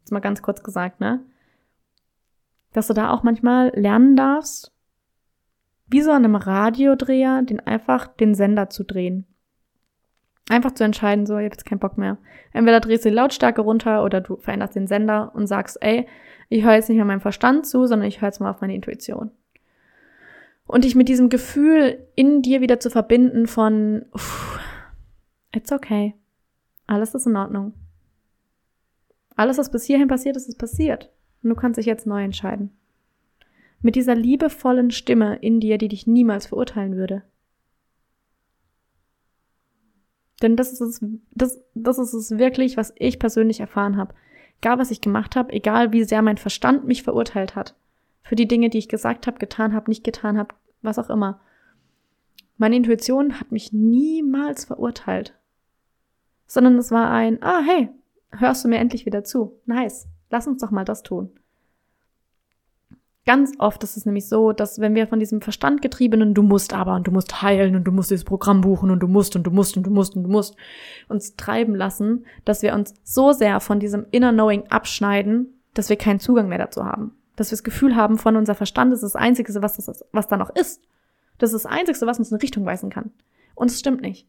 Jetzt 0.00 0.12
mal 0.12 0.20
ganz 0.20 0.40
kurz 0.40 0.62
gesagt, 0.62 1.00
ne? 1.00 1.20
Dass 2.72 2.86
du 2.86 2.94
da 2.94 3.10
auch 3.10 3.24
manchmal 3.24 3.72
lernen 3.74 4.14
darfst, 4.14 4.72
wie 5.88 6.02
so 6.02 6.12
an 6.12 6.24
einem 6.24 6.36
Radiodreher, 6.36 7.42
den 7.42 7.60
einfach 7.60 8.06
den 8.06 8.34
Sender 8.34 8.70
zu 8.70 8.84
drehen. 8.84 9.26
Einfach 10.48 10.72
zu 10.72 10.84
entscheiden, 10.84 11.26
so, 11.26 11.34
ich 11.34 11.44
habe 11.44 11.54
jetzt 11.54 11.66
keinen 11.66 11.78
Bock 11.78 11.98
mehr. 11.98 12.16
Entweder 12.52 12.80
drehst 12.80 13.04
du 13.04 13.10
die 13.10 13.14
Lautstärke 13.14 13.60
runter 13.60 14.02
oder 14.02 14.20
du 14.20 14.36
veränderst 14.36 14.74
den 14.74 14.86
Sender 14.86 15.32
und 15.34 15.46
sagst, 15.46 15.78
ey, 15.82 16.06
ich 16.48 16.64
höre 16.64 16.74
jetzt 16.74 16.88
nicht 16.88 16.96
mehr 16.96 17.04
meinem 17.04 17.20
Verstand 17.20 17.66
zu, 17.66 17.86
sondern 17.86 18.08
ich 18.08 18.20
höre 18.20 18.28
jetzt 18.28 18.40
mal 18.40 18.50
auf 18.50 18.60
meine 18.60 18.74
Intuition. 18.74 19.30
Und 20.66 20.84
dich 20.84 20.94
mit 20.94 21.08
diesem 21.08 21.28
Gefühl 21.28 22.06
in 22.14 22.42
dir 22.42 22.60
wieder 22.60 22.80
zu 22.80 22.90
verbinden 22.90 23.46
von, 23.46 24.04
uff, 24.12 24.58
it's 25.54 25.72
okay. 25.72 26.14
Alles 26.86 27.14
ist 27.14 27.26
in 27.26 27.36
Ordnung. 27.36 27.74
Alles, 29.36 29.58
was 29.58 29.70
bis 29.70 29.84
hierhin 29.84 30.08
passiert 30.08 30.36
ist, 30.36 30.48
ist 30.48 30.58
passiert. 30.58 31.12
Und 31.42 31.50
du 31.50 31.56
kannst 31.56 31.78
dich 31.78 31.86
jetzt 31.86 32.06
neu 32.06 32.22
entscheiden. 32.24 32.76
Mit 33.80 33.94
dieser 33.94 34.14
liebevollen 34.14 34.90
Stimme 34.90 35.36
in 35.36 35.60
dir, 35.60 35.78
die 35.78 35.88
dich 35.88 36.06
niemals 36.06 36.46
verurteilen 36.46 36.96
würde. 36.96 37.22
Denn 40.42 40.56
das 40.56 40.72
ist 40.72 40.80
es, 40.80 41.04
das, 41.32 41.60
das 41.74 41.98
ist 41.98 42.12
es 42.12 42.38
wirklich, 42.38 42.76
was 42.76 42.92
ich 42.96 43.18
persönlich 43.18 43.60
erfahren 43.60 43.96
habe. 43.96 44.14
Egal, 44.60 44.78
was 44.78 44.90
ich 44.90 45.00
gemacht 45.00 45.36
habe, 45.36 45.52
egal 45.52 45.92
wie 45.92 46.04
sehr 46.04 46.22
mein 46.22 46.38
Verstand 46.38 46.86
mich 46.86 47.02
verurteilt 47.02 47.54
hat. 47.54 47.74
Für 48.22 48.36
die 48.36 48.48
Dinge, 48.48 48.70
die 48.70 48.78
ich 48.78 48.88
gesagt 48.88 49.26
habe, 49.26 49.38
getan 49.38 49.72
habe, 49.72 49.90
nicht 49.90 50.04
getan 50.04 50.38
habe, 50.38 50.54
was 50.82 50.98
auch 50.98 51.10
immer. 51.10 51.40
Meine 52.56 52.76
Intuition 52.76 53.40
hat 53.40 53.52
mich 53.52 53.72
niemals 53.72 54.64
verurteilt. 54.64 55.34
Sondern 56.46 56.76
es 56.76 56.90
war 56.90 57.10
ein, 57.10 57.42
ah, 57.42 57.60
hey, 57.64 57.88
hörst 58.32 58.64
du 58.64 58.68
mir 58.68 58.78
endlich 58.78 59.06
wieder 59.06 59.24
zu? 59.24 59.58
Nice. 59.66 60.08
Lass 60.30 60.46
uns 60.46 60.60
doch 60.60 60.70
mal 60.70 60.84
das 60.84 61.02
tun. 61.02 61.30
Ganz 63.28 63.52
oft 63.58 63.84
ist 63.84 63.98
es 63.98 64.06
nämlich 64.06 64.26
so, 64.26 64.52
dass 64.52 64.80
wenn 64.80 64.94
wir 64.94 65.06
von 65.06 65.20
diesem 65.20 65.42
Verstand 65.42 65.82
getriebenen 65.82 66.32
du 66.32 66.42
musst 66.42 66.72
aber 66.72 66.94
und 66.94 67.06
du 67.06 67.10
musst 67.10 67.42
heilen 67.42 67.76
und 67.76 67.84
du 67.84 67.92
musst 67.92 68.10
dieses 68.10 68.24
Programm 68.24 68.62
buchen 68.62 68.90
und 68.90 69.00
du 69.00 69.06
musst 69.06 69.36
und 69.36 69.42
du 69.42 69.50
musst 69.50 69.76
und 69.76 69.82
du 69.82 69.90
musst 69.90 70.16
und 70.16 70.22
du 70.22 70.30
musst 70.30 70.56
uns 71.10 71.36
treiben 71.36 71.74
lassen, 71.74 72.24
dass 72.46 72.62
wir 72.62 72.72
uns 72.72 72.94
so 73.04 73.32
sehr 73.32 73.60
von 73.60 73.80
diesem 73.80 74.06
Inner 74.12 74.32
Knowing 74.32 74.68
abschneiden, 74.70 75.60
dass 75.74 75.90
wir 75.90 75.96
keinen 75.96 76.20
Zugang 76.20 76.48
mehr 76.48 76.56
dazu 76.56 76.86
haben. 76.86 77.18
Dass 77.36 77.50
wir 77.50 77.56
das 77.56 77.64
Gefühl 77.64 77.96
haben, 77.96 78.16
von 78.16 78.34
unser 78.34 78.54
Verstand 78.54 78.94
ist 78.94 79.02
das 79.02 79.14
Einzige, 79.14 79.52
was, 79.60 79.76
das, 79.76 80.02
was 80.10 80.28
da 80.28 80.38
noch 80.38 80.56
ist. 80.56 80.80
Das 81.36 81.52
ist 81.52 81.66
das 81.66 81.70
Einzige, 81.70 82.06
was 82.06 82.18
uns 82.18 82.32
in 82.32 82.38
Richtung 82.38 82.64
weisen 82.64 82.88
kann. 82.88 83.10
Und 83.54 83.70
es 83.70 83.78
stimmt 83.78 84.00
nicht. 84.00 84.26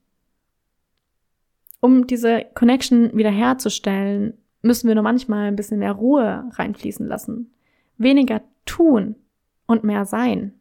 Um 1.79 2.05
diese 2.05 2.43
Connection 2.53 3.15
wiederherzustellen, 3.15 4.33
müssen 4.61 4.89
wir 4.89 4.95
nur 4.95 5.05
manchmal 5.05 5.47
ein 5.47 5.55
bisschen 5.55 5.79
mehr 5.79 5.93
Ruhe 5.93 6.49
reinfließen 6.57 7.07
lassen. 7.07 7.53
Weniger 7.99 8.41
tun 8.65 9.15
und 9.67 9.83
mehr 9.83 10.05
sein. 10.05 10.59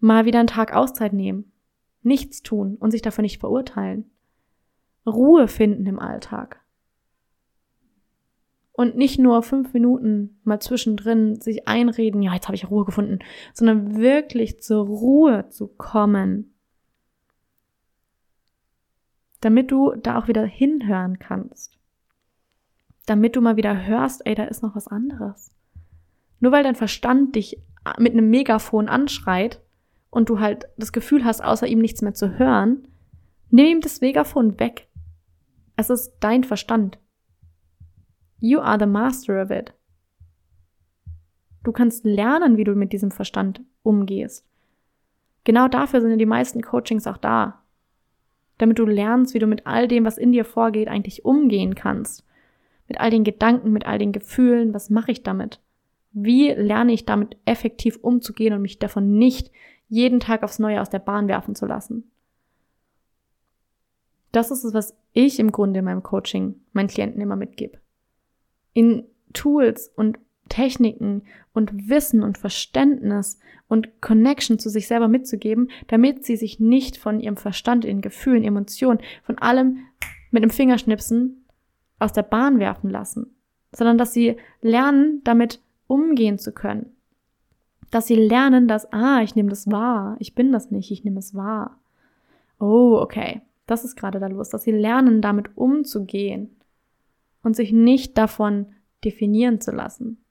Mal 0.00 0.24
wieder 0.24 0.38
einen 0.40 0.48
Tag 0.48 0.74
Auszeit 0.74 1.12
nehmen, 1.12 1.52
nichts 2.02 2.42
tun 2.42 2.76
und 2.76 2.90
sich 2.90 3.02
dafür 3.02 3.22
nicht 3.22 3.40
verurteilen. 3.40 4.10
Ruhe 5.06 5.46
finden 5.46 5.86
im 5.86 5.98
Alltag. 5.98 6.60
Und 8.72 8.96
nicht 8.96 9.18
nur 9.20 9.42
fünf 9.42 9.74
Minuten 9.74 10.40
mal 10.44 10.60
zwischendrin 10.60 11.40
sich 11.40 11.68
einreden, 11.68 12.22
ja, 12.22 12.32
jetzt 12.32 12.48
habe 12.48 12.56
ich 12.56 12.70
Ruhe 12.70 12.86
gefunden, 12.86 13.18
sondern 13.52 13.96
wirklich 13.96 14.62
zur 14.62 14.86
Ruhe 14.86 15.50
zu 15.50 15.68
kommen. 15.68 16.54
Damit 19.42 19.70
du 19.70 19.94
da 19.94 20.18
auch 20.18 20.26
wieder 20.26 20.44
hinhören 20.44 21.18
kannst. 21.18 21.78
Damit 23.06 23.36
du 23.36 23.40
mal 23.40 23.56
wieder 23.56 23.86
hörst, 23.86 24.26
ey, 24.26 24.34
da 24.34 24.44
ist 24.44 24.62
noch 24.62 24.74
was 24.74 24.88
anderes. 24.88 25.52
Nur 26.40 26.52
weil 26.52 26.64
dein 26.64 26.74
Verstand 26.74 27.36
dich 27.36 27.58
mit 27.98 28.12
einem 28.12 28.30
Megafon 28.30 28.88
anschreit 28.88 29.60
und 30.10 30.28
du 30.28 30.40
halt 30.40 30.66
das 30.76 30.92
Gefühl 30.92 31.24
hast, 31.24 31.42
außer 31.42 31.66
ihm 31.66 31.80
nichts 31.80 32.00
mehr 32.02 32.14
zu 32.14 32.38
hören, 32.38 32.88
nimm 33.50 33.66
ihm 33.66 33.80
das 33.80 34.00
Megafon 34.00 34.58
weg. 34.58 34.88
Es 35.76 35.90
ist 35.90 36.14
dein 36.20 36.44
Verstand. 36.44 36.98
You 38.40 38.60
are 38.60 38.78
the 38.78 38.86
master 38.86 39.42
of 39.42 39.50
it. 39.50 39.74
Du 41.62 41.72
kannst 41.72 42.04
lernen, 42.04 42.56
wie 42.56 42.64
du 42.64 42.74
mit 42.74 42.92
diesem 42.92 43.10
Verstand 43.10 43.62
umgehst. 43.82 44.46
Genau 45.44 45.68
dafür 45.68 46.00
sind 46.00 46.10
ja 46.10 46.16
die 46.16 46.26
meisten 46.26 46.62
Coachings 46.62 47.06
auch 47.06 47.16
da. 47.16 47.62
Damit 48.58 48.78
du 48.78 48.86
lernst, 48.86 49.34
wie 49.34 49.38
du 49.38 49.46
mit 49.46 49.66
all 49.66 49.88
dem, 49.88 50.04
was 50.04 50.18
in 50.18 50.32
dir 50.32 50.44
vorgeht, 50.44 50.88
eigentlich 50.88 51.24
umgehen 51.24 51.74
kannst. 51.74 52.24
Mit 52.88 53.00
all 53.00 53.10
den 53.10 53.24
Gedanken, 53.24 53.72
mit 53.72 53.86
all 53.86 53.98
den 53.98 54.12
Gefühlen, 54.12 54.74
was 54.74 54.90
mache 54.90 55.12
ich 55.12 55.22
damit? 55.22 55.60
Wie 56.12 56.50
lerne 56.50 56.92
ich 56.92 57.06
damit 57.06 57.36
effektiv 57.44 57.98
umzugehen 58.00 58.54
und 58.54 58.62
mich 58.62 58.78
davon 58.78 59.18
nicht 59.18 59.50
jeden 59.88 60.20
Tag 60.20 60.42
aufs 60.42 60.58
Neue 60.58 60.80
aus 60.80 60.90
der 60.90 60.98
Bahn 60.98 61.28
werfen 61.28 61.54
zu 61.54 61.66
lassen? 61.66 62.10
Das 64.32 64.50
ist 64.50 64.64
es, 64.64 64.74
was 64.74 64.96
ich 65.12 65.38
im 65.38 65.52
Grunde 65.52 65.78
in 65.78 65.84
meinem 65.84 66.02
Coaching 66.02 66.56
meinen 66.72 66.88
Klienten 66.88 67.20
immer 67.20 67.36
mitgebe. 67.36 67.78
In 68.72 69.04
Tools 69.32 69.88
und 69.94 70.18
Techniken 70.48 71.22
und 71.52 71.88
Wissen 71.88 72.22
und 72.22 72.36
Verständnis 72.36 73.38
und 73.68 74.00
Connection 74.00 74.58
zu 74.58 74.68
sich 74.68 74.86
selber 74.86 75.08
mitzugeben, 75.08 75.70
damit 75.86 76.24
sie 76.24 76.36
sich 76.36 76.60
nicht 76.60 76.96
von 76.96 77.20
ihrem 77.20 77.36
Verstand, 77.36 77.84
ihren 77.84 78.02
Gefühlen, 78.02 78.44
Emotionen, 78.44 79.00
von 79.22 79.38
allem 79.38 79.78
mit 80.30 80.42
dem 80.42 80.50
Fingerschnipsen 80.50 81.43
aus 82.04 82.12
der 82.12 82.22
Bahn 82.22 82.58
werfen 82.58 82.90
lassen, 82.90 83.34
sondern 83.72 83.98
dass 83.98 84.12
sie 84.12 84.36
lernen, 84.60 85.22
damit 85.24 85.60
umgehen 85.86 86.38
zu 86.38 86.52
können. 86.52 86.94
Dass 87.90 88.06
sie 88.06 88.16
lernen, 88.16 88.68
dass, 88.68 88.92
ah, 88.92 89.22
ich 89.22 89.34
nehme 89.34 89.50
das 89.50 89.70
wahr, 89.70 90.16
ich 90.18 90.34
bin 90.34 90.52
das 90.52 90.70
nicht, 90.70 90.90
ich 90.90 91.04
nehme 91.04 91.18
es 91.18 91.34
wahr. 91.34 91.78
Oh, 92.58 92.98
okay, 93.00 93.42
das 93.66 93.84
ist 93.84 93.96
gerade 93.96 94.20
da 94.20 94.26
los, 94.26 94.48
dass 94.48 94.64
sie 94.64 94.72
lernen, 94.72 95.20
damit 95.20 95.56
umzugehen 95.56 96.56
und 97.42 97.56
sich 97.56 97.72
nicht 97.72 98.16
davon 98.18 98.66
definieren 99.04 99.60
zu 99.60 99.70
lassen 99.70 100.24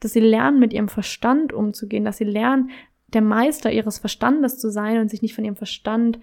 dass 0.00 0.12
sie 0.12 0.20
lernen, 0.20 0.60
mit 0.60 0.72
ihrem 0.72 0.88
Verstand 0.88 1.52
umzugehen, 1.52 2.04
dass 2.04 2.18
sie 2.18 2.24
lernen, 2.24 2.70
der 3.08 3.22
Meister 3.22 3.72
ihres 3.72 3.98
Verstandes 3.98 4.58
zu 4.58 4.70
sein 4.70 4.98
und 5.00 5.10
sich 5.10 5.22
nicht 5.22 5.34
von 5.34 5.44
ihrem 5.44 5.56
Verstand 5.56 6.20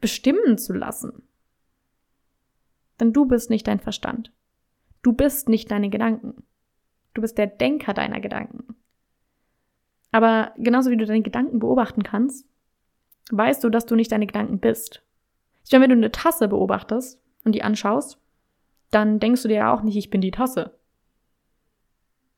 bestimmen 0.00 0.58
zu 0.58 0.72
lassen. 0.72 1.22
Denn 3.02 3.12
du 3.12 3.26
bist 3.26 3.50
nicht 3.50 3.66
dein 3.66 3.80
Verstand. 3.80 4.32
Du 5.02 5.12
bist 5.12 5.50
nicht 5.50 5.70
deine 5.70 5.90
Gedanken. 5.90 6.44
Du 7.12 7.20
bist 7.20 7.36
der 7.36 7.48
Denker 7.48 7.92
deiner 7.92 8.20
Gedanken. 8.20 8.76
Aber 10.12 10.52
genauso 10.56 10.90
wie 10.90 10.96
du 10.96 11.04
deine 11.04 11.22
Gedanken 11.22 11.58
beobachten 11.58 12.02
kannst, 12.02 12.46
weißt 13.30 13.62
du, 13.62 13.68
dass 13.68 13.84
du 13.84 13.96
nicht 13.96 14.12
deine 14.12 14.26
Gedanken 14.26 14.58
bist. 14.60 15.02
Ich 15.66 15.72
meine, 15.72 15.82
wenn 15.82 15.90
du 15.90 15.96
eine 15.96 16.12
Tasse 16.12 16.48
beobachtest 16.48 17.20
und 17.44 17.52
die 17.52 17.62
anschaust, 17.62 18.18
dann 18.90 19.20
denkst 19.20 19.42
du 19.42 19.48
dir 19.48 19.56
ja 19.56 19.74
auch 19.74 19.82
nicht, 19.82 19.96
ich 19.96 20.08
bin 20.08 20.20
die 20.20 20.30
Tasse 20.30 20.78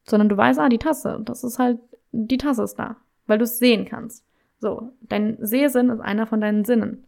sondern 0.05 0.29
du 0.29 0.37
weißt, 0.37 0.61
ah, 0.61 0.69
die 0.69 0.79
Tasse, 0.79 1.21
das 1.25 1.45
ist 1.45 1.59
halt, 1.59 1.81
die 2.13 2.39
Tasse 2.39 2.63
ist 2.63 2.77
da, 2.77 2.97
weil 3.27 3.39
du 3.39 3.45
es 3.45 3.59
sehen 3.59 3.87
kannst. 3.87 4.25
So, 4.61 4.93
dein 5.01 5.37
Sehsinn 5.41 5.91
ist 5.91 6.01
einer 6.01 6.27
von 6.27 6.41
deinen 6.41 6.65
Sinnen. 6.65 7.05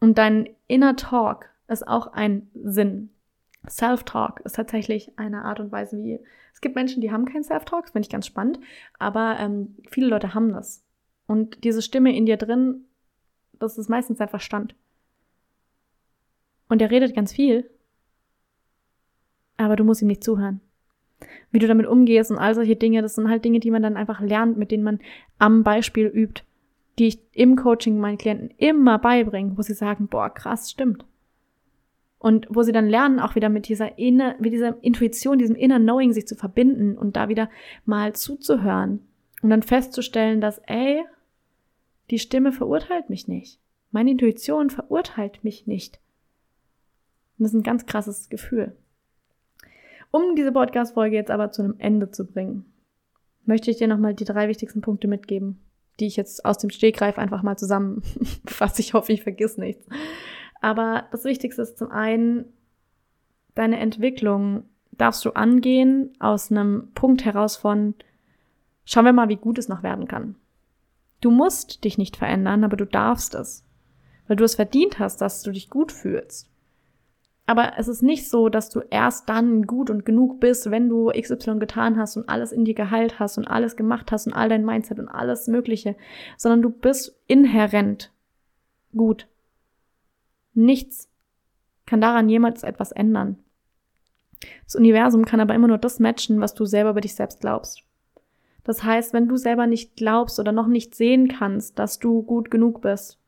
Und 0.00 0.18
dein 0.18 0.48
Inner 0.66 0.96
Talk 0.96 1.50
ist 1.72 1.86
auch 1.86 2.08
ein 2.08 2.50
Sinn. 2.54 3.10
Self-Talk 3.68 4.40
ist 4.40 4.56
tatsächlich 4.56 5.16
eine 5.18 5.44
Art 5.44 5.60
und 5.60 5.72
Weise, 5.72 6.02
wie 6.02 6.18
es 6.52 6.60
gibt 6.60 6.74
Menschen, 6.74 7.00
die 7.00 7.10
haben 7.10 7.24
keinen 7.24 7.44
Self-Talk, 7.44 7.84
das 7.84 7.92
finde 7.92 8.06
ich 8.06 8.12
ganz 8.12 8.26
spannend, 8.26 8.60
aber 8.98 9.36
ähm, 9.38 9.76
viele 9.88 10.08
Leute 10.08 10.34
haben 10.34 10.52
das. 10.52 10.84
Und 11.26 11.64
diese 11.64 11.82
Stimme 11.82 12.14
in 12.14 12.26
dir 12.26 12.36
drin, 12.36 12.84
das 13.54 13.78
ist 13.78 13.88
meistens 13.88 14.18
dein 14.18 14.28
Verstand. 14.28 14.74
Und 16.68 16.80
der 16.80 16.90
redet 16.90 17.14
ganz 17.14 17.32
viel, 17.32 17.70
aber 19.56 19.76
du 19.76 19.84
musst 19.84 20.02
ihm 20.02 20.08
nicht 20.08 20.24
zuhören 20.24 20.60
wie 21.50 21.58
du 21.58 21.66
damit 21.66 21.86
umgehst 21.86 22.30
und 22.30 22.38
all 22.38 22.54
solche 22.54 22.76
Dinge. 22.76 23.02
Das 23.02 23.14
sind 23.14 23.28
halt 23.28 23.44
Dinge, 23.44 23.60
die 23.60 23.70
man 23.70 23.82
dann 23.82 23.96
einfach 23.96 24.20
lernt, 24.20 24.56
mit 24.56 24.70
denen 24.70 24.84
man 24.84 25.00
am 25.38 25.62
Beispiel 25.62 26.06
übt, 26.06 26.42
die 26.98 27.08
ich 27.08 27.18
im 27.32 27.56
Coaching 27.56 27.98
meinen 27.98 28.18
Klienten 28.18 28.50
immer 28.56 28.98
beibringe, 28.98 29.56
wo 29.56 29.62
sie 29.62 29.74
sagen, 29.74 30.08
boah, 30.08 30.30
krass, 30.30 30.70
stimmt. 30.70 31.04
Und 32.22 32.46
wo 32.48 32.62
sie 32.62 32.70
dann 32.70 32.88
lernen, 32.88 33.18
auch 33.18 33.34
wieder 33.34 33.48
mit 33.48 33.66
dieser, 33.66 33.98
inner, 33.98 34.36
mit 34.38 34.52
dieser 34.52 34.76
Intuition, 34.80 35.38
diesem 35.38 35.56
Inner 35.56 35.80
Knowing 35.80 36.12
sich 36.12 36.28
zu 36.28 36.36
verbinden 36.36 36.96
und 36.96 37.16
da 37.16 37.28
wieder 37.28 37.50
mal 37.84 38.14
zuzuhören 38.14 39.00
und 39.42 39.50
dann 39.50 39.64
festzustellen, 39.64 40.40
dass, 40.40 40.60
ey, 40.66 41.02
die 42.10 42.20
Stimme 42.20 42.52
verurteilt 42.52 43.10
mich 43.10 43.26
nicht. 43.26 43.58
Meine 43.90 44.12
Intuition 44.12 44.70
verurteilt 44.70 45.42
mich 45.42 45.66
nicht. 45.66 45.98
Und 47.38 47.42
das 47.42 47.54
ist 47.54 47.58
ein 47.58 47.64
ganz 47.64 47.86
krasses 47.86 48.28
Gefühl. 48.28 48.76
Um 50.12 50.36
diese 50.36 50.52
Podcast-Folge 50.52 51.16
jetzt 51.16 51.32
aber 51.32 51.50
zu 51.50 51.62
einem 51.62 51.74
Ende 51.78 52.12
zu 52.12 52.24
bringen, 52.24 52.66
möchte 53.46 53.72
ich 53.72 53.78
dir 53.78 53.88
nochmal 53.88 54.14
die 54.14 54.24
drei 54.24 54.46
wichtigsten 54.46 54.80
Punkte 54.80 55.08
mitgeben, 55.08 55.58
die 55.98 56.06
ich 56.06 56.14
jetzt 56.14 56.44
aus 56.44 56.58
dem 56.58 56.70
Stegreif 56.70 57.18
einfach 57.18 57.42
mal 57.42 57.56
zusammenfasse. 57.56 58.78
Ich 58.80 58.94
hoffe, 58.94 59.12
ich 59.12 59.24
vergiss 59.24 59.58
nichts. 59.58 59.84
Aber 60.62 61.04
das 61.10 61.24
Wichtigste 61.24 61.60
ist 61.60 61.76
zum 61.76 61.90
einen, 61.90 62.46
deine 63.54 63.80
Entwicklung 63.80 64.64
darfst 64.92 65.24
du 65.24 65.32
angehen 65.32 66.12
aus 66.20 66.50
einem 66.50 66.92
Punkt 66.94 67.24
heraus 67.24 67.56
von, 67.56 67.94
schauen 68.84 69.04
wir 69.04 69.12
mal, 69.12 69.28
wie 69.28 69.36
gut 69.36 69.58
es 69.58 69.68
noch 69.68 69.82
werden 69.82 70.06
kann. 70.06 70.36
Du 71.20 71.30
musst 71.30 71.84
dich 71.84 71.98
nicht 71.98 72.16
verändern, 72.16 72.64
aber 72.64 72.76
du 72.76 72.86
darfst 72.86 73.34
es. 73.34 73.64
Weil 74.28 74.36
du 74.36 74.44
es 74.44 74.54
verdient 74.54 75.00
hast, 75.00 75.20
dass 75.20 75.42
du 75.42 75.50
dich 75.50 75.68
gut 75.68 75.90
fühlst. 75.90 76.48
Aber 77.44 77.72
es 77.76 77.88
ist 77.88 78.02
nicht 78.02 78.30
so, 78.30 78.48
dass 78.48 78.70
du 78.70 78.80
erst 78.88 79.28
dann 79.28 79.66
gut 79.66 79.90
und 79.90 80.04
genug 80.04 80.38
bist, 80.38 80.70
wenn 80.70 80.88
du 80.88 81.10
XY 81.10 81.58
getan 81.58 81.98
hast 81.98 82.16
und 82.16 82.28
alles 82.28 82.52
in 82.52 82.64
dir 82.64 82.74
geheilt 82.74 83.18
hast 83.18 83.36
und 83.36 83.48
alles 83.48 83.74
gemacht 83.74 84.12
hast 84.12 84.28
und 84.28 84.32
all 84.32 84.48
dein 84.48 84.64
Mindset 84.64 85.00
und 85.00 85.08
alles 85.08 85.48
Mögliche, 85.48 85.96
sondern 86.36 86.62
du 86.62 86.70
bist 86.70 87.20
inhärent 87.26 88.12
gut. 88.96 89.26
Nichts 90.54 91.08
kann 91.86 92.00
daran 92.00 92.28
jemals 92.28 92.62
etwas 92.62 92.92
ändern. 92.92 93.38
Das 94.64 94.74
Universum 94.74 95.24
kann 95.24 95.40
aber 95.40 95.54
immer 95.54 95.68
nur 95.68 95.78
das 95.78 96.00
matchen, 96.00 96.40
was 96.40 96.54
du 96.54 96.64
selber 96.64 96.90
über 96.90 97.00
dich 97.00 97.14
selbst 97.14 97.40
glaubst. 97.40 97.82
Das 98.64 98.84
heißt, 98.84 99.12
wenn 99.12 99.28
du 99.28 99.36
selber 99.36 99.66
nicht 99.66 99.96
glaubst 99.96 100.38
oder 100.38 100.52
noch 100.52 100.68
nicht 100.68 100.94
sehen 100.94 101.28
kannst, 101.28 101.78
dass 101.78 101.98
du 101.98 102.22
gut 102.22 102.50
genug 102.50 102.80
bist, 102.80 103.18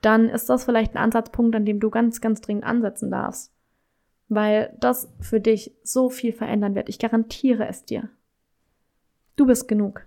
dann 0.00 0.28
ist 0.28 0.48
das 0.48 0.64
vielleicht 0.64 0.94
ein 0.94 1.02
Ansatzpunkt, 1.02 1.54
an 1.54 1.64
dem 1.64 1.80
du 1.80 1.90
ganz, 1.90 2.20
ganz 2.20 2.40
dringend 2.40 2.64
ansetzen 2.64 3.10
darfst. 3.10 3.52
Weil 4.28 4.76
das 4.80 5.12
für 5.20 5.40
dich 5.40 5.72
so 5.82 6.10
viel 6.10 6.32
verändern 6.32 6.74
wird. 6.74 6.88
Ich 6.88 6.98
garantiere 6.98 7.66
es 7.68 7.84
dir. 7.84 8.08
Du 9.36 9.46
bist 9.46 9.68
genug. 9.68 10.04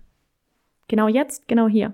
Genau 0.88 1.08
jetzt, 1.08 1.48
genau 1.48 1.68
hier. 1.68 1.94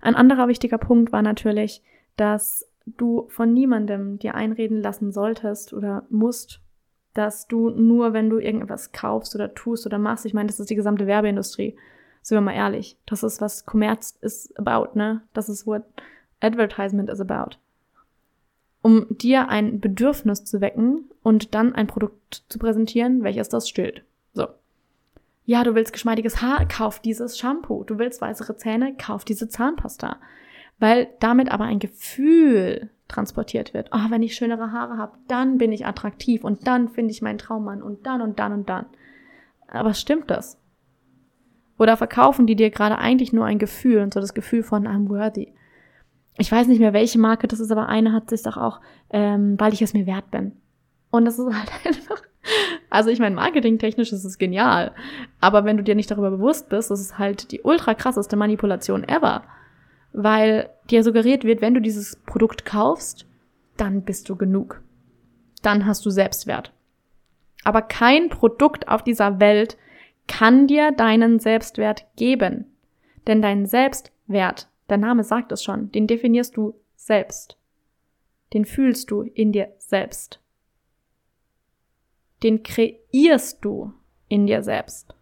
Ein 0.00 0.14
anderer 0.14 0.48
wichtiger 0.48 0.78
Punkt 0.78 1.12
war 1.12 1.22
natürlich, 1.22 1.82
dass 2.20 2.68
du 2.84 3.28
von 3.30 3.54
niemandem 3.54 4.18
dir 4.18 4.34
einreden 4.34 4.82
lassen 4.82 5.10
solltest 5.10 5.72
oder 5.72 6.04
musst, 6.10 6.60
dass 7.14 7.48
du 7.48 7.70
nur, 7.70 8.12
wenn 8.12 8.28
du 8.28 8.38
irgendetwas 8.38 8.92
kaufst 8.92 9.34
oder 9.34 9.54
tust 9.54 9.86
oder 9.86 9.98
machst, 9.98 10.26
ich 10.26 10.34
meine, 10.34 10.48
das 10.48 10.60
ist 10.60 10.68
die 10.68 10.74
gesamte 10.74 11.06
Werbeindustrie, 11.06 11.76
sind 12.20 12.36
wir 12.36 12.42
mal 12.42 12.52
ehrlich, 12.52 12.98
das 13.06 13.22
ist, 13.22 13.40
was 13.40 13.64
Kommerz 13.64 14.18
ist 14.20 14.58
about, 14.58 14.98
ne? 14.98 15.22
Das 15.32 15.48
ist, 15.48 15.66
what 15.66 15.82
Advertisement 16.40 17.08
is 17.08 17.22
about. 17.22 17.56
Um 18.82 19.06
dir 19.08 19.48
ein 19.48 19.80
Bedürfnis 19.80 20.44
zu 20.44 20.60
wecken 20.60 21.10
und 21.22 21.54
dann 21.54 21.74
ein 21.74 21.86
Produkt 21.86 22.44
zu 22.50 22.58
präsentieren, 22.58 23.22
welches 23.22 23.48
das 23.48 23.66
stillt. 23.66 24.04
So. 24.34 24.46
Ja, 25.46 25.64
du 25.64 25.74
willst 25.74 25.94
geschmeidiges 25.94 26.42
Haar, 26.42 26.68
kauf 26.68 27.00
dieses 27.00 27.38
Shampoo. 27.38 27.82
Du 27.84 27.98
willst 27.98 28.20
weißere 28.20 28.58
Zähne, 28.58 28.94
kauf 28.96 29.24
diese 29.24 29.48
Zahnpasta. 29.48 30.18
Weil 30.80 31.08
damit 31.20 31.52
aber 31.52 31.64
ein 31.64 31.78
Gefühl 31.78 32.90
transportiert 33.06 33.74
wird. 33.74 33.90
Oh, 33.92 34.10
wenn 34.10 34.22
ich 34.22 34.34
schönere 34.34 34.72
Haare 34.72 34.96
habe, 34.96 35.18
dann 35.28 35.58
bin 35.58 35.72
ich 35.72 35.86
attraktiv 35.86 36.42
und 36.42 36.66
dann 36.66 36.88
finde 36.88 37.12
ich 37.12 37.22
meinen 37.22 37.38
Traummann 37.38 37.82
und 37.82 38.06
dann 38.06 38.22
und 38.22 38.38
dann 38.38 38.52
und 38.52 38.68
dann. 38.68 38.86
Aber 39.68 39.94
stimmt 39.94 40.30
das? 40.30 40.58
Oder 41.78 41.96
verkaufen 41.96 42.46
die 42.46 42.56
dir 42.56 42.70
gerade 42.70 42.98
eigentlich 42.98 43.32
nur 43.32 43.46
ein 43.46 43.58
Gefühl 43.58 44.02
und 44.02 44.12
so 44.12 44.20
das 44.20 44.34
Gefühl 44.34 44.62
von 44.62 44.86
I'm 44.86 45.08
worthy? 45.08 45.54
ich 46.40 46.50
weiß 46.50 46.68
nicht 46.68 46.80
mehr, 46.80 46.94
welche 46.94 47.18
Marke 47.18 47.48
das 47.48 47.60
ist, 47.60 47.70
aber 47.70 47.88
eine 47.88 48.12
hat 48.12 48.30
sich 48.30 48.42
doch 48.42 48.56
auch, 48.56 48.80
ähm, 49.10 49.60
weil 49.60 49.74
ich 49.74 49.82
es 49.82 49.92
mir 49.92 50.06
wert 50.06 50.30
bin. 50.30 50.52
Und 51.10 51.26
das 51.26 51.38
ist 51.38 51.46
halt 51.46 51.70
einfach, 51.84 52.22
also 52.88 53.10
ich 53.10 53.18
meine, 53.18 53.34
marketingtechnisch 53.34 54.10
ist 54.12 54.24
es 54.24 54.38
genial. 54.38 54.92
Aber 55.40 55.64
wenn 55.64 55.76
du 55.76 55.82
dir 55.82 55.94
nicht 55.94 56.10
darüber 56.10 56.30
bewusst 56.30 56.70
bist, 56.70 56.90
das 56.90 57.00
ist 57.00 57.18
halt 57.18 57.52
die 57.52 57.60
ultra 57.60 57.92
krasseste 57.92 58.36
Manipulation 58.36 59.04
ever. 59.04 59.42
Weil 60.12 60.70
dir 60.90 61.04
suggeriert 61.04 61.44
wird, 61.44 61.60
wenn 61.60 61.74
du 61.74 61.80
dieses 61.80 62.16
Produkt 62.26 62.64
kaufst, 62.64 63.26
dann 63.76 64.02
bist 64.02 64.28
du 64.28 64.36
genug. 64.36 64.82
Dann 65.62 65.86
hast 65.86 66.04
du 66.04 66.10
Selbstwert. 66.10 66.72
Aber 67.64 67.82
kein 67.82 68.28
Produkt 68.28 68.88
auf 68.88 69.02
dieser 69.04 69.40
Welt 69.40 69.76
kann 70.26 70.66
dir 70.66 70.92
deinen 70.92 71.38
Selbstwert 71.38 72.06
geben. 72.16 72.66
Denn 73.26 73.42
dein 73.42 73.66
Selbstwert 73.66 74.68
der 74.90 74.98
Name 74.98 75.22
sagt 75.22 75.52
es 75.52 75.62
schon, 75.62 75.90
den 75.92 76.06
definierst 76.06 76.56
du 76.56 76.74
selbst. 76.96 77.56
Den 78.52 78.64
fühlst 78.64 79.10
du 79.10 79.22
in 79.22 79.52
dir 79.52 79.72
selbst. 79.78 80.40
Den 82.42 82.62
kreierst 82.62 83.64
du 83.64 83.92
in 84.28 84.46
dir 84.46 84.62
selbst. 84.62 85.14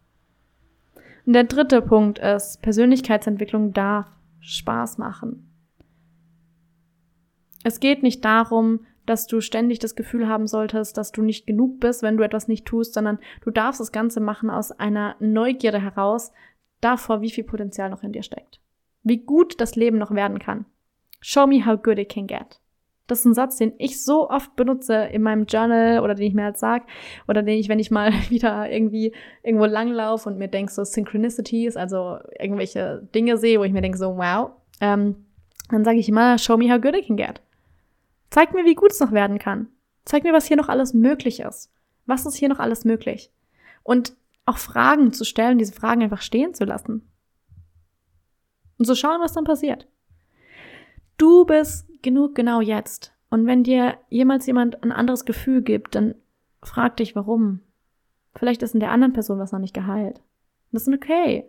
Und 1.27 1.35
der 1.35 1.45
dritte 1.45 1.83
Punkt 1.83 2.19
ist, 2.19 2.63
Persönlichkeitsentwicklung 2.63 3.75
darf 3.75 4.11
Spaß 4.49 4.99
machen. 4.99 5.51
Es 7.65 7.81
geht 7.81 8.03
nicht 8.03 8.25
darum, 8.25 8.81
dass 9.05 9.27
du 9.27 9.41
ständig 9.41 9.79
das 9.79 9.97
Gefühl 9.97 10.29
haben 10.29 10.47
solltest, 10.47 10.97
dass 10.97 11.13
du 11.13 11.23
nicht 11.23 11.47
genug 11.47 11.81
bist, 11.81 12.03
wenn 12.03 12.17
du 12.17 12.25
etwas 12.25 12.49
nicht 12.49 12.67
tust, 12.67 12.95
sondern 12.95 13.19
du 13.43 13.51
darfst 13.51 13.81
das 13.81 13.93
Ganze 13.93 14.21
machen 14.21 14.51
aus 14.51 14.73
einer 14.73 15.17
Neugierde 15.19 15.81
heraus 15.81 16.33
davor, 16.81 17.21
wie 17.21 17.31
viel 17.31 17.45
Potenzial 17.45 17.91
noch 17.91 18.03
in 18.03 18.13
dir 18.13 18.23
steckt. 18.23 18.61
Wie 19.03 19.19
gut 19.19 19.61
das 19.61 19.77
Leben 19.77 19.99
noch 19.99 20.11
werden 20.11 20.39
kann. 20.39 20.67
Show 21.21 21.47
me 21.47 21.65
how 21.65 21.81
good 21.81 21.99
it 21.99 22.11
can 22.11 22.27
get. 22.27 22.61
Das 23.09 23.21
ist 23.21 23.25
ein 23.25 23.35
Satz, 23.35 23.57
den 23.57 23.73
ich 23.79 24.05
so 24.05 24.31
oft 24.31 24.55
benutze 24.55 24.95
in 24.95 25.23
meinem 25.23 25.47
Journal 25.47 26.01
oder 26.01 26.15
den 26.15 26.27
ich 26.27 26.35
mir 26.35 26.45
halt 26.45 26.59
sag 26.59 26.87
oder 27.27 27.43
den 27.43 27.59
ich, 27.59 27.69
wenn 27.69 27.79
ich 27.79 27.91
mal 27.91 28.13
wieder 28.29 28.71
irgendwie 28.71 29.13
irgendwo 29.43 29.65
langlaufe 29.65 30.29
und 30.29 30.39
mir 30.39 30.49
denke, 30.49 30.71
so 30.71 30.85
Synchronicities, 30.85 31.77
also 31.77 32.19
irgendwelche 32.39 33.09
Dinge 33.15 33.39
sehe, 33.39 33.59
wo 33.59 33.65
ich 33.65 33.73
mir 33.73 33.81
denke, 33.81 33.99
so 33.99 34.17
wow, 34.17 34.53
ähm, 34.81 35.25
dann 35.71 35.85
sage 35.85 35.99
ich 35.99 36.09
immer, 36.09 36.39
show 36.39 36.57
me 36.57 36.73
how 36.73 36.81
good 36.81 36.95
it 36.95 37.07
can 37.07 37.17
get. 37.17 37.41
Zeig 38.31 38.55
mir, 38.55 38.65
wie 38.67 38.75
gut 38.75 38.93
es 38.93 39.01
noch 39.01 39.13
werden 39.13 39.39
kann. 39.39 39.69
Zeig 40.05 40.23
mir, 40.23 40.33
was 40.33 40.47
hier 40.47 40.57
noch 40.57 40.69
alles 40.69 40.93
möglich 40.95 41.41
ist. 41.41 41.73
Was 42.07 42.27
ist 42.27 42.37
hier 42.37 42.49
noch 42.49 42.59
alles 42.59 42.85
möglich? 42.85 43.33
Und 43.83 44.15
auch 44.45 44.59
Fragen 44.59 45.13
zu 45.13 45.25
stellen, 45.25 45.59
diese 45.59 45.73
Fragen 45.73 46.03
einfach 46.03 46.23
stehen 46.23 46.55
zu 46.55 46.65
lassen. 46.65 47.11
Und 48.79 48.85
zu 48.85 48.95
schauen, 48.95 49.21
was 49.21 49.33
dann 49.33 49.45
passiert. 49.45 49.89
Du 51.19 51.45
bist 51.45 51.87
genug 52.03 52.35
genau 52.35 52.61
jetzt. 52.61 53.13
Und 53.29 53.47
wenn 53.47 53.65
dir 53.65 53.99
jemals 54.09 54.47
jemand 54.47 54.83
ein 54.83 54.93
anderes 54.93 55.25
Gefühl 55.25 55.63
gibt, 55.63 55.95
dann 55.95 56.15
frag 56.63 56.97
dich, 56.97 57.15
warum. 57.15 57.61
Vielleicht 58.35 58.63
ist 58.63 58.75
in 58.75 58.81
der 58.81 58.93
anderen 58.93 59.13
Person 59.13 59.39
was 59.39 59.53
noch 59.53 59.59
nicht 59.59 59.75
geheilt. 59.75 60.23
Das 60.73 60.87
ist 60.87 60.95
okay. 60.95 61.45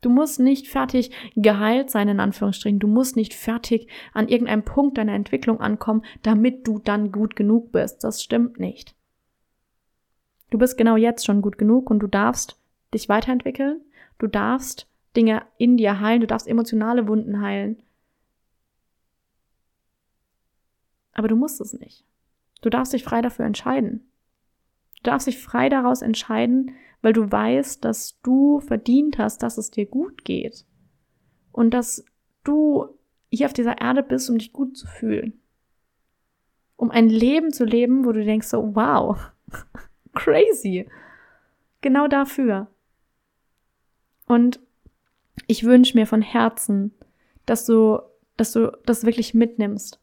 Du 0.00 0.08
musst 0.08 0.40
nicht 0.40 0.66
fertig 0.66 1.10
geheilt 1.36 1.90
sein, 1.90 2.08
in 2.08 2.20
Anführungsstrichen. 2.20 2.78
Du 2.78 2.86
musst 2.86 3.16
nicht 3.16 3.34
fertig 3.34 3.86
an 4.14 4.28
irgendeinem 4.28 4.64
Punkt 4.64 4.96
deiner 4.96 5.12
Entwicklung 5.12 5.60
ankommen, 5.60 6.02
damit 6.22 6.66
du 6.66 6.78
dann 6.78 7.12
gut 7.12 7.36
genug 7.36 7.70
bist. 7.72 8.02
Das 8.02 8.22
stimmt 8.22 8.58
nicht. 8.58 8.94
Du 10.48 10.58
bist 10.58 10.78
genau 10.78 10.96
jetzt 10.96 11.26
schon 11.26 11.42
gut 11.42 11.58
genug 11.58 11.90
und 11.90 12.00
du 12.00 12.06
darfst 12.06 12.58
dich 12.94 13.08
weiterentwickeln. 13.08 13.82
Du 14.18 14.26
darfst 14.26 14.88
Dinge 15.16 15.42
in 15.58 15.76
dir 15.76 16.00
heilen. 16.00 16.22
Du 16.22 16.26
darfst 16.26 16.48
emotionale 16.48 17.06
Wunden 17.06 17.42
heilen. 17.42 17.82
Aber 21.20 21.28
du 21.28 21.36
musst 21.36 21.60
es 21.60 21.74
nicht. 21.74 22.06
Du 22.62 22.70
darfst 22.70 22.94
dich 22.94 23.04
frei 23.04 23.20
dafür 23.20 23.44
entscheiden. 23.44 24.10
Du 24.96 25.10
darfst 25.10 25.26
dich 25.26 25.38
frei 25.38 25.68
daraus 25.68 26.00
entscheiden, 26.00 26.74
weil 27.02 27.12
du 27.12 27.30
weißt, 27.30 27.84
dass 27.84 28.18
du 28.22 28.60
verdient 28.60 29.18
hast, 29.18 29.42
dass 29.42 29.58
es 29.58 29.70
dir 29.70 29.84
gut 29.84 30.24
geht. 30.24 30.64
Und 31.52 31.74
dass 31.74 32.06
du 32.42 32.88
hier 33.30 33.44
auf 33.44 33.52
dieser 33.52 33.82
Erde 33.82 34.02
bist, 34.02 34.30
um 34.30 34.38
dich 34.38 34.54
gut 34.54 34.78
zu 34.78 34.86
fühlen. 34.86 35.38
Um 36.76 36.90
ein 36.90 37.10
Leben 37.10 37.52
zu 37.52 37.66
leben, 37.66 38.06
wo 38.06 38.12
du 38.12 38.24
denkst 38.24 38.46
so, 38.46 38.74
wow, 38.74 39.18
crazy. 40.14 40.88
Genau 41.82 42.08
dafür. 42.08 42.68
Und 44.24 44.58
ich 45.46 45.64
wünsche 45.64 45.98
mir 45.98 46.06
von 46.06 46.22
Herzen, 46.22 46.94
dass 47.44 47.66
du, 47.66 48.00
dass 48.38 48.52
du 48.52 48.72
das 48.86 49.04
wirklich 49.04 49.34
mitnimmst 49.34 50.00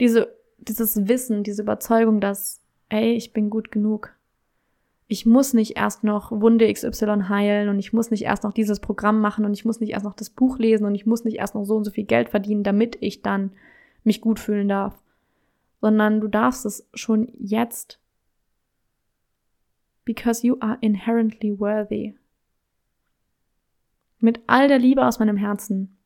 diese, 0.00 0.34
dieses 0.58 1.08
Wissen, 1.08 1.42
diese 1.42 1.62
Überzeugung, 1.62 2.20
dass, 2.20 2.60
ey, 2.88 3.12
ich 3.12 3.32
bin 3.32 3.50
gut 3.50 3.70
genug. 3.70 4.14
Ich 5.06 5.26
muss 5.26 5.52
nicht 5.52 5.76
erst 5.76 6.02
noch 6.02 6.32
Wunde 6.32 6.72
XY 6.72 7.24
heilen 7.28 7.68
und 7.68 7.78
ich 7.78 7.92
muss 7.92 8.10
nicht 8.10 8.22
erst 8.22 8.42
noch 8.42 8.52
dieses 8.52 8.80
Programm 8.80 9.20
machen 9.20 9.44
und 9.44 9.52
ich 9.52 9.64
muss 9.64 9.80
nicht 9.80 9.90
erst 9.90 10.04
noch 10.04 10.14
das 10.14 10.30
Buch 10.30 10.58
lesen 10.58 10.86
und 10.86 10.94
ich 10.94 11.06
muss 11.06 11.24
nicht 11.24 11.36
erst 11.36 11.54
noch 11.54 11.64
so 11.64 11.76
und 11.76 11.84
so 11.84 11.90
viel 11.90 12.04
Geld 12.04 12.30
verdienen, 12.30 12.62
damit 12.62 12.96
ich 13.00 13.22
dann 13.22 13.52
mich 14.02 14.20
gut 14.20 14.40
fühlen 14.40 14.68
darf. 14.68 15.02
Sondern 15.80 16.20
du 16.20 16.28
darfst 16.28 16.64
es 16.64 16.88
schon 16.94 17.28
jetzt. 17.38 18.00
Because 20.06 20.46
you 20.46 20.56
are 20.60 20.78
inherently 20.80 21.58
worthy. 21.58 22.14
Mit 24.20 24.40
all 24.46 24.68
der 24.68 24.78
Liebe 24.78 25.06
aus 25.06 25.18
meinem 25.18 25.36
Herzen 25.36 25.98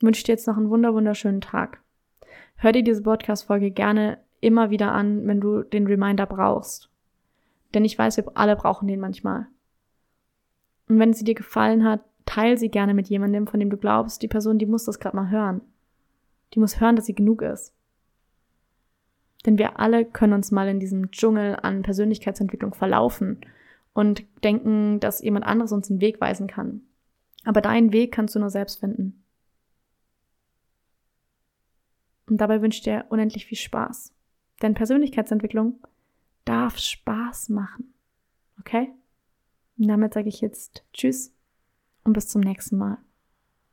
wünsche 0.00 0.20
ich 0.20 0.24
dir 0.24 0.32
jetzt 0.32 0.46
noch 0.46 0.56
einen 0.56 0.70
wunderschönen 0.70 1.40
Tag. 1.40 1.81
Hör 2.56 2.72
dir 2.72 2.84
diese 2.84 3.02
Podcast-Folge 3.02 3.70
gerne 3.70 4.18
immer 4.40 4.70
wieder 4.70 4.92
an, 4.92 5.26
wenn 5.26 5.40
du 5.40 5.62
den 5.62 5.86
Reminder 5.86 6.26
brauchst. 6.26 6.90
Denn 7.74 7.84
ich 7.84 7.98
weiß, 7.98 8.16
wir 8.16 8.24
alle 8.34 8.56
brauchen 8.56 8.88
den 8.88 9.00
manchmal. 9.00 9.46
Und 10.88 10.98
wenn 10.98 11.12
sie 11.12 11.24
dir 11.24 11.34
gefallen 11.34 11.84
hat, 11.84 12.00
teil 12.26 12.58
sie 12.58 12.68
gerne 12.68 12.94
mit 12.94 13.08
jemandem, 13.08 13.46
von 13.46 13.60
dem 13.60 13.70
du 13.70 13.76
glaubst, 13.76 14.22
die 14.22 14.28
Person, 14.28 14.58
die 14.58 14.66
muss 14.66 14.84
das 14.84 14.98
gerade 14.98 15.16
mal 15.16 15.30
hören. 15.30 15.60
Die 16.54 16.60
muss 16.60 16.80
hören, 16.80 16.96
dass 16.96 17.06
sie 17.06 17.14
genug 17.14 17.42
ist. 17.42 17.72
Denn 19.46 19.58
wir 19.58 19.80
alle 19.80 20.04
können 20.04 20.34
uns 20.34 20.50
mal 20.50 20.68
in 20.68 20.80
diesem 20.80 21.10
Dschungel 21.10 21.56
an 21.60 21.82
Persönlichkeitsentwicklung 21.82 22.74
verlaufen 22.74 23.40
und 23.92 24.24
denken, 24.44 25.00
dass 25.00 25.22
jemand 25.22 25.46
anderes 25.46 25.72
uns 25.72 25.88
den 25.88 26.00
Weg 26.00 26.20
weisen 26.20 26.46
kann. 26.46 26.82
Aber 27.44 27.60
deinen 27.60 27.92
Weg 27.92 28.12
kannst 28.12 28.34
du 28.34 28.38
nur 28.38 28.50
selbst 28.50 28.80
finden. 28.80 29.21
Und 32.26 32.38
dabei 32.38 32.62
wünsche 32.62 32.78
ich 32.78 32.84
dir 32.84 33.06
unendlich 33.10 33.46
viel 33.46 33.58
Spaß. 33.58 34.12
Denn 34.62 34.74
Persönlichkeitsentwicklung 34.74 35.80
darf 36.44 36.78
Spaß 36.78 37.48
machen. 37.48 37.94
Okay? 38.60 38.92
Und 39.78 39.88
damit 39.88 40.14
sage 40.14 40.28
ich 40.28 40.40
jetzt 40.40 40.84
Tschüss 40.92 41.34
und 42.04 42.12
bis 42.12 42.28
zum 42.28 42.40
nächsten 42.40 42.78
Mal. 42.78 42.98